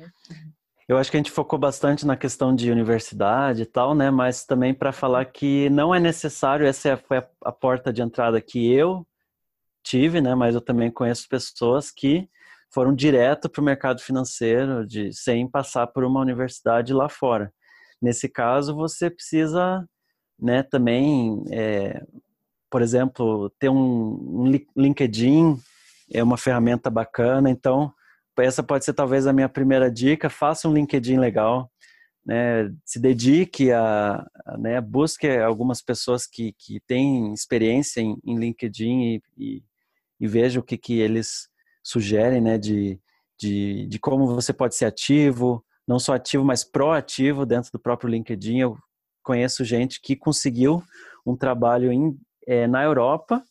Eu 0.88 0.98
acho 0.98 1.10
que 1.10 1.16
a 1.16 1.20
gente 1.20 1.32
focou 1.32 1.58
bastante 1.58 2.06
na 2.06 2.18
questão 2.18 2.54
de 2.54 2.70
universidade 2.70 3.62
e 3.62 3.66
tal, 3.66 3.96
né? 3.96 4.12
Mas 4.12 4.46
também 4.46 4.74
para 4.74 4.92
falar 4.92 5.26
que 5.26 5.70
não 5.70 5.96
é 5.96 6.00
necessário, 6.00 6.68
essa 6.68 6.98
foi 6.98 7.24
a 7.44 7.52
porta 7.52 7.94
de 7.94 8.02
entrada 8.02 8.42
que 8.42 8.72
eu 8.72 9.08
tive, 9.84 10.22
né? 10.22 10.36
Mas 10.36 10.56
eu 10.56 10.62
também 10.62 10.92
conheço 10.92 11.28
pessoas 11.30 11.92
que 11.92 12.30
foram 12.74 12.94
direto 12.94 13.50
para 13.50 13.62
o 13.62 13.66
mercado 13.66 14.02
financeiro, 14.02 14.86
de, 14.88 15.14
sem 15.14 15.48
passar 15.48 15.88
por 15.88 16.04
uma 16.04 16.20
universidade 16.20 16.94
lá 16.94 17.08
fora. 17.08 17.54
Nesse 18.02 18.28
caso, 18.28 18.76
você 18.76 19.10
precisa 19.10 19.88
né, 20.40 20.64
também, 20.64 21.44
é, 21.52 22.04
por 22.70 22.82
exemplo, 22.82 23.50
ter 23.60 23.70
um, 23.70 23.76
um 23.76 24.52
LinkedIn, 24.76 25.58
é 26.12 26.24
uma 26.24 26.38
ferramenta 26.38 26.90
bacana. 26.90 27.50
Então, 27.50 27.94
essa 28.40 28.64
pode 28.64 28.84
ser 28.84 28.94
talvez 28.94 29.28
a 29.28 29.34
minha 29.34 29.48
primeira 29.48 29.92
dica. 29.92 30.30
Faça 30.30 30.68
um 30.68 30.74
LinkedIn 30.74 31.18
legal, 31.18 31.72
né, 32.26 32.74
se 32.84 33.00
dedique 33.00 33.72
a, 33.72 34.26
a 34.46 34.58
né, 34.58 34.82
busque 34.82 35.28
algumas 35.28 35.82
pessoas 35.82 36.26
que, 36.26 36.54
que 36.58 36.80
têm 36.88 37.34
experiência 37.34 38.02
em, 38.02 38.18
em 38.26 38.38
LinkedIn 38.38 39.02
e, 39.02 39.22
e, 39.38 39.64
e, 40.20 40.28
veja 40.28 40.60
o 40.60 40.64
que, 40.64 40.78
que 40.78 41.00
eles 41.00 41.48
sugerem, 41.84 42.42
né, 42.42 42.58
de, 42.58 43.00
de, 43.40 43.88
de 43.88 44.00
como 44.00 44.28
você 44.28 44.54
pode 44.54 44.76
ser 44.76 44.86
ativo, 44.86 45.64
não 45.88 46.00
só 46.00 46.14
ativo, 46.14 46.44
mas 46.44 46.64
proativo 46.64 47.46
dentro 47.46 47.72
do 47.72 47.80
próprio 47.80 48.10
LinkedIn. 48.10 48.60
Eu 48.60 48.78
conheço 49.22 49.66
gente 49.66 50.00
que 50.02 50.16
conseguiu 50.16 50.82
um 51.26 51.36
trabalho 51.36 51.92
em, 51.92 52.18
é, 52.48 52.68
na 52.68 52.84
Europa, 52.84 53.44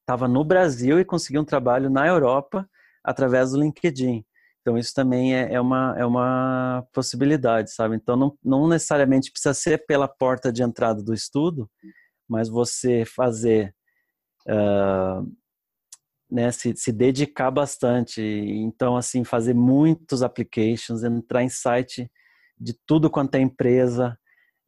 estava 0.00 0.26
no 0.28 0.44
Brasil 0.44 0.98
e 1.00 1.04
conseguiu 1.04 1.42
um 1.42 1.44
trabalho 1.44 1.90
na 1.90 2.06
Europa 2.06 2.68
através 3.04 3.52
do 3.52 3.60
LinkedIn. 3.60 4.24
Então, 4.60 4.76
isso 4.76 4.92
também 4.94 5.34
é, 5.34 5.54
é, 5.54 5.60
uma, 5.60 5.94
é 5.96 6.04
uma 6.04 6.86
possibilidade, 6.92 7.72
sabe? 7.72 7.96
Então, 7.96 8.16
não, 8.16 8.38
não 8.44 8.68
necessariamente 8.68 9.30
precisa 9.30 9.54
ser 9.54 9.86
pela 9.86 10.06
porta 10.06 10.52
de 10.52 10.62
entrada 10.62 11.02
do 11.02 11.14
estudo, 11.14 11.70
mas 12.28 12.48
você 12.48 13.04
fazer 13.04 13.74
uh, 14.46 15.26
né, 16.30 16.50
se, 16.52 16.74
se 16.76 16.92
dedicar 16.92 17.50
bastante. 17.50 18.22
Então, 18.22 18.96
assim, 18.96 19.24
fazer 19.24 19.54
muitos 19.54 20.22
applications, 20.22 21.02
entrar 21.02 21.42
em 21.42 21.48
site 21.48 22.10
de 22.58 22.74
tudo 22.86 23.10
quanto 23.10 23.34
é 23.34 23.40
empresa, 23.40 24.18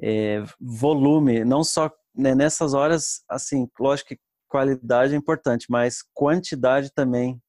é, 0.01 0.43
volume, 0.61 1.45
não 1.45 1.63
só 1.63 1.91
né, 2.15 2.35
nessas 2.35 2.75
horas, 2.75 3.23
assim, 3.29 3.69
lógico 3.79 4.11
que 4.11 4.21
qualidade 4.49 5.15
é 5.15 5.17
importante, 5.17 5.67
mas 5.71 6.03
quantidade 6.13 6.93
também 6.93 7.41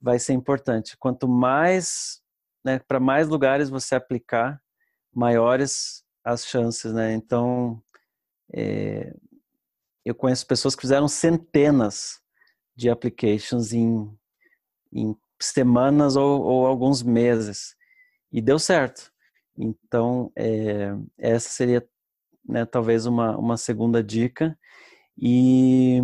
vai 0.00 0.18
ser 0.18 0.32
importante. 0.32 0.96
Quanto 0.98 1.28
mais, 1.28 2.20
né, 2.64 2.78
para 2.78 3.00
mais 3.00 3.28
lugares 3.28 3.68
você 3.68 3.94
aplicar, 3.94 4.60
maiores 5.12 6.04
as 6.24 6.46
chances, 6.46 6.92
né? 6.92 7.12
Então, 7.12 7.82
é, 8.54 9.12
eu 10.04 10.14
conheço 10.14 10.46
pessoas 10.46 10.74
que 10.74 10.82
fizeram 10.82 11.08
centenas 11.08 12.19
de 12.80 12.88
applications 12.88 13.72
em, 13.72 14.10
em 14.92 15.14
semanas 15.40 16.16
ou, 16.16 16.42
ou, 16.42 16.66
alguns 16.66 17.02
meses. 17.02 17.76
E 18.32 18.40
deu 18.40 18.58
certo. 18.58 19.12
Então, 19.56 20.32
é, 20.34 20.94
essa 21.18 21.50
seria 21.50 21.86
né, 22.44 22.64
talvez 22.64 23.04
uma, 23.04 23.36
uma 23.36 23.56
segunda 23.56 24.02
dica. 24.02 24.58
E, 25.16 26.00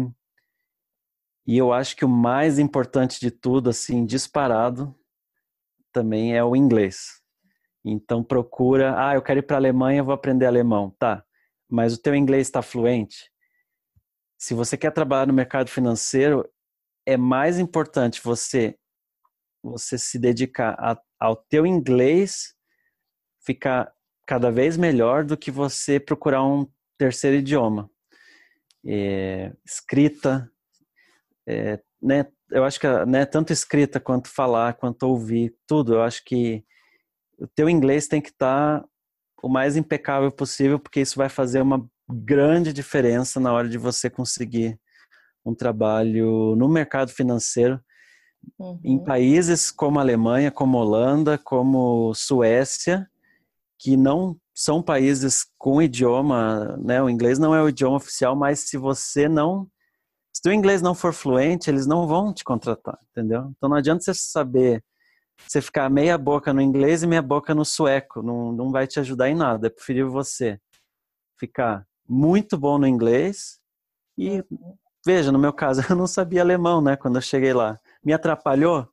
e 1.46 1.56
eu 1.56 1.72
acho 1.72 1.96
que 1.96 2.04
o 2.04 2.08
mais 2.08 2.58
importante 2.58 3.18
de 3.18 3.30
tudo, 3.30 3.70
assim, 3.70 4.04
disparado, 4.04 4.94
também 5.92 6.36
é 6.36 6.44
o 6.44 6.54
inglês. 6.54 7.22
Então 7.82 8.22
procura, 8.22 8.94
ah, 8.98 9.14
eu 9.14 9.22
quero 9.22 9.38
ir 9.38 9.42
para 9.42 9.56
a 9.56 9.60
Alemanha, 9.60 10.02
vou 10.02 10.12
aprender 10.12 10.44
alemão, 10.44 10.90
tá? 10.98 11.24
Mas 11.68 11.94
o 11.94 12.02
teu 12.02 12.14
inglês 12.14 12.48
está 12.48 12.60
fluente? 12.60 13.30
Se 14.36 14.52
você 14.52 14.76
quer 14.76 14.90
trabalhar 14.90 15.26
no 15.26 15.32
mercado 15.32 15.70
financeiro, 15.70 16.46
é 17.06 17.16
mais 17.16 17.58
importante 17.58 18.20
você 18.22 18.76
você 19.62 19.98
se 19.98 20.18
dedicar 20.18 20.76
a, 20.78 21.00
ao 21.18 21.34
teu 21.34 21.66
inglês 21.66 22.54
ficar 23.44 23.92
cada 24.26 24.50
vez 24.50 24.76
melhor 24.76 25.24
do 25.24 25.36
que 25.36 25.50
você 25.50 25.98
procurar 25.98 26.44
um 26.44 26.68
terceiro 26.98 27.36
idioma. 27.36 27.90
É, 28.84 29.52
escrita, 29.64 30.50
é, 31.48 31.80
né? 32.00 32.26
Eu 32.50 32.64
acho 32.64 32.78
que 32.78 32.86
né, 33.06 33.24
tanto 33.24 33.52
escrita 33.52 33.98
quanto 33.98 34.28
falar, 34.28 34.74
quanto 34.74 35.02
ouvir, 35.04 35.56
tudo. 35.66 35.94
Eu 35.94 36.02
acho 36.02 36.24
que 36.24 36.64
o 37.38 37.46
teu 37.48 37.68
inglês 37.68 38.06
tem 38.06 38.20
que 38.20 38.30
estar 38.30 38.80
tá 38.80 38.88
o 39.42 39.48
mais 39.48 39.76
impecável 39.76 40.30
possível, 40.30 40.78
porque 40.78 41.00
isso 41.00 41.16
vai 41.16 41.28
fazer 41.28 41.60
uma 41.60 41.88
grande 42.08 42.72
diferença 42.72 43.40
na 43.40 43.52
hora 43.52 43.68
de 43.68 43.78
você 43.78 44.08
conseguir 44.08 44.78
um 45.46 45.54
trabalho 45.54 46.54
no 46.56 46.68
mercado 46.68 47.10
financeiro 47.10 47.80
uhum. 48.58 48.80
em 48.84 49.02
países 49.02 49.70
como 49.70 50.00
Alemanha, 50.00 50.50
como 50.50 50.78
Holanda, 50.78 51.38
como 51.38 52.12
Suécia, 52.14 53.08
que 53.78 53.96
não 53.96 54.36
são 54.54 54.82
países 54.82 55.46
com 55.58 55.80
idioma, 55.80 56.76
né? 56.78 57.02
O 57.02 57.10
inglês 57.10 57.38
não 57.38 57.54
é 57.54 57.62
o 57.62 57.68
idioma 57.68 57.96
oficial, 57.96 58.34
mas 58.34 58.60
se 58.60 58.76
você 58.76 59.28
não 59.28 59.68
se 60.32 60.50
o 60.50 60.52
inglês 60.52 60.82
não 60.82 60.94
for 60.94 61.14
fluente, 61.14 61.70
eles 61.70 61.86
não 61.86 62.06
vão 62.06 62.32
te 62.32 62.44
contratar, 62.44 62.98
entendeu? 63.10 63.50
Então 63.56 63.70
não 63.70 63.76
adianta 63.76 64.02
você 64.02 64.14
saber 64.14 64.84
você 65.46 65.60
ficar 65.60 65.90
meia 65.90 66.16
boca 66.16 66.52
no 66.52 66.60
inglês 66.60 67.02
e 67.02 67.06
meia 67.06 67.22
boca 67.22 67.54
no 67.54 67.64
sueco, 67.64 68.22
não, 68.22 68.52
não 68.52 68.70
vai 68.70 68.86
te 68.86 68.98
ajudar 69.00 69.28
em 69.28 69.34
nada. 69.34 69.66
É 69.66 69.70
preferível 69.70 70.10
você 70.10 70.58
ficar 71.38 71.86
muito 72.08 72.56
bom 72.56 72.78
no 72.78 72.86
inglês 72.86 73.60
e 74.16 74.42
uhum. 74.50 74.76
Veja, 75.06 75.30
no 75.30 75.38
meu 75.38 75.52
caso, 75.52 75.80
eu 75.88 75.94
não 75.94 76.08
sabia 76.08 76.42
alemão, 76.42 76.80
né, 76.80 76.96
quando 76.96 77.14
eu 77.14 77.22
cheguei 77.22 77.52
lá. 77.52 77.78
Me 78.04 78.12
atrapalhou 78.12 78.88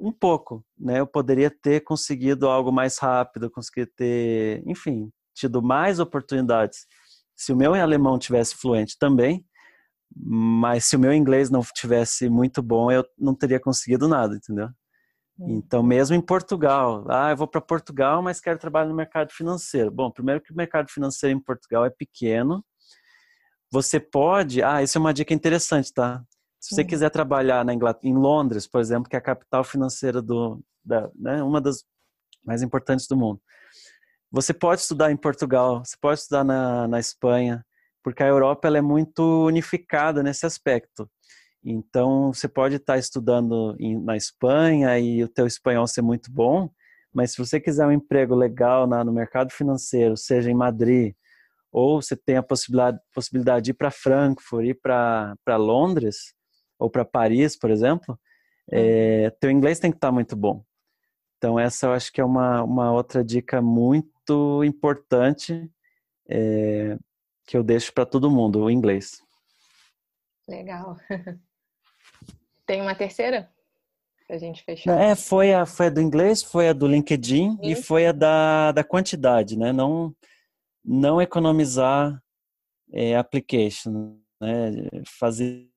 um 0.00 0.10
pouco, 0.10 0.64
né? 0.78 1.00
Eu 1.00 1.06
poderia 1.06 1.50
ter 1.50 1.80
conseguido 1.82 2.48
algo 2.48 2.72
mais 2.72 2.98
rápido, 2.98 3.50
conseguir 3.50 3.86
ter, 3.86 4.62
enfim, 4.66 5.10
tido 5.34 5.62
mais 5.62 6.00
oportunidades. 6.00 6.86
Se 7.34 7.52
o 7.52 7.56
meu 7.56 7.74
alemão 7.74 8.18
tivesse 8.18 8.56
fluente 8.56 8.96
também, 8.98 9.44
mas 10.14 10.86
se 10.86 10.96
o 10.96 10.98
meu 10.98 11.12
inglês 11.12 11.50
não 11.50 11.60
tivesse 11.74 12.30
muito 12.30 12.62
bom, 12.62 12.90
eu 12.90 13.04
não 13.18 13.34
teria 13.34 13.60
conseguido 13.60 14.08
nada, 14.08 14.36
entendeu? 14.36 14.68
Hum. 15.38 15.58
Então, 15.58 15.82
mesmo 15.82 16.16
em 16.16 16.20
Portugal, 16.20 17.04
ah, 17.10 17.30
eu 17.30 17.36
vou 17.36 17.48
para 17.48 17.60
Portugal, 17.60 18.22
mas 18.22 18.40
quero 18.40 18.58
trabalhar 18.58 18.88
no 18.88 18.94
mercado 18.94 19.30
financeiro. 19.32 19.90
Bom, 19.90 20.10
primeiro 20.10 20.40
que 20.40 20.52
o 20.52 20.56
mercado 20.56 20.90
financeiro 20.90 21.36
em 21.36 21.40
Portugal 21.40 21.84
é 21.84 21.90
pequeno. 21.90 22.64
Você 23.76 24.00
pode, 24.00 24.62
ah, 24.62 24.82
isso 24.82 24.96
é 24.96 25.00
uma 25.00 25.12
dica 25.12 25.34
interessante, 25.34 25.92
tá? 25.92 26.24
Se 26.58 26.74
você 26.74 26.80
hum. 26.80 26.86
quiser 26.86 27.10
trabalhar 27.10 27.62
na 27.62 27.74
Inglaterra, 27.74 28.10
em 28.10 28.16
Londres, 28.16 28.66
por 28.66 28.80
exemplo, 28.80 29.06
que 29.06 29.14
é 29.14 29.18
a 29.18 29.22
capital 29.22 29.62
financeira 29.62 30.22
do, 30.22 30.64
da, 30.82 31.10
né, 31.14 31.42
uma 31.42 31.60
das 31.60 31.84
mais 32.42 32.62
importantes 32.62 33.06
do 33.06 33.14
mundo, 33.14 33.38
você 34.32 34.54
pode 34.54 34.80
estudar 34.80 35.12
em 35.12 35.16
Portugal, 35.16 35.84
você 35.84 35.94
pode 36.00 36.20
estudar 36.20 36.42
na, 36.42 36.88
na 36.88 36.98
Espanha, 36.98 37.62
porque 38.02 38.22
a 38.22 38.26
Europa 38.26 38.66
ela 38.66 38.78
é 38.78 38.80
muito 38.80 39.44
unificada 39.44 40.22
nesse 40.22 40.46
aspecto. 40.46 41.06
Então, 41.62 42.32
você 42.32 42.48
pode 42.48 42.76
estar 42.76 42.96
estudando 42.96 43.76
em, 43.78 44.00
na 44.00 44.16
Espanha 44.16 44.98
e 44.98 45.22
o 45.22 45.28
teu 45.28 45.46
espanhol 45.46 45.86
ser 45.86 46.00
muito 46.00 46.32
bom, 46.32 46.70
mas 47.12 47.32
se 47.32 47.36
você 47.36 47.60
quiser 47.60 47.86
um 47.86 47.92
emprego 47.92 48.34
legal 48.34 48.86
na, 48.86 49.04
no 49.04 49.12
mercado 49.12 49.52
financeiro, 49.52 50.16
seja 50.16 50.50
em 50.50 50.54
Madrid, 50.54 51.14
ou 51.76 52.00
você 52.00 52.16
tem 52.16 52.38
a 52.38 52.42
possibilidade, 52.42 52.98
possibilidade 53.12 53.64
de 53.66 53.70
ir 53.72 53.74
para 53.74 53.90
Frankfurt, 53.90 54.64
ir 54.64 54.80
para 54.80 55.56
Londres, 55.58 56.32
ou 56.78 56.88
para 56.88 57.04
Paris, 57.04 57.54
por 57.54 57.70
exemplo, 57.70 58.18
é, 58.72 59.28
teu 59.38 59.50
inglês 59.50 59.78
tem 59.78 59.90
que 59.90 59.98
estar 59.98 60.10
muito 60.10 60.34
bom. 60.34 60.64
Então, 61.36 61.60
essa 61.60 61.88
eu 61.88 61.92
acho 61.92 62.10
que 62.10 62.18
é 62.18 62.24
uma, 62.24 62.62
uma 62.62 62.92
outra 62.92 63.22
dica 63.22 63.60
muito 63.60 64.64
importante 64.64 65.70
é, 66.26 66.96
que 67.46 67.58
eu 67.58 67.62
deixo 67.62 67.92
para 67.92 68.06
todo 68.06 68.30
mundo, 68.30 68.64
o 68.64 68.70
inglês. 68.70 69.22
Legal. 70.48 70.96
Tem 72.64 72.80
uma 72.80 72.94
terceira? 72.94 73.50
Pra 74.26 74.38
gente 74.38 74.64
fechar. 74.64 74.98
É, 74.98 75.14
foi 75.14 75.52
a, 75.52 75.66
foi 75.66 75.88
a 75.88 75.90
do 75.90 76.00
inglês, 76.00 76.42
foi 76.42 76.70
a 76.70 76.72
do 76.72 76.86
LinkedIn 76.86 77.50
Sim. 77.50 77.58
e 77.62 77.76
foi 77.76 78.06
a 78.06 78.12
da, 78.12 78.72
da 78.72 78.82
quantidade, 78.82 79.58
né? 79.58 79.74
Não, 79.74 80.16
não 80.86 81.20
economizar 81.20 82.22
é, 82.92 83.16
application, 83.16 84.18
né? 84.40 84.88
Fazer 85.18 85.68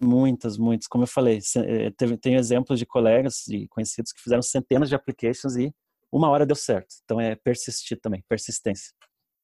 muitas, 0.00 0.58
muitas. 0.58 0.86
Como 0.86 1.04
eu 1.04 1.08
falei, 1.08 1.38
é, 1.56 1.90
tenho 1.90 2.38
exemplos 2.38 2.78
de 2.78 2.86
colegas 2.86 3.48
e 3.48 3.66
conhecidos 3.68 4.12
que 4.12 4.20
fizeram 4.20 4.42
centenas 4.42 4.88
de 4.88 4.94
applications 4.94 5.56
e 5.56 5.74
uma 6.12 6.28
hora 6.28 6.44
deu 6.44 6.56
certo. 6.56 6.96
Então 7.04 7.20
é 7.20 7.34
persistir 7.34 7.98
também, 8.00 8.22
persistência. 8.28 8.92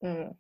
Hum, 0.03 0.35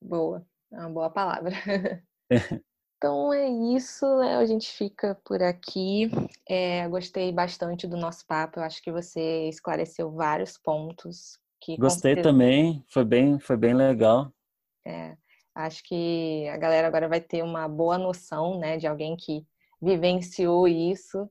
boa, 0.00 0.46
é 0.72 0.80
uma 0.80 0.90
boa 0.90 1.10
palavra. 1.10 1.52
Então 3.02 3.32
é 3.34 3.48
isso, 3.76 4.06
né? 4.20 4.36
A 4.36 4.46
gente 4.46 4.70
fica 4.70 5.16
por 5.24 5.42
aqui. 5.42 6.08
É, 6.48 6.88
gostei 6.88 7.32
bastante 7.32 7.84
do 7.84 7.96
nosso 7.96 8.24
papo. 8.24 8.60
Eu 8.60 8.62
acho 8.62 8.80
que 8.80 8.92
você 8.92 9.48
esclareceu 9.48 10.12
vários 10.12 10.56
pontos. 10.56 11.36
Que 11.62 11.76
gostei 11.76 12.20
também. 12.20 12.84
Foi 12.88 13.04
bem, 13.04 13.38
foi 13.38 13.56
bem 13.56 13.72
legal. 13.72 14.32
É, 14.84 15.16
acho 15.54 15.82
que 15.84 16.48
a 16.48 16.56
galera 16.56 16.88
agora 16.88 17.08
vai 17.08 17.20
ter 17.20 17.42
uma 17.42 17.68
boa 17.68 17.96
noção, 17.96 18.58
né, 18.58 18.76
de 18.76 18.86
alguém 18.86 19.16
que 19.16 19.46
vivenciou 19.80 20.66
isso, 20.66 21.30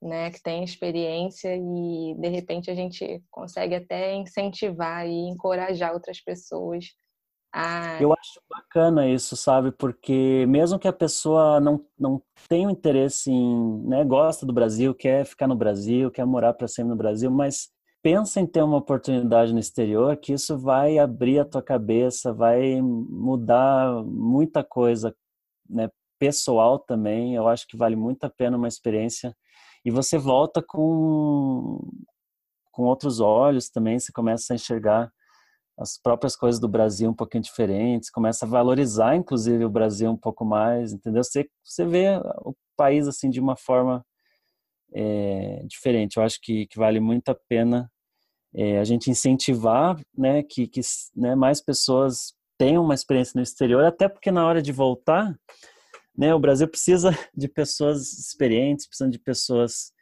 né, 0.00 0.30
que 0.30 0.42
tem 0.42 0.62
experiência 0.62 1.56
e 1.56 2.14
de 2.18 2.28
repente 2.28 2.70
a 2.70 2.74
gente 2.74 3.22
consegue 3.30 3.74
até 3.74 4.14
incentivar 4.14 5.06
e 5.06 5.28
encorajar 5.28 5.92
outras 5.92 6.20
pessoas 6.20 6.86
ah. 7.52 8.00
Eu 8.00 8.12
acho 8.12 8.40
bacana 8.48 9.08
isso, 9.08 9.36
sabe? 9.36 9.72
Porque 9.72 10.46
mesmo 10.46 10.78
que 10.78 10.86
a 10.86 10.92
pessoa 10.92 11.58
não, 11.58 11.84
não 11.98 12.22
tenha 12.48 12.70
interesse 12.70 13.30
em, 13.30 13.82
né, 13.88 14.04
gosta 14.04 14.46
do 14.46 14.52
Brasil, 14.52 14.94
quer 14.94 15.24
ficar 15.24 15.48
no 15.48 15.56
Brasil, 15.56 16.10
quer 16.10 16.24
morar 16.24 16.54
para 16.54 16.68
sempre 16.68 16.90
no 16.90 16.96
Brasil, 16.96 17.30
mas 17.30 17.68
pensa 18.02 18.40
em 18.40 18.46
ter 18.46 18.62
uma 18.62 18.78
oportunidade 18.78 19.52
no 19.52 19.58
exterior, 19.58 20.16
que 20.16 20.32
isso 20.32 20.58
vai 20.58 20.98
abrir 20.98 21.38
a 21.38 21.44
tua 21.44 21.62
cabeça, 21.62 22.32
vai 22.32 22.80
mudar 22.82 24.02
muita 24.04 24.64
coisa, 24.64 25.14
né, 25.68 25.90
pessoal 26.18 26.78
também. 26.78 27.34
Eu 27.34 27.48
acho 27.48 27.66
que 27.66 27.76
vale 27.76 27.96
muito 27.96 28.24
a 28.24 28.30
pena 28.30 28.56
uma 28.56 28.68
experiência 28.68 29.36
e 29.84 29.90
você 29.90 30.18
volta 30.18 30.62
com 30.66 31.80
com 32.72 32.84
outros 32.84 33.20
olhos 33.20 33.68
também, 33.68 33.98
você 33.98 34.12
começa 34.12 34.52
a 34.52 34.56
enxergar 34.56 35.12
as 35.78 35.98
próprias 35.98 36.36
coisas 36.36 36.60
do 36.60 36.68
Brasil 36.68 37.10
um 37.10 37.14
pouquinho 37.14 37.42
diferentes, 37.42 38.10
começa 38.10 38.44
a 38.44 38.48
valorizar, 38.48 39.16
inclusive, 39.16 39.64
o 39.64 39.70
Brasil 39.70 40.10
um 40.10 40.16
pouco 40.16 40.44
mais, 40.44 40.92
entendeu? 40.92 41.24
Você, 41.24 41.48
você 41.64 41.84
vê 41.84 42.16
o 42.44 42.54
país, 42.76 43.08
assim, 43.08 43.30
de 43.30 43.40
uma 43.40 43.56
forma 43.56 44.04
é, 44.94 45.62
diferente. 45.66 46.16
Eu 46.16 46.22
acho 46.22 46.40
que, 46.40 46.66
que 46.66 46.78
vale 46.78 47.00
muito 47.00 47.28
a 47.30 47.34
pena 47.48 47.90
é, 48.54 48.78
a 48.78 48.84
gente 48.84 49.10
incentivar, 49.10 50.00
né, 50.16 50.42
que, 50.42 50.66
que 50.66 50.80
né, 51.14 51.34
mais 51.34 51.60
pessoas 51.60 52.34
tenham 52.58 52.84
uma 52.84 52.94
experiência 52.94 53.32
no 53.36 53.42
exterior, 53.42 53.84
até 53.84 54.08
porque 54.08 54.30
na 54.30 54.46
hora 54.46 54.60
de 54.60 54.72
voltar, 54.72 55.34
né, 56.16 56.34
o 56.34 56.38
Brasil 56.38 56.68
precisa 56.68 57.10
de 57.34 57.48
pessoas 57.48 58.12
experientes, 58.12 58.86
precisa 58.86 59.08
de 59.08 59.18
pessoas... 59.18 59.92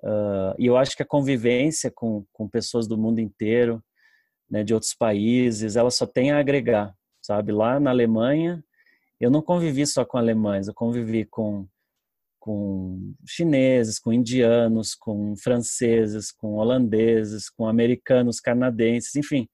Uh, 0.00 0.54
e 0.56 0.66
eu 0.66 0.76
acho 0.76 0.96
que 0.96 1.02
a 1.02 1.06
convivência 1.06 1.90
com, 1.90 2.24
com 2.32 2.48
pessoas 2.48 2.86
do 2.86 2.96
mundo 2.96 3.18
inteiro, 3.18 3.82
né, 4.48 4.62
de 4.62 4.72
outros 4.72 4.94
países, 4.94 5.74
ela 5.74 5.90
só 5.90 6.06
tem 6.06 6.30
a 6.30 6.38
agregar, 6.38 6.94
sabe? 7.20 7.50
Lá 7.50 7.80
na 7.80 7.90
Alemanha, 7.90 8.64
eu 9.20 9.28
não 9.28 9.42
convivi 9.42 9.84
só 9.84 10.04
com 10.04 10.16
alemães, 10.16 10.68
eu 10.68 10.74
convivi 10.74 11.24
com 11.24 11.66
com 12.48 13.14
chineses, 13.26 13.98
com 13.98 14.10
indianos, 14.10 14.94
com 14.94 15.36
franceses, 15.36 16.32
com 16.32 16.54
holandeses, 16.54 17.50
com 17.50 17.68
americanos, 17.68 18.40
canadenses, 18.40 19.14
enfim. 19.16 19.46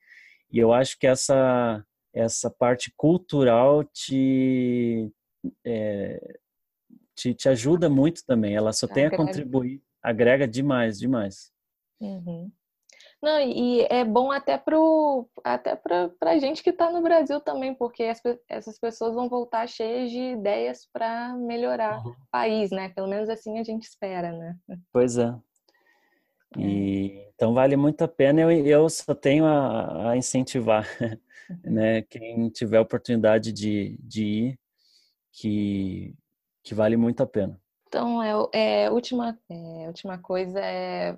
E 0.49 0.61
eu 0.61 0.73
acho 0.73 0.97
que 0.97 1.09
essa 1.09 1.85
essa 2.15 2.49
parte 2.49 2.93
cultural 2.97 3.83
te 3.83 5.11
é, 5.67 6.39
te, 7.17 7.35
te 7.35 7.49
ajuda 7.49 7.91
muito 7.91 8.25
também. 8.25 8.55
Ela 8.55 8.73
só 8.73 8.87
tem 8.87 9.07
a 9.07 9.17
contribuir, 9.17 9.83
agrega 10.01 10.47
demais, 10.47 10.97
demais. 10.97 11.51
Uhum. 12.01 12.49
Não, 13.25 13.41
e 13.41 13.87
é 13.89 14.05
bom 14.05 14.31
até 14.31 14.59
pro 14.59 15.27
até 15.43 15.75
para 15.75 16.11
a 16.21 16.37
gente 16.37 16.63
que 16.63 16.69
está 16.69 16.93
no 16.93 17.01
Brasil 17.01 17.41
também, 17.41 17.75
porque 17.75 18.03
as, 18.03 18.21
essas 18.47 18.79
pessoas 18.79 19.15
vão 19.15 19.31
voltar 19.31 19.67
cheias 19.67 20.11
de 20.11 20.19
ideias 20.19 20.87
para 20.93 21.33
melhorar 21.35 22.05
uhum. 22.05 22.11
o 22.11 22.17
país, 22.31 22.71
né? 22.71 22.91
Pelo 22.91 23.09
menos 23.09 23.31
assim 23.31 23.59
a 23.59 23.63
gente 23.63 23.85
espera, 23.85 24.31
né? 24.31 24.59
Pois 24.93 25.17
é. 25.17 25.35
é. 26.59 26.61
E, 26.61 27.27
então 27.35 27.55
vale 27.55 27.77
muito 27.77 28.05
a 28.05 28.09
pena. 28.09 28.43
Eu, 28.43 28.51
eu 28.51 28.91
só 28.91 29.15
tenho 29.15 29.47
a, 29.47 30.11
a 30.11 30.17
incentivar, 30.19 30.87
né? 31.65 32.03
Quem 32.03 32.51
tiver 32.51 32.79
oportunidade 32.79 33.55
de, 33.55 33.97
de 34.03 34.23
ir, 34.23 34.61
que, 35.33 36.15
que 36.63 36.75
vale 36.75 36.99
muito 36.99 37.23
a 37.23 37.27
pena. 37.27 37.59
Então, 37.87 38.23
é, 38.23 38.85
é 38.85 38.91
última, 38.91 39.39
é, 39.49 39.87
última 39.87 40.19
coisa 40.19 40.61
é 40.61 41.17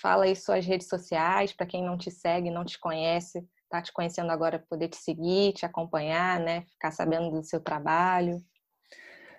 fala 0.00 0.24
aí 0.24 0.36
suas 0.36 0.64
redes 0.64 0.88
sociais 0.88 1.52
para 1.52 1.66
quem 1.66 1.84
não 1.84 1.96
te 1.96 2.10
segue, 2.10 2.50
não 2.50 2.64
te 2.64 2.78
conhece, 2.78 3.44
tá 3.68 3.82
te 3.82 3.92
conhecendo 3.92 4.30
agora 4.30 4.64
poder 4.68 4.88
te 4.88 4.96
seguir, 4.96 5.52
te 5.52 5.66
acompanhar, 5.66 6.40
né? 6.40 6.62
Ficar 6.72 6.92
sabendo 6.92 7.30
do 7.30 7.42
seu 7.42 7.60
trabalho. 7.60 8.42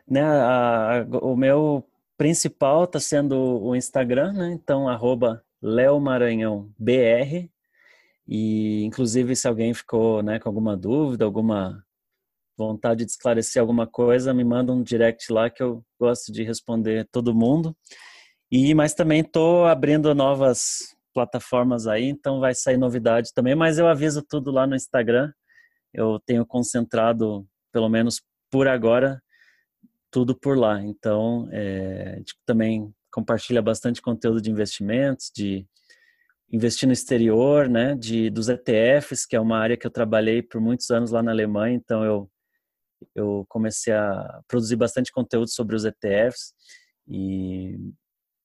Né, 0.07 0.21
a, 0.23 1.05
o 1.21 1.35
meu 1.35 1.87
principal 2.17 2.83
está 2.83 2.99
sendo 2.99 3.35
o 3.37 3.75
Instagram, 3.75 4.33
né? 4.33 4.51
Então 4.51 4.89
arroba 4.89 5.43
leomaranhãobr 5.61 7.49
e 8.27 8.83
inclusive 8.83 9.35
se 9.35 9.47
alguém 9.47 9.73
ficou 9.73 10.21
né, 10.21 10.39
com 10.39 10.47
alguma 10.49 10.77
dúvida, 10.77 11.25
alguma 11.25 11.83
vontade 12.67 13.05
de 13.05 13.11
esclarecer 13.11 13.59
alguma 13.61 13.87
coisa, 13.87 14.33
me 14.33 14.43
manda 14.43 14.71
um 14.71 14.83
direct 14.83 15.31
lá 15.31 15.49
que 15.49 15.63
eu 15.63 15.83
gosto 15.99 16.31
de 16.31 16.43
responder 16.43 17.07
todo 17.11 17.35
mundo. 17.35 17.75
E 18.51 18.73
mas 18.73 18.93
também 18.93 19.21
estou 19.21 19.65
abrindo 19.65 20.13
novas 20.15 20.95
plataformas 21.13 21.87
aí, 21.87 22.05
então 22.05 22.39
vai 22.39 22.53
sair 22.53 22.77
novidade 22.77 23.33
também, 23.33 23.55
mas 23.55 23.77
eu 23.77 23.87
aviso 23.87 24.21
tudo 24.21 24.51
lá 24.51 24.65
no 24.65 24.75
Instagram. 24.75 25.31
Eu 25.93 26.19
tenho 26.25 26.45
concentrado, 26.45 27.47
pelo 27.71 27.89
menos 27.89 28.21
por 28.51 28.67
agora, 28.67 29.21
tudo 30.11 30.35
por 30.35 30.57
lá. 30.57 30.81
Então, 30.81 31.47
é, 31.51 32.13
a 32.13 32.17
gente 32.17 32.35
também 32.45 32.93
compartilha 33.11 33.61
bastante 33.61 34.01
conteúdo 34.01 34.41
de 34.41 34.51
investimentos, 34.51 35.31
de 35.35 35.65
investir 36.51 36.87
no 36.87 36.93
exterior, 36.93 37.69
né, 37.69 37.95
de 37.95 38.29
dos 38.29 38.49
ETFs, 38.49 39.25
que 39.25 39.35
é 39.35 39.39
uma 39.39 39.57
área 39.57 39.77
que 39.77 39.85
eu 39.85 39.91
trabalhei 39.91 40.41
por 40.41 40.59
muitos 40.59 40.89
anos 40.89 41.11
lá 41.11 41.21
na 41.21 41.31
Alemanha, 41.31 41.75
então 41.75 42.03
eu 42.03 42.29
eu 43.15 43.45
comecei 43.47 43.93
a 43.93 44.41
produzir 44.47 44.75
bastante 44.75 45.11
conteúdo 45.11 45.49
sobre 45.49 45.75
os 45.75 45.85
ETFs 45.85 46.53
e 47.07 47.77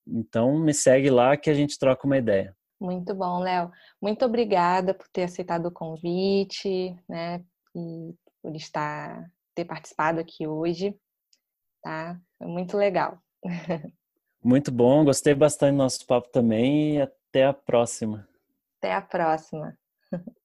então 0.07 0.59
me 0.59 0.73
segue 0.73 1.09
lá 1.09 1.35
que 1.35 1.49
a 1.49 1.53
gente 1.53 1.79
troca 1.79 2.05
uma 2.05 2.17
ideia. 2.17 2.55
Muito 2.79 3.13
bom, 3.15 3.39
Léo. 3.39 3.71
Muito 4.01 4.25
obrigada 4.25 4.93
por 4.93 5.07
ter 5.07 5.23
aceitado 5.23 5.67
o 5.67 5.71
convite, 5.71 6.95
né? 7.07 7.43
E 7.75 8.13
por 8.41 8.55
estar 8.55 9.31
ter 9.55 9.65
participado 9.65 10.19
aqui 10.19 10.45
hoje, 10.45 10.95
tá? 11.81 12.19
Foi 12.37 12.47
muito 12.47 12.77
legal. 12.77 13.19
Muito 14.43 14.71
bom, 14.71 15.03
gostei 15.03 15.33
bastante 15.33 15.71
do 15.71 15.77
nosso 15.77 16.05
papo 16.05 16.29
também 16.29 16.97
e 16.97 17.01
até 17.01 17.45
a 17.45 17.53
próxima. 17.53 18.29
Até 18.77 18.93
a 18.93 19.01
próxima. 19.01 19.75